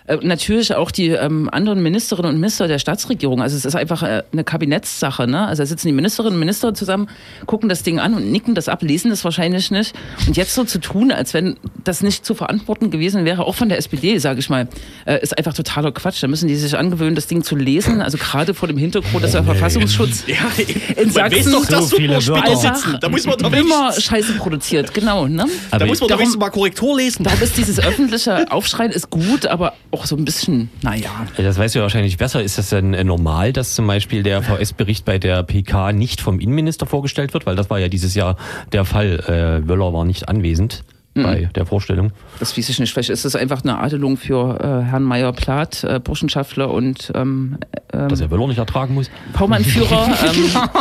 Äh, 0.05 0.17
natürlich 0.21 0.75
auch 0.75 0.91
die 0.91 1.09
ähm, 1.09 1.49
anderen 1.51 1.81
Ministerinnen 1.81 2.33
und 2.33 2.39
Minister 2.39 2.67
der 2.67 2.79
Staatsregierung. 2.79 3.41
Also 3.41 3.55
es 3.55 3.65
ist 3.65 3.75
einfach 3.75 4.03
äh, 4.03 4.23
eine 4.31 4.43
Kabinettssache. 4.43 5.27
Ne? 5.27 5.47
Also 5.47 5.63
da 5.63 5.67
sitzen 5.67 5.87
die 5.87 5.93
Ministerinnen 5.93 6.33
und 6.33 6.39
Minister 6.39 6.73
zusammen, 6.73 7.09
gucken 7.45 7.69
das 7.69 7.83
Ding 7.83 7.99
an 7.99 8.13
und 8.13 8.31
nicken 8.31 8.55
das 8.55 8.67
ab, 8.67 8.81
lesen 8.81 9.09
das 9.09 9.23
wahrscheinlich 9.23 9.71
nicht. 9.71 9.93
Und 10.27 10.35
jetzt 10.35 10.55
so 10.55 10.63
zu 10.63 10.79
tun, 10.79 11.11
als 11.11 11.33
wenn 11.33 11.57
das 11.83 12.01
nicht 12.01 12.25
zu 12.25 12.35
verantworten 12.35 12.91
gewesen 12.91 13.25
wäre, 13.25 13.45
auch 13.45 13.55
von 13.55 13.69
der 13.69 13.77
SPD, 13.77 14.17
sage 14.17 14.39
ich 14.39 14.49
mal, 14.49 14.67
äh, 15.05 15.21
ist 15.21 15.37
einfach 15.37 15.53
totaler 15.53 15.91
Quatsch. 15.91 16.21
Da 16.21 16.27
müssen 16.27 16.47
die 16.47 16.55
sich 16.55 16.77
angewöhnen, 16.77 17.15
das 17.15 17.27
Ding 17.27 17.43
zu 17.43 17.55
lesen. 17.55 18.01
Also 18.01 18.17
gerade 18.17 18.53
vor 18.53 18.67
dem 18.67 18.77
Hintergrund, 18.77 19.23
dass 19.23 19.31
der 19.31 19.43
Verfassungsschutz 19.43 20.23
ja, 20.27 20.35
in 21.01 21.11
Sachsen 21.11 21.51
doch, 21.53 21.65
dass 21.65 21.89
so 21.89 21.93
so 21.93 21.97
viele 21.97 22.21
sitzen. 22.21 22.97
Da 22.99 23.09
muss 23.09 23.25
man 23.25 23.37
doch 23.37 23.53
immer 23.53 23.93
Scheiße 23.93 24.33
produziert. 24.33 24.93
Genau. 24.93 25.27
Ne? 25.27 25.45
da 25.71 25.85
muss 25.85 25.99
man 25.99 26.09
doch 26.09 26.17
wenigstens 26.17 26.39
mal 26.39 26.49
Korrektur 26.49 26.97
lesen. 26.97 27.23
Da 27.23 27.31
ist 27.33 27.57
dieses 27.57 27.79
öffentliche 27.79 28.51
Aufschreien 28.51 28.91
ist 28.91 29.09
gut, 29.09 29.45
aber 29.45 29.73
auch 29.93 30.05
so 30.05 30.15
ein 30.15 30.25
bisschen, 30.25 30.69
naja. 30.81 31.27
Das 31.37 31.57
weißt 31.57 31.75
du 31.75 31.79
ja 31.79 31.83
wahrscheinlich 31.83 32.17
besser. 32.17 32.41
Ist 32.41 32.57
das 32.57 32.69
denn 32.69 32.93
äh, 32.93 33.03
normal, 33.03 33.53
dass 33.53 33.75
zum 33.75 33.87
Beispiel 33.87 34.23
der 34.23 34.41
VS-Bericht 34.41 35.05
bei 35.05 35.19
der 35.19 35.43
PK 35.43 35.93
nicht 35.93 36.19
vom 36.19 36.39
Innenminister 36.39 36.85
vorgestellt 36.85 37.33
wird? 37.33 37.45
Weil 37.45 37.55
das 37.55 37.69
war 37.69 37.79
ja 37.79 37.87
dieses 37.87 38.15
Jahr 38.15 38.37
der 38.71 38.85
Fall. 38.85 39.19
Äh, 39.19 39.67
Wöller 39.67 39.93
war 39.93 40.05
nicht 40.05 40.27
anwesend 40.27 40.83
bei 41.13 41.49
der 41.53 41.65
Vorstellung. 41.65 42.11
Das 42.39 42.57
weiß 42.57 42.69
ich 42.69 42.79
nicht. 42.79 42.91
Vielleicht 42.93 43.09
ist 43.09 43.23
das 43.25 43.35
einfach 43.35 43.63
eine 43.63 43.77
Adelung 43.77 44.17
für 44.17 44.59
äh, 44.59 44.83
Herrn 44.83 45.03
Meyer-Plath, 45.03 45.83
äh, 45.83 45.99
Burschenschaftler 45.99 46.71
und 46.71 47.11
ähm, 47.15 47.57
Dass 47.91 48.19
er 48.19 48.31
Wöller 48.31 48.47
nicht 48.47 48.57
ertragen 48.57 48.95
muss. 48.95 49.11
V-Mann-Führer, 49.33 50.07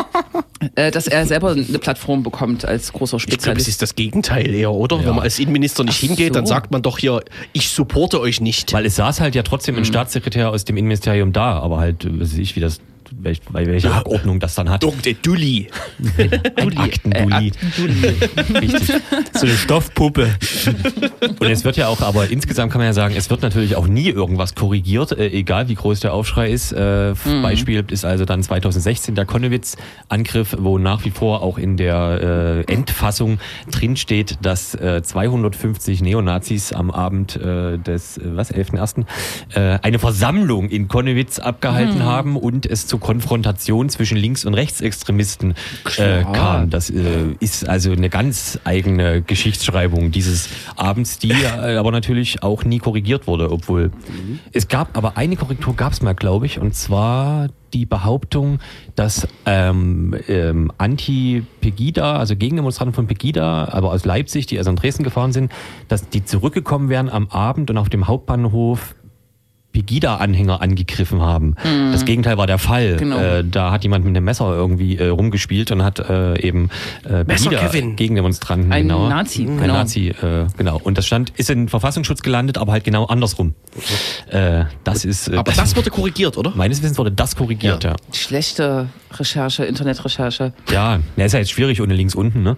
ähm, 0.63 0.69
äh, 0.75 0.91
dass 0.91 1.07
er 1.07 1.27
selber 1.27 1.51
eine 1.51 1.63
Plattform 1.79 2.23
bekommt 2.23 2.65
als 2.65 2.93
großer 2.93 3.19
Ich 3.19 3.27
glaube, 3.27 3.37
es 3.37 3.43
Spezialist. 3.43 3.69
ist 3.69 3.83
das 3.83 3.95
Gegenteil 3.95 4.55
eher, 4.55 4.73
oder? 4.73 4.97
Ja. 4.97 5.07
Wenn 5.07 5.15
man 5.17 5.25
als 5.25 5.39
Innenminister 5.39 5.85
nicht 5.85 5.99
Ach 6.03 6.07
hingeht, 6.07 6.35
dann 6.35 6.47
so. 6.47 6.55
sagt 6.55 6.71
man 6.71 6.83
doch 6.83 6.99
hier, 6.99 7.23
ich 7.53 7.69
supporte 7.69 8.21
euch 8.21 8.41
nicht. 8.41 8.73
Weil 8.73 8.87
es 8.87 8.97
saß 8.97 9.21
halt 9.21 9.35
ja 9.35 9.43
trotzdem 9.43 9.77
ein 9.77 9.85
Staatssekretär 9.85 10.51
aus 10.51 10.65
dem 10.65 10.77
Innenministerium 10.77 11.33
da, 11.33 11.59
aber 11.59 11.79
halt, 11.79 12.07
weiß 12.21 12.35
ich, 12.35 12.57
wie 12.57 12.61
das, 12.61 12.81
welch, 13.23 13.41
bei 13.51 13.67
welcher 13.67 13.95
Abordnung 13.95 14.41
das 14.41 14.55
dann 14.55 14.71
hat. 14.71 14.83
Dr. 14.83 15.15
Dulli. 15.23 15.69
Ein 16.57 16.77
Aktendulli. 16.77 17.53
Richtig. 18.61 18.95
So 19.33 19.47
eine 19.47 19.57
Stoffpuppe. 19.57 20.31
Und 21.39 21.49
es 21.49 21.65
wird 21.65 21.77
ja 21.77 21.89
auch, 21.89 22.01
aber 22.01 22.31
insgesamt 22.31 22.73
kann 22.73 22.81
man 22.81 22.87
ja 22.87 22.93
sagen, 22.93 23.15
es 23.17 23.31
wird 23.31 23.43
natürlich 23.43 23.77
auch 23.77 23.87
nie 23.87 24.09
irgendwas 24.09 24.55
korrigiert, 24.55 25.13
äh, 25.13 25.29
egal 25.29 25.69
wie 25.69 25.75
groß 25.75 26.01
der 26.01 26.15
Aufschrei 26.15 26.51
ist. 26.51 26.73
Äh, 26.73 27.15
Beispiel 27.43 27.85
ist 27.89 28.05
also 28.05 28.25
dann 28.25 28.43
2016 28.43 29.15
der 29.15 29.27
Konnewitz-Angriff, 29.27 30.57
wo 30.59 30.79
nach 30.79 31.05
wie 31.05 31.11
vor 31.11 31.43
auch 31.43 31.59
in 31.59 31.77
der 31.77 32.65
äh, 32.69 32.73
Endfassung 32.73 33.39
drinsteht, 33.71 34.39
dass 34.43 34.75
äh, 34.75 35.03
250 35.03 36.03
Neonazis 36.03 36.73
am 36.73 36.91
Abend 36.91 37.37
äh, 37.37 37.79
des, 37.79 38.19
äh, 38.19 38.37
was, 38.37 38.53
11.01. 38.53 39.05
Äh, 39.55 39.79
eine 39.83 39.99
Versammlung 39.99 40.69
in 40.69 40.89
Konnewitz 40.89 41.39
abgehalten 41.39 42.03
haben 42.05 42.37
und 42.37 42.67
es 42.67 42.87
zu 42.87 42.99
Konfrontation 43.13 43.91
zwischen 43.91 44.17
Links- 44.17 44.47
und 44.47 44.55
Rechtsextremisten 44.55 45.55
äh, 45.99 46.23
kam. 46.23 46.71
Das 46.71 46.89
äh, 46.89 47.35
ist 47.41 47.69
also 47.69 47.93
eine 47.93 48.09
ganz 48.09 48.59
eigene 48.65 49.21
Geschichtsschreibung 49.21 50.13
dieses 50.13 50.49
Abends, 50.77 51.19
die 51.19 51.31
äh, 51.31 51.77
aber 51.77 51.93
natürlich 51.93 52.43
auch 52.43 52.65
nie 52.65 52.79
korrigiert 52.79 53.27
wurde, 53.27 53.53
obwohl. 53.53 53.91
Es 54.53 54.67
gab, 54.69 54.97
aber 54.97 55.19
eine 55.19 55.37
Korrektur 55.37 55.77
gab 55.77 55.93
es 55.93 56.01
mal, 56.01 56.15
glaube 56.15 56.47
ich, 56.47 56.59
und 56.59 56.75
zwar 56.75 57.49
die 57.75 57.85
Behauptung, 57.85 58.61
dass 58.95 59.29
ähm, 59.45 60.15
ähm, 60.29 60.73
Anti-Pegida, 60.79 62.17
also 62.17 62.35
Gegendemonstranten 62.35 62.95
von 62.95 63.07
Pegida, 63.07 63.69
aber 63.71 63.91
aus 63.91 64.07
Leipzig, 64.07 64.47
die 64.47 64.57
also 64.57 64.71
in 64.71 64.77
Dresden 64.77 65.05
gefahren 65.05 65.33
sind, 65.33 65.53
dass 65.89 66.09
die 66.09 66.25
zurückgekommen 66.25 66.89
wären 66.89 67.11
am 67.11 67.29
Abend 67.29 67.71
und 67.71 67.77
auf 67.77 67.91
dem 67.91 68.09
Hauptbahnhof 68.09 68.95
Pegida-Anhänger 69.73 70.61
angegriffen 70.61 71.21
haben. 71.23 71.57
Das 71.93 72.05
Gegenteil 72.05 72.37
war 72.37 72.47
der 72.47 72.59
Fall. 72.59 72.97
Genau. 72.97 73.19
Äh, 73.19 73.45
da 73.45 73.71
hat 73.73 73.83
jemand 73.83 74.05
mit 74.05 74.17
einem 74.17 74.25
Messer 74.25 74.53
irgendwie 74.53 74.97
äh, 74.97 75.09
rumgespielt 75.09 75.71
und 75.71 75.83
hat 75.83 75.99
äh, 75.99 76.41
eben 76.41 76.71
äh, 77.05 77.25
Messer, 77.25 77.51
Pegida 77.51 77.69
Kevin. 77.69 77.97
Gegendemonstranten. 77.97 78.73
Ein 78.73 78.83
genau. 78.83 79.09
Nazi, 79.09 79.43
Ein 79.43 79.59
genau. 79.59 79.75
Nazi, 79.75 80.09
äh, 80.09 80.47
genau. 80.57 80.81
Und 80.83 80.99
das 80.99 81.07
stand, 81.07 81.31
ist 81.37 81.51
in 81.51 81.69
Verfassungsschutz 81.69 82.23
gelandet, 82.23 82.59
aber 82.59 82.73
halt 82.73 82.85
genau 82.85 83.07
andersrum. 83.07 83.55
Äh, 84.31 84.65
das 84.85 85.05
ist. 85.05 85.29
Äh, 85.29 85.37
Aber 85.37 85.53
das 85.53 85.77
wurde 85.77 85.91
korrigiert, 85.91 86.37
oder? 86.37 86.53
meines 86.55 86.83
Wissens 86.83 86.99
wurde 86.99 87.13
das 87.13 87.37
korrigiert, 87.37 87.85
ja. 87.85 87.95
Schlechte 88.13 88.89
Recherche, 89.13 89.65
Internetrecherche. 89.65 90.53
Ja, 90.71 91.01
ja 91.17 91.25
ist 91.25 91.33
ja 91.33 91.39
jetzt 91.39 91.51
schwierig 91.51 91.81
ohne 91.81 91.95
links 91.95 92.15
unten, 92.15 92.43
ne? 92.43 92.57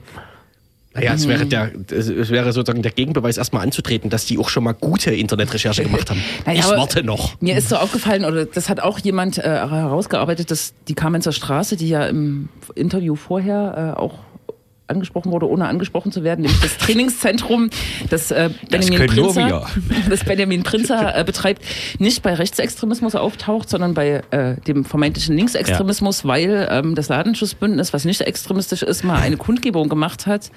Naja, 0.95 1.15
es 1.15 1.27
wäre, 1.27 1.45
der, 1.45 1.73
es 1.91 2.31
wäre 2.31 2.53
sozusagen 2.53 2.83
der 2.83 2.93
Gegenbeweis, 2.93 3.37
erstmal 3.37 3.65
anzutreten, 3.65 4.11
dass 4.11 4.27
die 4.27 4.39
auch 4.39 4.49
schon 4.49 4.63
mal 4.63 4.75
gute 4.75 5.13
Internetrecherche 5.13 5.83
gemacht 5.83 6.11
haben. 6.11 6.23
Naja, 6.47 6.61
ich 6.61 6.77
warte 6.77 7.03
noch. 7.03 7.41
Mir 7.41 7.57
ist 7.57 7.69
so 7.69 7.77
aufgefallen, 7.77 8.25
oder 8.25 8.45
das 8.45 8.69
hat 8.69 8.81
auch 8.81 8.99
jemand 8.99 9.39
äh, 9.39 9.43
herausgearbeitet, 9.43 10.51
dass 10.51 10.75
die 10.89 10.95
Kamenzer 10.95 11.33
Straße, 11.33 11.77
die 11.77 11.89
ja 11.89 12.07
im 12.07 12.49
Interview 12.75 13.17
vorher 13.17 13.95
äh, 13.97 14.01
auch 14.01 14.19
angesprochen 14.87 15.33
wurde, 15.33 15.49
ohne 15.49 15.67
angesprochen 15.67 16.13
zu 16.13 16.23
werden, 16.25 16.43
nämlich 16.43 16.61
das 16.61 16.77
Trainingszentrum, 16.79 17.71
das 18.11 18.31
äh, 18.31 18.51
Benjamin 18.71 18.99
nur 18.99 19.33
Prinzer, 19.33 19.67
das 20.11 20.25
Benjamin 20.25 20.63
Prinzer 20.63 21.17
äh, 21.17 21.25
betreibt, 21.25 21.63
nicht 21.99 22.23
bei 22.23 22.35
Rechtsextremismus 22.35 23.15
auftaucht, 23.15 23.69
sondern 23.71 23.95
bei 23.95 24.23
äh, 24.31 24.57
dem 24.67 24.85
vermeintlichen 24.85 25.37
Linksextremismus, 25.37 26.25
weil 26.27 26.69
ähm, 26.71 26.95
das 26.95 27.09
Ladenschutzbündnis, 27.09 27.93
was 27.93 28.05
nicht 28.05 28.21
extremistisch 28.21 28.83
ist, 28.83 29.05
mal 29.05 29.21
eine 29.21 29.37
Kundgebung 29.37 29.89
gemacht 29.89 30.27
hat, 30.27 30.51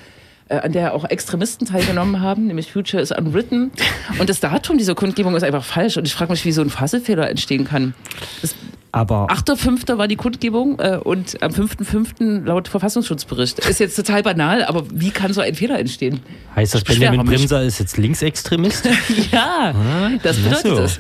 äh, 0.50 0.58
an 0.60 0.72
der 0.72 0.94
auch 0.94 1.06
Extremisten 1.06 1.68
teilgenommen 1.68 2.22
haben, 2.22 2.48
nämlich 2.48 2.72
Future 2.72 3.02
is 3.02 3.12
Unwritten. 3.12 3.72
Und 4.20 4.30
das 4.30 4.40
Datum 4.40 4.78
dieser 4.78 4.96
Kundgebung 4.96 5.36
ist 5.36 5.44
einfach 5.44 5.64
falsch. 5.64 5.98
Und 5.98 6.08
ich 6.08 6.14
frage 6.14 6.32
mich, 6.32 6.46
wie 6.46 6.52
so 6.52 6.62
ein 6.62 6.70
Fassefehler 6.70 7.30
entstehen 7.30 7.66
kann. 7.66 7.94
Das 8.42 8.56
Aber 8.92 9.28
8.5. 9.28 9.98
war 9.98 10.08
die 10.08 10.16
Kundgebung 10.16 10.80
äh, 10.80 10.98
und 11.04 11.42
am 11.44 11.52
5.5. 11.52 12.46
laut 12.46 12.68
Verfassungsschutzbericht. 12.68 13.60
Ist 13.60 13.80
jetzt 13.80 13.96
total 13.96 14.24
banal, 14.24 14.64
aber 14.64 14.84
wie 14.92 15.12
kann 15.12 15.34
so 15.34 15.42
ein 15.42 15.56
Fehler 15.56 15.80
entstehen? 15.80 16.20
heißt 16.56 16.74
das, 16.76 16.84
Benjamin. 16.84 17.26
Bremser 17.26 17.64
ist 17.64 17.80
jetzt 17.80 17.98
Linksextremist? 17.98 18.88
Ja, 19.32 19.74
das 20.24 20.38
ach 20.40 20.62
bedeutet 20.62 20.64
so. 20.64 20.82
es. 20.84 21.00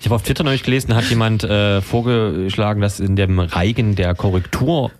Ich 0.00 0.06
habe 0.06 0.14
auf 0.14 0.22
Twitter 0.22 0.44
neulich 0.44 0.62
gelesen, 0.62 0.94
hat 0.94 1.04
jemand 1.04 1.44
äh, 1.44 1.82
vorgeschlagen, 1.82 2.80
dass 2.80 3.00
in 3.00 3.16
dem 3.16 3.38
Reigen 3.38 3.96
der 3.96 4.14
Korrektur, 4.14 4.90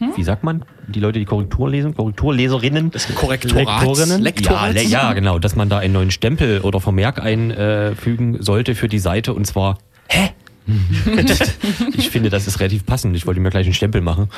Hm? 0.00 0.12
wie 0.16 0.22
sagt 0.24 0.42
man, 0.44 0.64
die 0.88 0.98
Leute, 0.98 1.18
die 1.18 1.24
Korrektur 1.26 1.68
lesen, 1.70 1.94
Korrekturleserinnen, 1.94 2.90
Das 2.90 3.04
ist 3.04 3.10
ein 3.10 3.14
Korrektorat. 3.14 3.84
Lektorinnen? 3.84 4.18
ja, 4.18 4.24
Lektorat. 4.24 4.82
ja, 4.84 5.12
genau, 5.12 5.38
dass 5.38 5.54
man 5.56 5.68
da 5.68 5.78
einen 5.78 5.92
neuen 5.92 6.10
Stempel 6.10 6.60
oder 6.62 6.80
Vermerk 6.80 7.20
einfügen 7.22 8.42
sollte 8.42 8.74
für 8.74 8.88
die 8.88 8.98
Seite 8.98 9.34
und 9.34 9.46
zwar 9.46 9.78
Hä? 10.08 10.30
ich 11.96 12.10
finde, 12.10 12.30
das 12.30 12.46
ist 12.46 12.60
relativ 12.60 12.86
passend. 12.86 13.14
Ich 13.16 13.26
wollte 13.26 13.40
mir 13.40 13.50
gleich 13.50 13.66
einen 13.66 13.74
Stempel 13.74 14.00
machen. 14.00 14.28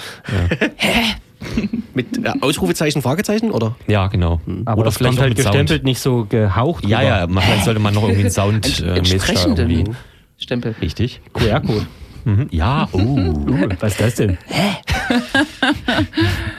Mit 1.94 2.24
äh, 2.24 2.30
Ausrufezeichen, 2.40 3.02
Fragezeichen 3.02 3.50
oder? 3.50 3.74
Ja, 3.86 4.06
genau. 4.08 4.40
Aber 4.64 4.80
oder 4.82 4.84
das 4.90 4.98
kommt 4.98 5.18
halt 5.20 5.36
gestempelt, 5.36 5.84
nicht 5.84 6.00
so 6.00 6.24
gehaucht. 6.28 6.86
Ja, 6.86 7.02
ja, 7.02 7.26
man- 7.26 7.42
vielleicht 7.42 7.64
sollte 7.64 7.80
man 7.80 7.94
noch 7.94 8.02
irgendwie 8.04 8.22
einen 8.22 8.30
Sound 8.30 8.80
äh, 8.80 8.94
irgendwie. 8.96 9.84
Stempel. 10.38 10.74
Richtig. 10.80 11.20
QR-Code. 11.34 11.86
Mhm. 12.24 12.48
Ja, 12.50 12.88
oh. 12.92 12.98
Was 13.80 13.92
ist 13.92 14.00
das 14.00 14.14
denn? 14.16 14.38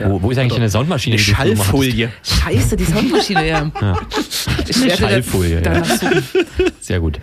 wo, 0.05 0.21
wo 0.21 0.31
ist 0.31 0.37
eigentlich 0.37 0.59
eine 0.59 0.69
Soundmaschine? 0.69 1.15
Eine? 1.15 1.23
Schallfolie. 1.23 2.11
Scheiße, 2.23 2.75
die 2.75 2.85
Soundmaschine, 2.85 3.47
ja. 3.47 3.71
Ich 4.67 4.81
werde 4.81 4.97
Schallfolie, 4.97 5.61
da, 5.61 5.75
ja. 5.75 5.83
Sehr 6.79 6.99
gut. 6.99 7.19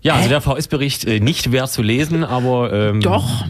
Ja, 0.00 0.14
also 0.14 0.28
der 0.28 0.40
VS-Bericht 0.40 1.04
äh, 1.04 1.20
nicht 1.20 1.52
wert 1.52 1.70
zu 1.70 1.82
lesen, 1.82 2.24
aber 2.24 2.72
ähm, 2.72 3.00
Doch. 3.00 3.44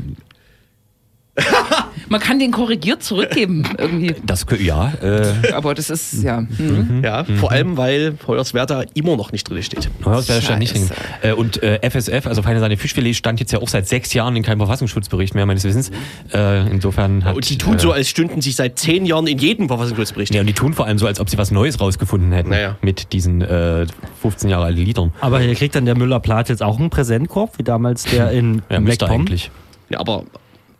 Man 2.13 2.21
kann 2.21 2.39
den 2.39 2.51
korrigiert 2.51 3.03
zurückgeben, 3.03 3.65
irgendwie. 3.79 4.15
das 4.23 4.45
ja, 4.61 4.93
äh, 5.03 5.53
Aber 5.55 5.73
das 5.75 5.89
ist, 5.89 6.23
ja. 6.23 6.45
Hm. 6.59 7.01
Ja, 7.03 7.25
vor 7.25 7.51
allem, 7.51 7.79
weil 7.79 8.19
Hoyerswerda 8.27 8.85
immer 8.93 9.17
noch 9.17 9.33
nicht 9.33 9.49
drin 9.49 9.63
steht. 9.63 9.89
Hoyerswerda 10.05 10.43
stand 10.43 10.59
nicht 10.59 10.75
drin. 10.75 10.91
Äh, 11.23 11.33
und 11.33 11.63
äh, 11.63 11.81
FSF, 11.89 12.27
also 12.27 12.43
Feine 12.43 12.61
Seine 12.61 12.77
Fischfilet, 12.77 13.15
stand 13.15 13.41
jetzt 13.41 13.51
ja 13.53 13.61
auch 13.61 13.69
seit 13.69 13.89
sechs 13.89 14.13
Jahren 14.13 14.37
in 14.37 14.43
keinem 14.43 14.59
Verfassungsschutzbericht 14.59 15.35
mehr, 15.35 15.47
meines 15.47 15.65
Wissens. 15.65 15.91
Äh, 16.35 16.71
insofern 16.71 17.25
hat. 17.25 17.35
Und 17.35 17.49
die 17.49 17.57
tun 17.57 17.77
äh, 17.77 17.79
so, 17.79 17.93
als 17.93 18.11
stünden 18.11 18.43
sie 18.43 18.53
seit 18.53 18.79
zehn 18.79 19.07
Jahren 19.07 19.27
in 19.27 19.39
jedem 19.39 19.69
Verfassungsschutzbericht. 19.69 20.35
Ja, 20.35 20.43
und 20.43 20.47
die 20.47 20.53
tun 20.53 20.75
vor 20.75 20.85
allem 20.85 20.99
so, 20.99 21.07
als 21.07 21.19
ob 21.19 21.31
sie 21.31 21.39
was 21.39 21.51
Neues 21.51 21.81
rausgefunden 21.81 22.31
hätten 22.33 22.51
Naja. 22.51 22.77
mit 22.83 23.15
diesen 23.15 23.41
äh, 23.41 23.87
15 24.21 24.51
Jahre 24.51 24.67
alten 24.67 24.81
Liedern. 24.81 25.15
Aber 25.23 25.41
hier 25.41 25.55
kriegt 25.55 25.75
dann 25.77 25.87
der 25.87 25.97
Müller-Plath 25.97 26.51
jetzt 26.51 26.63
auch 26.63 26.79
einen 26.79 26.91
Präsentkorb, 26.91 27.57
wie 27.57 27.63
damals 27.63 28.03
der 28.03 28.33
in 28.33 28.61
Ja, 28.69 28.77
eigentlich. 28.77 29.51
Ja, 29.89 30.01
aber, 30.01 30.25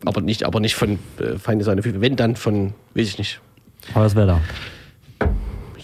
aber, 0.05 0.21
nicht, 0.21 0.45
aber 0.45 0.61
nicht 0.61 0.75
von 0.75 0.99
äh, 1.19 1.39
Feinde 1.39 1.65
Seine 1.65 1.83
Wenn 1.85 2.17
dann 2.17 2.37
von, 2.37 2.75
weiß 2.95 3.09
ich 3.09 3.19
nicht. 3.19 3.41
Hoyerswerda. 3.95 4.41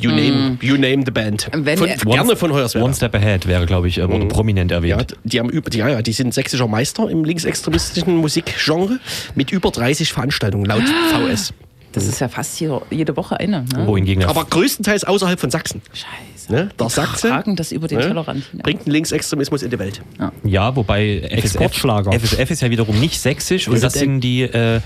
You 0.00 0.10
name, 0.10 0.58
you 0.60 0.74
name 0.76 1.02
the 1.04 1.10
band. 1.10 1.48
Wenn 1.52 1.76
von, 1.76 1.88
er- 1.88 1.96
gerne 1.96 2.36
von 2.36 2.52
Hoyerswerda. 2.52 2.84
One 2.84 2.94
Step 2.94 3.14
Ahead 3.16 3.48
wäre, 3.48 3.66
glaube 3.66 3.88
ich, 3.88 3.98
äh, 3.98 4.08
wurde 4.08 4.26
prominent 4.26 4.70
Ja, 4.70 4.76
erwähnt. 4.76 5.16
die 5.24 5.40
haben 5.40 5.50
über, 5.50 5.70
die, 5.70 5.78
ja, 5.78 5.88
ja, 5.88 6.02
die 6.02 6.12
sind 6.12 6.32
sächsischer 6.32 6.68
Meister 6.68 7.10
im 7.10 7.24
linksextremistischen 7.24 8.16
Musikgenre 8.16 9.00
mit 9.34 9.50
über 9.50 9.70
30 9.72 10.12
Veranstaltungen 10.12 10.66
laut 10.66 10.84
VS. 11.10 11.52
Das 11.92 12.06
ist 12.06 12.20
ja 12.20 12.28
fast 12.28 12.58
hier 12.58 12.82
jede 12.90 13.16
Woche 13.16 13.40
eine. 13.40 13.64
Ne? 13.74 13.86
Wohingegen 13.86 14.24
Aber 14.24 14.44
größtenteils 14.44 15.04
außerhalb 15.04 15.40
von 15.40 15.50
Sachsen. 15.50 15.80
Scheiße. 15.92 16.52
Ne? 16.52 16.68
Der 16.78 16.88
Sachse 16.88 17.28
Tragen 17.28 17.56
das 17.56 17.72
über 17.72 17.88
den 17.88 17.98
ne? 17.98 18.06
Tellerrand. 18.06 18.44
Ja. 18.52 18.60
bringt 18.62 18.86
den 18.86 18.92
Linksextremismus 18.92 19.62
in 19.62 19.70
die 19.70 19.78
Welt. 19.78 20.00
Ja, 20.44 20.76
wobei 20.76 21.22
FSF, 21.22 21.44
Exportschlager. 21.44 22.12
FSF 22.12 22.50
ist 22.50 22.62
ja 22.62 22.70
wiederum 22.70 22.98
nicht 22.98 23.20
sächsisch 23.20 23.68
und 23.68 23.82
das 23.82 23.92
sind 23.94 24.20
die, 24.20 24.42
äh, 24.42 24.80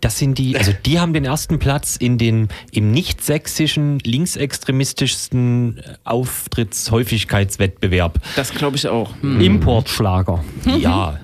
das 0.00 0.18
sind 0.18 0.38
die, 0.38 0.56
also 0.56 0.72
die 0.86 1.00
haben 1.00 1.12
den 1.12 1.24
ersten 1.24 1.58
Platz 1.58 1.96
in 1.96 2.18
den 2.18 2.46
im 2.70 2.92
nicht 2.92 3.24
sächsischen 3.24 3.98
linksextremistischsten 4.00 5.82
Auftrittshäufigkeitswettbewerb. 6.04 8.20
Das 8.36 8.54
glaube 8.54 8.76
ich 8.76 8.86
auch. 8.86 9.10
Hm. 9.20 9.40
Importschlager. 9.40 10.44
Ja. 10.78 11.18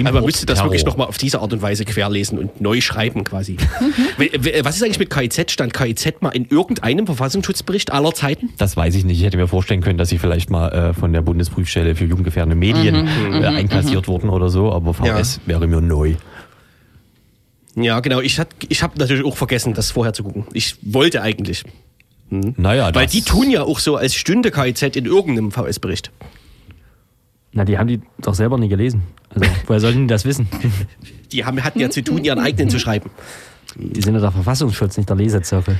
Aber 0.00 0.12
man 0.12 0.24
müsste 0.24 0.46
das 0.46 0.62
wirklich 0.62 0.84
nochmal 0.84 1.06
auf 1.08 1.18
diese 1.18 1.40
Art 1.40 1.52
und 1.52 1.62
Weise 1.62 1.84
querlesen 1.84 2.38
und 2.38 2.60
neu 2.60 2.80
schreiben 2.80 3.24
quasi. 3.24 3.56
Was 4.62 4.76
ist 4.76 4.82
eigentlich 4.82 4.98
mit 4.98 5.10
KIZ? 5.10 5.50
Stand 5.50 5.74
KIZ 5.74 6.14
mal 6.20 6.30
in 6.30 6.46
irgendeinem 6.48 7.06
Verfassungsschutzbericht 7.06 7.92
aller 7.92 8.12
Zeiten? 8.12 8.50
Das 8.58 8.76
weiß 8.76 8.94
ich 8.94 9.04
nicht. 9.04 9.18
Ich 9.18 9.24
hätte 9.24 9.36
mir 9.36 9.48
vorstellen 9.48 9.80
können, 9.82 9.98
dass 9.98 10.08
sie 10.08 10.18
vielleicht 10.18 10.50
mal 10.50 10.68
äh, 10.68 10.94
von 10.94 11.12
der 11.12 11.22
Bundesprüfstelle 11.22 11.94
für 11.94 12.04
jugendgefährdende 12.04 12.56
Medien 12.56 13.08
äh, 13.32 13.44
einkassiert 13.46 14.08
wurden 14.08 14.30
oder 14.30 14.48
so, 14.48 14.72
aber 14.72 14.94
VS 14.94 15.40
wäre 15.46 15.66
mir 15.66 15.80
neu. 15.80 16.14
Ja, 17.74 18.00
genau. 18.00 18.20
Ich, 18.20 18.38
hat- 18.38 18.48
ich 18.68 18.82
habe 18.82 18.98
natürlich 18.98 19.24
auch 19.24 19.36
vergessen, 19.36 19.74
das 19.74 19.90
vorher 19.90 20.12
zu 20.14 20.24
gucken. 20.24 20.46
Ich 20.54 20.76
wollte 20.82 21.22
eigentlich. 21.22 21.62
Naja, 22.30 22.86
Weil 22.94 23.04
das, 23.04 23.12
die 23.12 23.22
tun 23.22 23.50
ja 23.50 23.62
auch 23.62 23.78
so, 23.78 23.96
als 23.96 24.14
stünde 24.14 24.50
KIZ 24.50 24.96
in 24.96 25.04
irgendeinem 25.04 25.52
VS-Bericht. 25.52 26.10
Na, 27.56 27.64
die 27.64 27.78
haben 27.78 27.88
die 27.88 28.02
doch 28.18 28.34
selber 28.34 28.58
nie 28.58 28.68
gelesen. 28.68 29.02
Also, 29.30 29.50
woher 29.66 29.80
sollten 29.80 30.02
die 30.02 30.06
das 30.06 30.26
wissen? 30.26 30.46
Die 31.32 31.44
haben, 31.44 31.64
hatten 31.64 31.80
ja 31.80 31.88
zu 31.88 32.04
tun, 32.04 32.22
ihren 32.22 32.38
eigenen 32.38 32.68
zu 32.68 32.78
schreiben. 32.78 33.10
Die 33.74 34.02
sind 34.02 34.14
ja 34.14 34.20
der 34.20 34.30
Verfassungsschutz, 34.30 34.96
nicht 34.98 35.08
der 35.08 35.16
Lesezirkel. 35.16 35.76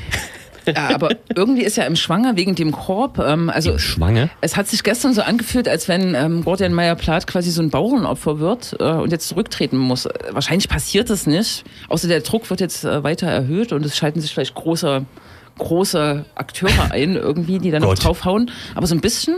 Ja, 0.66 0.95
aber 0.95 1.11
irgendwie 1.35 1.62
ist 1.62 1.77
ja 1.77 1.85
im 1.85 1.95
Schwanger 1.95 2.35
wegen 2.37 2.55
dem 2.57 2.72
Korb. 2.72 3.18
Ähm, 3.18 3.51
also 3.51 3.79
Schwange. 3.79 4.31
es 4.41 4.57
hat 4.57 4.66
sich 4.66 4.83
gestern 4.83 5.14
so 5.14 5.22
angefühlt, 5.22 5.68
als 5.68 5.87
wenn 5.87 6.14
ähm, 6.14 6.45
Gordian 6.45 6.74
Meyer-Plath 6.74 7.27
quasi 7.27 7.51
so 7.51 7.62
ein 7.62 7.70
Bauernopfer 7.70 8.41
wird 8.41 8.74
äh, 8.81 8.93
und 8.95 9.12
jetzt 9.12 9.29
zurücktreten 9.29 9.77
muss. 9.77 10.07
Äh, 10.07 10.12
Wahrscheinlich 10.33 10.68
passiert 10.68 11.09
das 11.11 11.27
nicht. 11.27 11.62
Außer 11.89 12.09
der 12.09 12.20
Druck 12.20 12.51
wird 12.51 12.61
jetzt 12.61 12.85
äh, 12.85 13.05
weiter 13.05 13.29
erhöht 13.29 13.72
und 13.72 13.85
es 13.85 13.97
schalten 13.97 14.20
sich 14.20 14.33
vielleicht 14.35 14.55
große, 14.57 15.05
große 15.59 16.24
Akteure 16.34 16.90
ein 16.90 17.16
irgendwie, 17.16 17.59
die 17.59 17.70
dann 17.70 17.82
noch 17.82 17.94
draufhauen. 17.94 18.50
Aber 18.74 18.86
so 18.86 18.94
ein 18.94 19.00
bisschen 19.00 19.36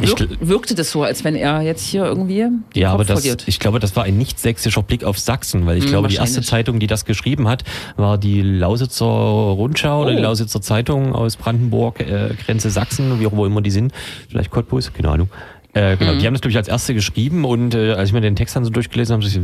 wirk 0.00 0.28
wirkte 0.40 0.74
das 0.74 0.90
so, 0.90 1.02
als 1.02 1.24
wenn 1.24 1.34
er 1.36 1.60
jetzt 1.62 1.84
hier 1.86 2.04
irgendwie 2.04 2.46
Ja, 2.74 2.90
aber 2.90 2.98
Kopf 2.98 3.08
das, 3.08 3.20
verliert. 3.20 3.44
ich 3.46 3.58
glaube, 3.58 3.78
das 3.78 3.94
war 3.96 4.04
ein 4.04 4.16
nicht 4.16 4.38
sächsischer 4.40 4.82
Blick 4.82 5.04
auf 5.04 5.18
Sachsen, 5.18 5.66
weil 5.66 5.76
ich 5.78 5.84
Hm, 5.84 5.90
glaube, 5.90 6.08
die 6.08 6.16
erste. 6.16 6.42
Zeitung, 6.42 6.78
die 6.78 6.86
das 6.86 7.04
geschrieben 7.04 7.48
hat, 7.48 7.64
war 7.96 8.18
die 8.18 8.42
Lausitzer 8.42 9.04
Rundschau 9.06 10.02
oder 10.02 10.12
die 10.12 10.18
Oh. 10.18 10.22
Lausitzer 10.22 10.60
Zeitung 10.62 11.14
aus 11.14 11.36
Brandenburg, 11.36 12.00
äh, 12.00 12.30
Grenze 12.44 12.70
Sachsen, 12.70 13.20
wie 13.20 13.26
auch 13.26 13.32
wo 13.32 13.44
immer 13.46 13.60
die 13.60 13.70
sind, 13.70 13.92
vielleicht 14.28 14.50
Cottbus, 14.50 14.92
keine 14.92 15.08
Ahnung. 15.10 15.28
Äh, 15.74 15.96
genau, 15.96 16.14
die 16.16 16.26
haben 16.26 16.34
das, 16.34 16.42
glaube 16.42 16.50
ich, 16.50 16.56
als 16.58 16.68
erste 16.68 16.92
geschrieben 16.92 17.44
und 17.46 17.74
äh, 17.74 17.92
als 17.92 18.10
ich 18.10 18.12
mir 18.12 18.20
den 18.20 18.36
Text 18.36 18.54
dann 18.54 18.64
so 18.64 18.70
durchgelesen 18.70 19.14
habe, 19.14 19.24
so, 19.26 19.40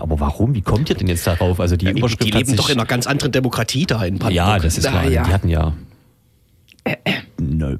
aber 0.00 0.18
warum? 0.18 0.54
Wie 0.54 0.62
kommt 0.62 0.90
ihr 0.90 0.96
denn 0.96 1.06
jetzt 1.06 1.26
darauf? 1.28 1.60
Also 1.60 1.76
die 1.76 1.86
Die, 1.86 1.92
die 1.92 1.98
Überschrift 2.00 2.24
hat 2.24 2.34
leben 2.34 2.48
sich, 2.48 2.56
doch 2.56 2.68
in 2.70 2.78
einer 2.78 2.86
ganz 2.86 3.06
anderen 3.06 3.30
Demokratie 3.30 3.86
da 3.86 3.96
in 4.04 4.18
Brandenburg. 4.18 4.32
Ja, 4.32 4.58
das 4.58 4.76
ist 4.78 4.86
Ah, 4.86 4.90
klar. 4.90 5.08
ja. 5.08 5.22
Die 5.22 5.32
hatten 5.32 5.48
ja. 5.48 5.74
Nö. 7.40 7.78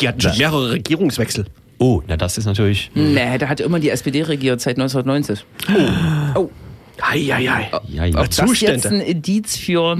Die 0.00 0.08
hatten 0.08 0.20
schon 0.20 0.36
mehrere 0.36 0.70
Regierungswechsel. 0.72 1.46
Oh, 1.78 2.02
na 2.06 2.16
das 2.16 2.38
ist 2.38 2.44
natürlich. 2.46 2.90
Nee, 2.94 3.38
da 3.38 3.48
hat 3.48 3.60
immer 3.60 3.80
die 3.80 3.90
SPD 3.90 4.22
regiert 4.22 4.60
seit 4.60 4.78
1990. 4.78 5.44
Oh. 6.34 6.50
Hei, 7.02 7.18
hei, 7.20 7.46
hei. 7.46 7.70
Ja, 7.88 8.04
ja. 8.04 8.18
Ob 8.20 8.26
das 8.26 8.36
Zustände. 8.36 8.74
jetzt 8.74 8.86
ein 8.86 9.00
Indiz 9.00 9.56
für 9.56 9.96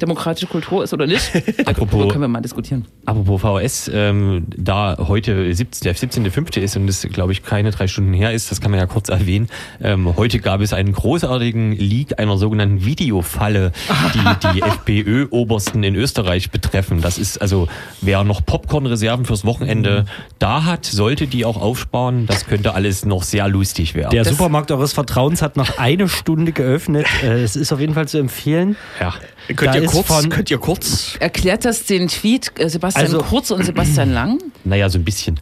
demokratische 0.00 0.46
Kultur 0.46 0.84
ist 0.84 0.92
oder 0.92 1.06
nicht, 1.06 1.30
Apropos- 1.66 1.90
darüber 1.90 2.08
können 2.08 2.22
wir 2.22 2.28
mal 2.28 2.40
diskutieren. 2.40 2.86
Apropos 3.06 3.40
VS, 3.42 3.90
ähm, 3.92 4.46
da 4.56 4.96
heute 4.98 5.52
17, 5.54 5.84
der 5.84 5.94
17.05. 5.96 6.58
ist 6.60 6.76
und 6.76 6.88
es, 6.88 7.02
glaube 7.12 7.32
ich, 7.32 7.42
keine 7.42 7.70
drei 7.70 7.86
Stunden 7.86 8.12
her 8.12 8.32
ist, 8.32 8.50
das 8.50 8.60
kann 8.60 8.70
man 8.70 8.80
ja 8.80 8.86
kurz 8.86 9.08
erwähnen. 9.08 9.48
Ähm, 9.82 10.16
heute 10.16 10.38
gab 10.40 10.60
es 10.60 10.72
einen 10.72 10.92
großartigen 10.92 11.72
Leak 11.72 12.18
einer 12.18 12.36
sogenannten 12.38 12.84
Videofalle, 12.84 13.72
die 14.14 14.18
die 14.54 14.62
FPÖ-Obersten 14.62 15.82
in 15.82 15.94
Österreich 15.94 16.50
betreffen. 16.50 17.00
Das 17.00 17.18
ist 17.18 17.38
also, 17.38 17.68
wer 18.00 18.24
noch 18.24 18.44
Popcorn-Reserven 18.44 19.24
fürs 19.24 19.44
Wochenende 19.44 20.04
da 20.38 20.64
hat, 20.64 20.84
sollte 20.86 21.26
die 21.26 21.44
auch 21.44 21.60
aufsparen. 21.60 22.26
Das 22.26 22.46
könnte 22.46 22.74
alles 22.74 23.04
noch 23.04 23.22
sehr 23.22 23.48
lustig 23.48 23.94
werden. 23.94 24.10
Der 24.10 24.24
Das- 24.24 24.32
Supermarkt 24.32 24.70
eures 24.72 24.92
Vertrauens 24.92 25.42
hat 25.42 25.56
noch 25.56 25.78
eine 25.78 26.08
Stunde 26.08 26.52
geöffnet. 26.52 27.06
Äh, 27.22 27.42
Es 27.44 27.56
ist 27.56 27.72
auf 27.72 27.80
jeden 27.80 27.94
Fall 27.94 28.08
zu 28.08 28.18
empfehlen. 28.18 28.76
ja. 29.00 29.14
Könnt, 29.48 29.74
da 29.74 29.78
ihr 29.78 29.86
kurz, 29.86 30.06
von- 30.06 30.28
könnt 30.30 30.50
ihr 30.50 30.58
kurz? 30.58 31.16
Erklärt 31.20 31.64
das 31.64 31.84
den 31.84 32.08
Tweet 32.08 32.52
äh, 32.58 32.68
Sebastian 32.68 33.04
Also- 33.06 33.18
Kurz 33.18 33.50
und 33.50 33.64
Sebastian 33.64 34.12
Lang? 34.12 34.38
Naja, 34.64 34.88
so 34.88 34.98
ein 34.98 35.04
bisschen. 35.04 35.38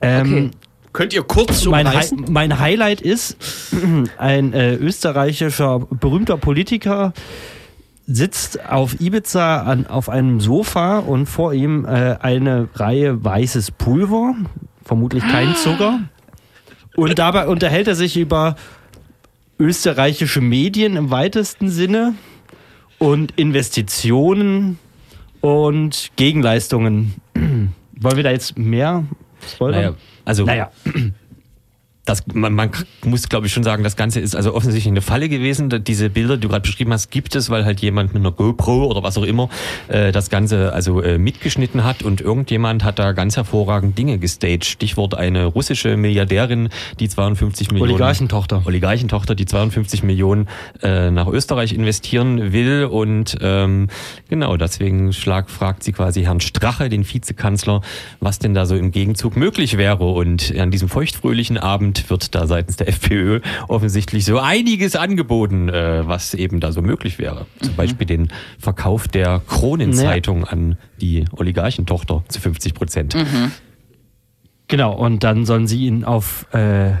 Ähm, 0.00 0.20
Okay. 0.34 0.50
Könnt 0.92 1.12
ihr 1.12 1.24
kurz 1.24 1.64
mein, 1.64 1.88
Hi 1.92 2.06
mein 2.30 2.60
Highlight 2.60 3.00
ist, 3.00 3.36
ein 4.16 4.52
äh, 4.52 4.74
österreichischer 4.76 5.80
berühmter 5.80 6.36
Politiker 6.36 7.12
sitzt 8.06 8.64
auf 8.70 9.00
Ibiza 9.00 9.62
an, 9.62 9.86
auf 9.88 10.08
einem 10.08 10.38
Sofa 10.40 10.98
und 11.00 11.26
vor 11.26 11.52
ihm 11.52 11.84
äh, 11.84 12.16
eine 12.20 12.68
Reihe 12.74 13.24
weißes 13.24 13.72
Pulver, 13.72 14.36
vermutlich 14.84 15.24
kein 15.26 15.56
Zucker. 15.62 16.00
Und 16.96 17.18
dabei 17.18 17.48
unterhält 17.48 17.88
er 17.88 17.96
sich 17.96 18.16
über 18.16 18.54
österreichische 19.58 20.40
Medien 20.40 20.96
im 20.96 21.10
weitesten 21.10 21.70
Sinne 21.70 22.14
und 23.04 23.38
Investitionen 23.38 24.78
und 25.42 26.10
Gegenleistungen. 26.16 27.14
Wollen 27.34 28.16
wir 28.16 28.22
da 28.22 28.30
jetzt 28.30 28.56
mehr 28.56 29.04
spoilern? 29.46 29.80
Naja, 29.80 29.94
also 30.24 30.44
Naja. 30.46 30.70
Das, 32.04 32.26
man, 32.34 32.52
man 32.52 32.70
muss, 33.04 33.30
glaube 33.30 33.46
ich, 33.46 33.52
schon 33.52 33.64
sagen, 33.64 33.82
das 33.82 33.96
Ganze 33.96 34.20
ist 34.20 34.36
also 34.36 34.54
offensichtlich 34.54 34.90
eine 34.90 35.00
Falle 35.00 35.30
gewesen. 35.30 35.70
Diese 35.84 36.10
Bilder, 36.10 36.36
die 36.36 36.42
du 36.42 36.48
gerade 36.48 36.60
beschrieben 36.60 36.92
hast, 36.92 37.10
gibt 37.10 37.34
es, 37.34 37.48
weil 37.48 37.64
halt 37.64 37.80
jemand 37.80 38.12
mit 38.12 38.20
einer 38.20 38.30
GoPro 38.30 38.84
oder 38.84 39.02
was 39.02 39.16
auch 39.16 39.22
immer 39.22 39.48
äh, 39.88 40.12
das 40.12 40.28
Ganze 40.28 40.74
also 40.74 41.00
äh, 41.00 41.16
mitgeschnitten 41.16 41.82
hat 41.82 42.02
und 42.02 42.20
irgendjemand 42.20 42.84
hat 42.84 42.98
da 42.98 43.12
ganz 43.12 43.36
hervorragend 43.36 43.96
Dinge 43.96 44.18
gestaged. 44.18 44.66
Stichwort 44.66 45.14
eine 45.14 45.46
russische 45.46 45.96
Milliardärin, 45.96 46.68
die 47.00 47.08
52 47.08 47.70
Millionen 47.70 47.92
Oligarchentochter. 47.92 48.62
Oligarchentochter, 48.66 49.34
die 49.34 49.46
52 49.46 50.02
Millionen 50.02 50.48
äh, 50.82 51.10
nach 51.10 51.26
Österreich 51.26 51.72
investieren 51.72 52.52
will 52.52 52.84
und 52.84 53.38
ähm, 53.40 53.88
genau 54.28 54.58
deswegen 54.58 55.14
schlag, 55.14 55.48
fragt 55.48 55.82
sie 55.82 55.92
quasi 55.92 56.24
Herrn 56.24 56.40
Strache, 56.40 56.90
den 56.90 57.10
Vizekanzler, 57.10 57.80
was 58.20 58.38
denn 58.38 58.52
da 58.52 58.66
so 58.66 58.76
im 58.76 58.90
Gegenzug 58.90 59.36
möglich 59.36 59.78
wäre 59.78 60.04
und 60.04 60.54
an 60.58 60.70
diesem 60.70 60.90
feuchtfröhlichen 60.90 61.56
Abend 61.56 61.93
wird 62.10 62.34
da 62.34 62.46
seitens 62.46 62.76
der 62.76 62.88
FPÖ 62.94 63.40
offensichtlich 63.68 64.24
so 64.24 64.38
einiges 64.38 64.96
angeboten, 64.96 65.68
äh, 65.68 66.06
was 66.06 66.34
eben 66.34 66.60
da 66.60 66.72
so 66.72 66.82
möglich 66.82 67.18
wäre. 67.18 67.46
Zum 67.60 67.74
Beispiel 67.74 68.06
den 68.06 68.28
Verkauf 68.58 69.08
der 69.08 69.42
Kronenzeitung 69.46 70.44
an 70.44 70.76
die 71.00 71.24
Oligarchentochter 71.32 72.24
zu 72.28 72.40
50 72.40 72.74
Prozent. 72.74 73.14
Genau, 74.68 74.94
und 74.94 75.24
dann 75.24 75.44
sollen 75.44 75.66
sie 75.66 75.86
ihn 75.86 76.04
auf, 76.04 76.46
äh, 76.54 76.92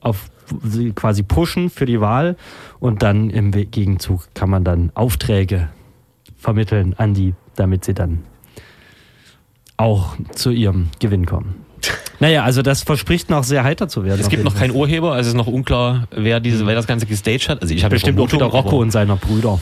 auf 0.00 0.30
sie 0.64 0.92
quasi 0.92 1.22
pushen 1.22 1.70
für 1.70 1.86
die 1.86 2.00
Wahl 2.00 2.36
und 2.80 3.02
dann 3.02 3.30
im 3.30 3.52
Gegenzug 3.52 4.34
kann 4.34 4.50
man 4.50 4.64
dann 4.64 4.90
Aufträge 4.94 5.68
vermitteln 6.36 6.94
an 6.98 7.14
die, 7.14 7.34
damit 7.56 7.84
sie 7.84 7.94
dann 7.94 8.24
auch 9.76 10.16
zu 10.34 10.50
ihrem 10.50 10.88
Gewinn 10.98 11.26
kommen. 11.26 11.61
Naja, 12.20 12.44
also 12.44 12.62
das 12.62 12.82
verspricht 12.82 13.30
noch 13.30 13.44
sehr 13.44 13.64
heiter 13.64 13.88
zu 13.88 14.04
werden. 14.04 14.20
Es 14.20 14.28
gibt 14.28 14.44
noch 14.44 14.54
keinen 14.54 14.70
Urheber, 14.72 15.12
also 15.12 15.22
es 15.22 15.26
ist 15.28 15.34
noch 15.34 15.48
unklar, 15.48 16.06
wer 16.10 16.40
diese, 16.40 16.66
wer 16.66 16.74
das 16.74 16.86
Ganze 16.86 17.06
gestaged 17.06 17.48
hat. 17.48 17.62
Also 17.62 17.74
ich 17.74 17.82
habe 17.84 17.94
Bestimmt 17.94 18.20
auch 18.20 18.32
wieder 18.32 18.46
Rocco 18.46 18.78
und 18.78 18.90
seiner 18.90 19.16
Brüder. 19.16 19.58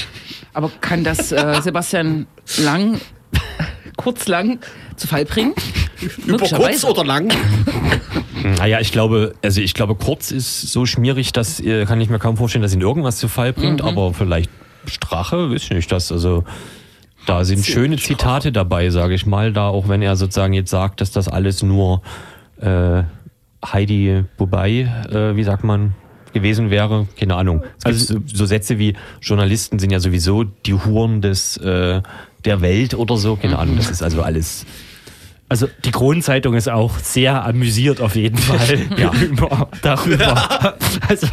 Aber 0.54 0.70
kann 0.80 1.04
das 1.04 1.30
äh, 1.32 1.60
Sebastian 1.62 2.26
Lang 2.58 3.00
kurz 3.96 4.26
lang 4.26 4.58
zu 4.96 5.06
Fall 5.06 5.24
bringen? 5.24 5.54
Über 6.26 6.38
kurz 6.48 6.84
oder 6.84 7.04
lang? 7.04 7.32
Naja, 8.56 8.80
ich 8.80 8.92
glaube, 8.92 9.34
also 9.42 9.60
ich 9.60 9.74
glaube, 9.74 9.96
Kurz 9.96 10.30
ist 10.30 10.70
so 10.70 10.86
schmierig, 10.86 11.32
dass 11.32 11.58
äh, 11.60 11.84
kann 11.86 12.00
ich 12.00 12.08
mir 12.08 12.20
kaum 12.20 12.36
vorstellen, 12.36 12.62
dass 12.62 12.72
ihn 12.72 12.80
irgendwas 12.80 13.16
zu 13.18 13.26
Fall 13.28 13.52
bringt, 13.52 13.82
aber 13.82 14.14
vielleicht 14.14 14.50
Strache, 14.86 15.50
weiß 15.50 15.64
ich 15.64 15.70
nicht, 15.70 15.92
das 15.92 16.12
also 16.12 16.44
da 17.28 17.44
sind 17.44 17.64
schöne 17.66 17.96
Zitate 17.98 18.52
dabei, 18.52 18.88
sage 18.90 19.14
ich 19.14 19.26
mal, 19.26 19.52
da 19.52 19.68
auch 19.68 19.88
wenn 19.88 20.00
er 20.02 20.16
sozusagen 20.16 20.54
jetzt 20.54 20.70
sagt, 20.70 21.00
dass 21.00 21.10
das 21.10 21.28
alles 21.28 21.62
nur 21.62 22.00
äh, 22.60 23.02
Heidi 23.64 24.24
Bubai, 24.36 24.82
äh, 25.12 25.36
wie 25.36 25.44
sagt 25.44 25.62
man, 25.64 25.94
gewesen 26.32 26.70
wäre, 26.70 27.06
keine 27.18 27.36
Ahnung. 27.36 27.62
Es 27.78 27.84
gibt 27.84 27.86
Also- 27.86 28.14
so, 28.14 28.20
so 28.26 28.46
Sätze 28.46 28.78
wie 28.78 28.94
Journalisten 29.20 29.78
sind 29.78 29.90
ja 29.90 30.00
sowieso 30.00 30.44
die 30.44 30.74
Huren 30.74 31.20
des 31.20 31.56
äh, 31.58 32.00
der 32.44 32.60
Welt 32.60 32.94
oder 32.94 33.16
so, 33.16 33.36
keine 33.36 33.58
Ahnung. 33.58 33.76
Das 33.76 33.90
ist 33.90 34.02
also 34.02 34.22
alles 34.22 34.64
Also 35.50 35.66
die 35.84 35.90
Kronenzeitung 35.90 36.54
ist 36.54 36.68
auch 36.68 36.98
sehr 36.98 37.42
amüsiert 37.46 38.02
auf 38.02 38.16
jeden 38.16 38.36
Fall 38.36 38.80
Ja. 38.98 39.12
über, 39.14 39.68
darüber. 39.82 40.76
Also, 41.08 41.26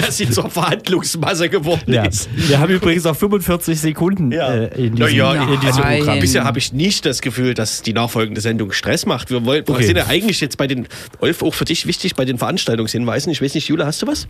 Dass 0.00 0.18
sie 0.18 0.28
zur 0.28 0.50
Verhandlungsmasse 0.50 1.48
geworden 1.48 1.90
ja. 1.92 2.04
ist. 2.04 2.28
Wir 2.36 2.60
haben 2.60 2.70
übrigens 2.72 3.06
auch 3.06 3.16
45 3.16 3.80
Sekunden 3.80 4.32
äh, 4.32 4.66
in 4.74 4.94
diesem, 4.96 5.16
ja, 5.16 5.32
in 5.32 5.60
diesem 5.60 5.82
Nein. 5.82 5.98
Programm. 6.00 6.20
Bisher 6.20 6.44
habe 6.44 6.58
ich 6.58 6.72
nicht 6.74 7.06
das 7.06 7.22
Gefühl, 7.22 7.54
dass 7.54 7.80
die 7.80 7.94
nachfolgende 7.94 8.40
Sendung 8.42 8.72
Stress 8.72 9.06
macht. 9.06 9.30
Wir, 9.30 9.44
wollen, 9.46 9.66
wir 9.66 9.74
Okay. 9.74 9.86
sind 9.86 9.96
ja 9.96 10.06
eigentlich 10.08 10.40
jetzt 10.42 10.58
bei 10.58 10.66
den, 10.66 10.86
Olf, 11.20 11.42
auch 11.42 11.54
für 11.54 11.64
dich 11.64 11.86
wichtig, 11.86 12.16
bei 12.16 12.26
den 12.26 12.36
Veranstaltungshinweisen. 12.36 13.32
Ich 13.32 13.40
weiß 13.40 13.54
nicht, 13.54 13.68
Jule, 13.68 13.86
hast 13.86 14.02
du 14.02 14.06
was? 14.06 14.26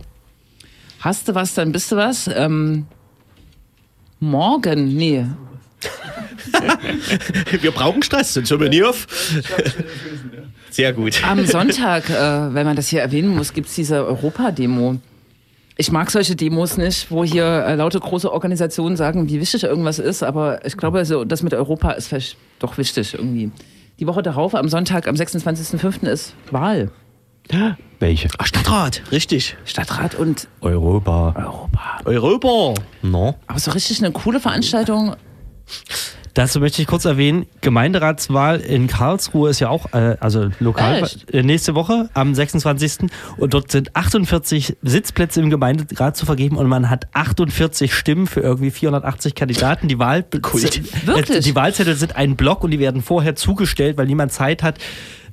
Hast 1.01 1.27
du 1.27 1.35
was, 1.35 1.53
dann 1.55 1.73
bist 1.73 1.91
du 1.91 1.97
was. 1.97 2.29
Ähm, 2.33 2.85
morgen, 4.19 4.95
nee. 4.95 5.25
Wir 7.61 7.71
brauchen 7.71 8.01
Stress, 8.03 8.33
sonst 8.33 8.49
hören 8.51 8.61
wir 8.61 8.69
nie 8.69 8.83
auf. 8.83 9.07
Sehr 10.69 10.93
gut. 10.93 11.21
Am 11.23 11.45
Sonntag, 11.45 12.09
äh, 12.09 12.53
wenn 12.53 12.65
man 12.65 12.75
das 12.75 12.87
hier 12.89 13.01
erwähnen 13.01 13.35
muss, 13.35 13.53
gibt 13.53 13.67
es 13.67 13.75
diese 13.75 14.05
Europa-Demo. 14.05 14.97
Ich 15.77 15.91
mag 15.91 16.11
solche 16.11 16.35
Demos 16.35 16.75
nicht, 16.77 17.09
wo 17.09 17.23
hier 17.23 17.45
äh, 17.45 17.75
laute 17.75 17.99
große 17.99 18.31
Organisationen 18.31 18.97
sagen, 18.97 19.29
wie 19.29 19.39
wichtig 19.39 19.63
irgendwas 19.63 19.97
ist, 19.97 20.23
aber 20.23 20.65
ich 20.65 20.75
glaube, 20.75 21.05
so, 21.05 21.23
das 21.23 21.41
mit 21.41 21.53
Europa 21.53 21.91
ist 21.91 22.07
vielleicht 22.09 22.35
doch 22.59 22.77
wichtig 22.77 23.13
irgendwie. 23.13 23.51
Die 23.99 24.05
Woche 24.07 24.21
darauf, 24.21 24.55
am 24.55 24.67
Sonntag, 24.67 25.07
am 25.07 25.15
26.05. 25.15 26.07
ist 26.07 26.33
Wahl. 26.51 26.91
welche 27.99 28.27
Ach, 28.37 28.45
Stadtrat, 28.45 29.01
richtig. 29.11 29.55
Stadtrat 29.65 30.15
und 30.15 30.47
Europa. 30.61 31.33
Europa. 31.37 32.01
Europa. 32.03 32.73
No. 33.01 33.35
Aber 33.47 33.59
so 33.59 33.71
richtig 33.71 33.99
eine 34.03 34.11
coole 34.11 34.39
Veranstaltung. 34.39 35.15
Dazu 36.33 36.59
möchte 36.59 36.81
ich 36.81 36.87
kurz 36.87 37.05
erwähnen, 37.05 37.47
Gemeinderatswahl 37.61 38.59
in 38.59 38.87
Karlsruhe 38.87 39.49
ist 39.49 39.59
ja 39.59 39.69
auch, 39.69 39.93
äh, 39.93 40.15
also 40.19 40.49
lokal, 40.59 41.03
Echt? 41.03 41.33
äh, 41.33 41.43
nächste 41.43 41.75
Woche 41.75 42.09
am 42.13 42.35
26. 42.35 43.09
Und 43.37 43.53
dort 43.53 43.71
sind 43.71 43.95
48 43.95 44.77
Sitzplätze 44.81 45.41
im 45.41 45.49
Gemeinderat 45.49 46.15
zu 46.15 46.25
vergeben 46.25 46.55
und 46.55 46.67
man 46.67 46.89
hat 46.89 47.07
48 47.13 47.93
Stimmen 47.93 48.27
für 48.27 48.41
irgendwie 48.41 48.71
480 48.71 49.35
Kandidaten. 49.35 49.87
Die, 49.87 49.99
Wahl? 49.99 50.23
Äh, 50.31 51.39
die 51.41 51.55
Wahlzettel 51.55 51.95
sind 51.95 52.15
ein 52.15 52.35
Block 52.35 52.63
und 52.63 52.71
die 52.71 52.79
werden 52.79 53.01
vorher 53.01 53.35
zugestellt, 53.35 53.97
weil 53.97 54.05
niemand 54.05 54.31
Zeit 54.31 54.63
hat. 54.63 54.77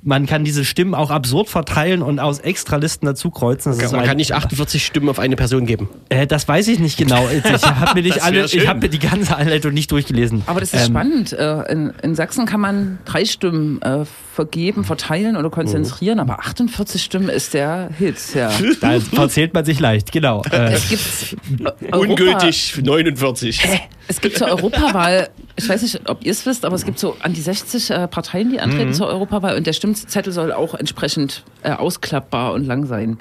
Man 0.09 0.25
kann 0.27 0.45
diese 0.45 0.65
Stimmen 0.65 0.95
auch 0.95 1.11
absurd 1.11 1.49
verteilen 1.49 2.01
und 2.01 2.21
aus 2.21 2.39
Extralisten 2.39 3.07
dazu 3.07 3.31
kreuzen. 3.31 3.73
Das 3.73 3.83
ist 3.83 3.91
Man 3.91 4.03
ein- 4.03 4.07
kann 4.07 4.17
nicht 4.19 4.33
48 4.33 4.87
Stimmen 4.87 5.09
auf 5.09 5.19
eine 5.19 5.35
Person 5.35 5.67
geben. 5.67 5.89
Äh, 6.11 6.29
das 6.29 6.47
weiß 6.47 6.69
ich 6.69 6.79
nicht 6.79 6.97
genau. 6.97 7.29
Ich 7.29 7.45
habe 7.45 8.01
mir, 8.01 8.23
alle- 8.23 8.45
ich 8.45 8.69
hab 8.69 8.81
mir 8.81 8.89
die 8.89 9.01
ganze 9.01 9.35
Anleitung 9.37 9.75
nicht 9.75 9.91
durchgelesen. 9.91 10.45
Aber 10.47 10.61
das 10.61 10.73
ist 10.73 10.83
Ähm, 10.87 10.93
spannend. 10.93 11.33
Äh, 11.33 11.73
In, 11.73 11.93
in 12.03 12.15
Sachsen 12.15 12.47
kann 12.47 12.61
man 12.61 12.99
drei 13.05 13.25
Stimmen 13.25 13.83
äh, 13.83 14.05
vergeben, 14.37 14.84
verteilen 14.84 15.34
oder 15.37 15.49
konzentrieren, 15.49 16.20
aber 16.20 16.41
48 16.41 17.03
Stimmen 17.03 17.30
ist 17.30 17.55
der 17.55 17.89
Hit. 17.99 18.16
Ja. 18.34 18.51
Da 18.82 19.01
verzählt 19.01 19.55
man 19.55 19.64
sich 19.64 19.80
leicht, 19.80 20.12
genau. 20.12 20.43
Äh, 20.53 20.74
Es 20.74 20.89
gibt 20.91 21.37
Europa, 21.91 21.97
Ungültig 21.99 22.80
49. 22.82 23.62
Es 24.09 24.20
gibt 24.20 24.37
zur 24.37 24.49
Europawahl, 24.49 25.30
ich 25.57 25.66
weiß 25.66 25.80
nicht, 25.82 26.09
ob 26.09 26.22
ihr 26.24 26.32
es 26.32 26.45
wisst, 26.45 26.66
aber 26.66 26.74
es 26.76 26.84
gibt 26.84 26.99
so 26.99 27.16
an 27.22 27.32
die 27.32 27.41
60 27.41 27.91
äh, 27.91 28.07
Parteien, 28.09 28.51
die 28.51 28.61
antreten 28.61 28.93
zur 28.93 29.07
Europawahl 29.09 29.57
und 29.57 29.66
der 29.66 29.72
Stimmzettel 29.72 30.32
soll 30.34 30.53
auch 30.53 30.74
entsprechend 30.74 31.43
äh, 31.62 31.70
ausklappbar 31.72 32.53
und 32.53 32.66
lang 32.66 32.84
sein. 32.84 33.16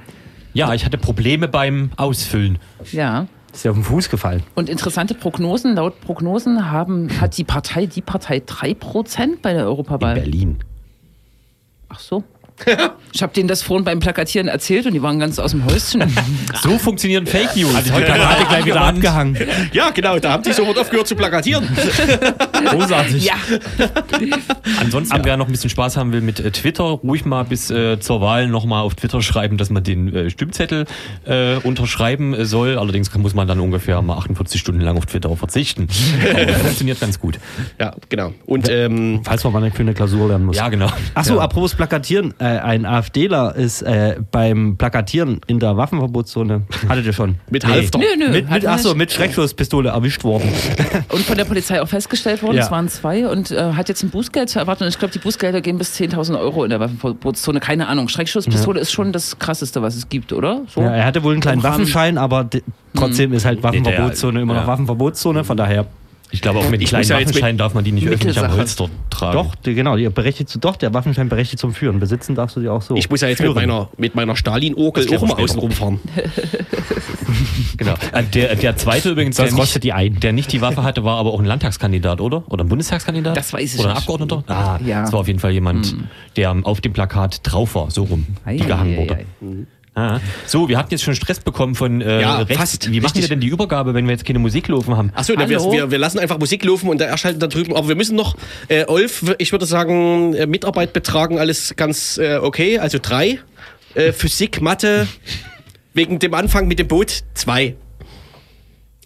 Ja, 0.53 0.73
ich 0.73 0.83
hatte 0.85 0.97
Probleme 0.97 1.47
beim 1.47 1.91
Ausfüllen. 1.95 2.59
Ja. 2.91 3.27
ist 3.53 3.63
ja 3.63 3.71
auf 3.71 3.77
den 3.77 3.83
Fuß 3.85 4.09
gefallen. 4.09 4.43
Und 4.53 4.69
interessante 4.69 5.13
Prognosen, 5.13 5.75
laut 5.75 6.01
Prognosen 6.01 6.69
haben, 6.69 7.21
hat 7.21 7.37
die 7.37 7.45
Partei, 7.45 7.85
die 7.85 8.01
Partei 8.01 8.41
3% 8.45 9.37
bei 9.41 9.53
der 9.53 9.61
In 9.61 9.67
Europawahl. 9.67 10.15
Berlin. 10.15 10.57
Ach 11.89 11.99
so. 11.99 12.23
Ich 13.15 13.23
habe 13.23 13.33
denen 13.33 13.47
das 13.47 13.61
vorhin 13.61 13.85
beim 13.85 14.01
Plakatieren 14.01 14.49
erzählt 14.49 14.85
und 14.85 14.91
die 14.91 15.01
waren 15.01 15.19
ganz 15.19 15.39
aus 15.39 15.51
dem 15.51 15.65
Häuschen. 15.65 16.03
So 16.61 16.77
funktionieren 16.77 17.25
Fake 17.25 17.55
News. 17.55 17.73
Also 17.73 17.93
Heute 17.93 18.13
haben 18.13 18.39
wir 18.39 18.45
gleich 18.47 18.65
wieder 18.65 18.81
abgehangen. 18.81 19.37
Ja, 19.71 19.91
genau, 19.91 20.19
da 20.19 20.33
haben 20.33 20.43
die 20.43 20.51
sofort 20.51 20.77
aufgehört 20.77 21.07
zu 21.07 21.15
plakatieren. 21.15 21.65
Großartig. 22.69 23.23
ja. 23.23 23.35
Ansonsten, 24.81 25.19
wer 25.23 25.37
noch 25.37 25.47
ein 25.47 25.51
bisschen 25.51 25.69
Spaß 25.69 25.95
haben 25.97 26.11
will 26.11 26.21
mit 26.21 26.39
äh, 26.39 26.51
Twitter, 26.51 26.83
ruhig 26.83 27.23
mal 27.23 27.43
bis 27.43 27.69
äh, 27.69 27.99
zur 27.99 28.19
Wahl 28.19 28.47
nochmal 28.47 28.81
auf 28.81 28.95
Twitter 28.95 29.21
schreiben, 29.21 29.57
dass 29.57 29.69
man 29.69 29.83
den 29.83 30.13
äh, 30.13 30.29
Stimmzettel 30.29 30.85
äh, 31.25 31.55
unterschreiben 31.57 32.33
äh, 32.33 32.45
soll. 32.45 32.77
Allerdings 32.77 33.13
muss 33.15 33.33
man 33.33 33.47
dann 33.47 33.59
ungefähr 33.59 34.01
mal 34.01 34.17
48 34.17 34.59
Stunden 34.59 34.81
lang 34.81 34.97
auf 34.97 35.05
Twitter 35.05 35.35
verzichten. 35.35 35.87
Aber 36.29 36.53
funktioniert 36.53 36.99
ganz 36.99 37.19
gut. 37.19 37.39
Ja, 37.79 37.95
genau. 38.09 38.33
Und 38.45 38.67
ähm, 38.69 39.21
Falls 39.23 39.43
man 39.43 39.53
mal 39.53 39.63
eine 39.63 39.71
für 39.71 39.81
eine 39.81 39.93
Klausur 39.93 40.27
lernen 40.27 40.45
muss. 40.45 40.57
Ja, 40.57 40.69
genau. 40.69 40.89
Achso, 41.13 41.35
ja. 41.35 41.41
apropos 41.41 41.75
Plakatieren. 41.75 42.33
Ein 42.45 42.85
AfDler 42.85 43.55
ist 43.55 43.81
äh, 43.81 44.17
beim 44.31 44.77
Plakatieren 44.77 45.41
in 45.47 45.59
der 45.59 45.77
Waffenverbotszone, 45.77 46.63
hattet 46.89 47.05
ihr 47.05 47.13
schon? 47.13 47.35
Mit 47.49 47.65
Halfter. 47.65 47.99
Nö, 47.99 48.05
nö. 48.17 48.29
Mit, 48.29 48.49
mit, 48.49 48.65
achso, 48.67 48.95
mit 48.95 49.11
Schreckschusspistole 49.11 49.89
erwischt 49.89 50.23
worden. 50.23 50.49
Und 51.09 51.21
von 51.25 51.37
der 51.37 51.45
Polizei 51.45 51.81
auch 51.81 51.87
festgestellt 51.87 52.43
worden, 52.43 52.57
Ja. 52.57 52.63
es 52.63 52.71
waren 52.71 52.87
zwei 52.89 53.27
und 53.27 53.51
äh, 53.51 53.73
hat 53.73 53.89
jetzt 53.89 54.03
ein 54.03 54.09
Bußgeld 54.09 54.49
zu 54.49 54.59
erwarten. 54.59 54.83
Und 54.83 54.89
ich 54.89 54.99
glaube, 54.99 55.13
die 55.13 55.19
Bußgelder 55.19 55.61
gehen 55.61 55.77
bis 55.77 55.95
10.000 55.99 56.39
Euro 56.39 56.63
in 56.63 56.69
der 56.69 56.79
Waffenverbotszone. 56.79 57.59
Keine 57.59 57.87
Ahnung. 57.87 58.07
Schreckschusspistole 58.07 58.79
ist 58.79 58.91
schon 58.91 59.11
das 59.11 59.37
Krasseste, 59.39 59.81
was 59.81 59.95
es 59.95 60.09
gibt, 60.09 60.33
oder? 60.33 60.61
So? 60.67 60.81
Ja, 60.81 60.91
er 60.95 61.05
hatte 61.05 61.23
wohl 61.23 61.33
einen 61.33 61.41
kleinen 61.41 61.63
Waffenschein, 61.63 62.17
aber 62.17 62.43
de- 62.43 62.61
trotzdem 62.95 63.33
ist 63.33 63.45
halt 63.45 63.63
Waffenverbotszone 63.63 64.41
immer 64.41 64.53
noch 64.53 64.61
ja. 64.61 64.67
Waffenverbotszone, 64.67 65.43
von 65.43 65.57
daher. 65.57 65.85
Ich 66.31 66.41
glaube, 66.41 66.59
auch 66.59 66.69
mit 66.69 66.81
Ich 66.81 66.89
kleinen 66.89 67.01
muss 67.01 67.09
ja 67.09 67.19
jetzt 67.19 67.27
mit- 67.27 67.35
Waffenschein 67.35 67.57
darf 67.57 67.73
man 67.75 67.83
die 67.83 67.91
nicht 67.91 68.07
öffentlich 68.07 68.37
am. 68.39 68.51
Holster 68.57 68.89
tragen. 69.09 69.33
Doch, 69.37 69.55
die, 69.55 69.73
genau, 69.73 69.95
die 69.95 70.09
berechtigt 70.09 70.49
zu, 70.49 70.59
doch, 70.59 70.75
der 70.75 70.93
Waffenschein 70.93 71.29
berechtigt 71.29 71.59
zum 71.59 71.73
Führen. 71.73 71.99
Besitzen 71.99 72.35
darfst 72.35 72.55
du 72.57 72.61
die 72.61 72.67
auch 72.69 72.81
so. 72.81 72.95
Ich 72.95 73.09
muss 73.09 73.21
ja 73.21 73.27
jetzt 73.29 73.41
mit 73.41 73.53
meiner, 73.55 73.89
mit 73.97 74.15
meiner 74.15 74.33
klären 74.33 74.73
auch 74.75 75.21
mal 75.27 75.41
außen 75.43 75.59
rumfahren. 75.59 75.99
Genau. 77.77 77.93
Äh, 78.13 78.23
Der, 78.23 78.55
der 78.55 78.77
zweite 78.77 79.09
übrigens, 79.09 79.35
der 79.35 79.51
nicht, 79.51 79.83
die 79.83 79.91
ein. 79.93 80.19
der 80.19 80.31
nicht 80.31 80.51
die 80.53 80.61
Waffe 80.61 80.83
hatte, 80.83 81.03
war 81.03 81.17
aber 81.17 81.33
auch 81.33 81.39
ein 81.39 81.45
Landtagskandidat, 81.45 82.21
oder? 82.21 82.43
Oder 82.49 82.63
ein 82.63 82.69
Bundestagskandidat? 82.69 83.35
Das 83.35 83.51
weiß 83.51 83.73
ich 83.73 83.79
Oder 83.79 83.89
ein 83.89 83.95
nicht. 83.95 84.01
Abgeordneter? 84.09 84.43
Ah, 84.47 84.79
Ja. 84.85 85.01
das 85.01 85.11
war 85.11 85.19
auf 85.21 85.27
jeden 85.27 85.39
Fall 85.39 85.51
jemand, 85.51 85.95
der 86.37 86.55
auf 86.63 86.79
dem 86.81 86.93
Plakat 86.93 87.41
drauf 87.43 87.75
war, 87.75 87.91
so 87.91 88.03
rum, 88.03 88.25
Ei, 88.45 88.57
die 88.57 88.63
gehangen 88.65 88.93
ei, 88.93 88.97
wurde. 89.01 89.15
ei, 89.15 89.19
ei. 89.41 89.65
Ah. 89.95 90.19
So, 90.45 90.67
wir 90.67 90.77
hatten 90.77 90.91
jetzt 90.91 91.03
schon 91.03 91.15
Stress 91.15 91.39
bekommen 91.39 91.73
von 91.73 92.01
äh, 92.01 92.21
Ja, 92.21 92.39
rechts. 92.39 92.57
fast. 92.57 92.91
Wie 92.91 92.99
machen 92.99 93.15
wir 93.15 93.19
Richtig. 93.21 93.29
denn 93.29 93.39
die 93.39 93.47
Übergabe, 93.47 93.93
wenn 93.93 94.05
wir 94.05 94.11
jetzt 94.11 94.25
keine 94.25 94.39
Musik 94.39 94.67
laufen 94.67 94.95
haben? 94.97 95.11
Achso, 95.15 95.33
wir, 95.37 95.47
wir, 95.49 95.89
wir 95.89 95.97
lassen 95.97 96.19
einfach 96.19 96.37
Musik 96.37 96.65
laufen 96.65 96.89
und 96.89 96.99
der 96.99 97.07
erschaltet 97.07 97.41
da 97.41 97.47
drüben. 97.47 97.73
Aber 97.73 97.87
wir 97.87 97.95
müssen 97.95 98.15
noch, 98.17 98.35
äh, 98.67 98.83
Olf, 98.87 99.23
ich 99.37 99.53
würde 99.53 99.65
sagen, 99.65 100.33
äh, 100.33 100.47
Mitarbeit 100.47 100.91
betragen, 100.91 101.39
alles 101.39 101.75
ganz 101.77 102.17
äh, 102.17 102.35
okay. 102.41 102.77
Also 102.77 102.97
drei. 103.01 103.39
Äh, 103.93 104.11
Physik, 104.11 104.59
Mathe, 104.61 105.07
wegen 105.93 106.19
dem 106.19 106.33
Anfang 106.33 106.67
mit 106.67 106.77
dem 106.79 106.89
Boot 106.89 107.23
zwei. 107.33 107.75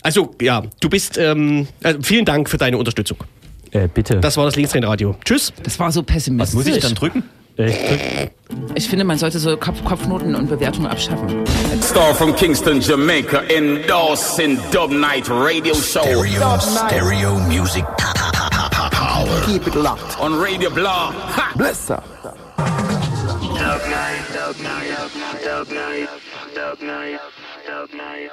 Also, 0.01 0.33
ja, 0.41 0.63
du 0.79 0.89
bist, 0.89 1.19
ähm, 1.19 1.67
also 1.83 2.01
vielen 2.01 2.25
Dank 2.25 2.49
für 2.49 2.57
deine 2.57 2.77
Unterstützung. 2.79 3.17
Äh, 3.71 3.87
bitte. 3.93 4.19
Das 4.19 4.37
war 4.37 4.45
das 4.45 4.55
Linksrennradio. 4.55 5.15
Tschüss. 5.23 5.53
Das 5.61 5.77
war 5.79 5.91
so 5.91 6.01
pessimistisch. 6.01 6.57
Was 6.59 6.65
muss 6.65 6.75
ich 6.75 6.81
dann 6.81 6.95
drücken? 6.95 7.23
Ich 7.59 8.87
finde, 8.87 9.03
man 9.03 9.17
sollte 9.17 9.37
so 9.37 9.57
Kopf 9.57 9.83
Kopfnoten 9.83 10.33
und 10.33 10.47
Bewertungen 10.47 10.87
abschaffen. 10.87 11.45
Star 11.81 12.15
from 12.15 12.33
Kingston, 12.33 12.79
Jamaica, 12.79 13.43
endorsing 13.49 14.57
Dub 14.71 14.91
Night 14.91 15.29
Radio 15.29 15.73
Show 15.73 15.99
Stereo, 16.01 16.57
stereo 16.59 17.37
music 17.49 17.83
power. 18.91 19.41
Keep 19.45 19.67
it 19.67 19.75
locked. 19.75 20.17
on 20.21 20.39
Radio 20.39 20.69
Blah. 20.69 21.11
Ha! 21.11 21.51
Bless 21.57 21.91
up. 21.91 22.05
Night, 22.23 22.37
dub 23.59 23.81
night, 23.91 24.23
dub 24.33 24.55
night, 24.63 24.97
dub 25.43 25.69
night, 25.69 26.07
dub 26.55 26.81
night, 26.81 27.19
dub 27.67 27.93
night. 27.93 28.31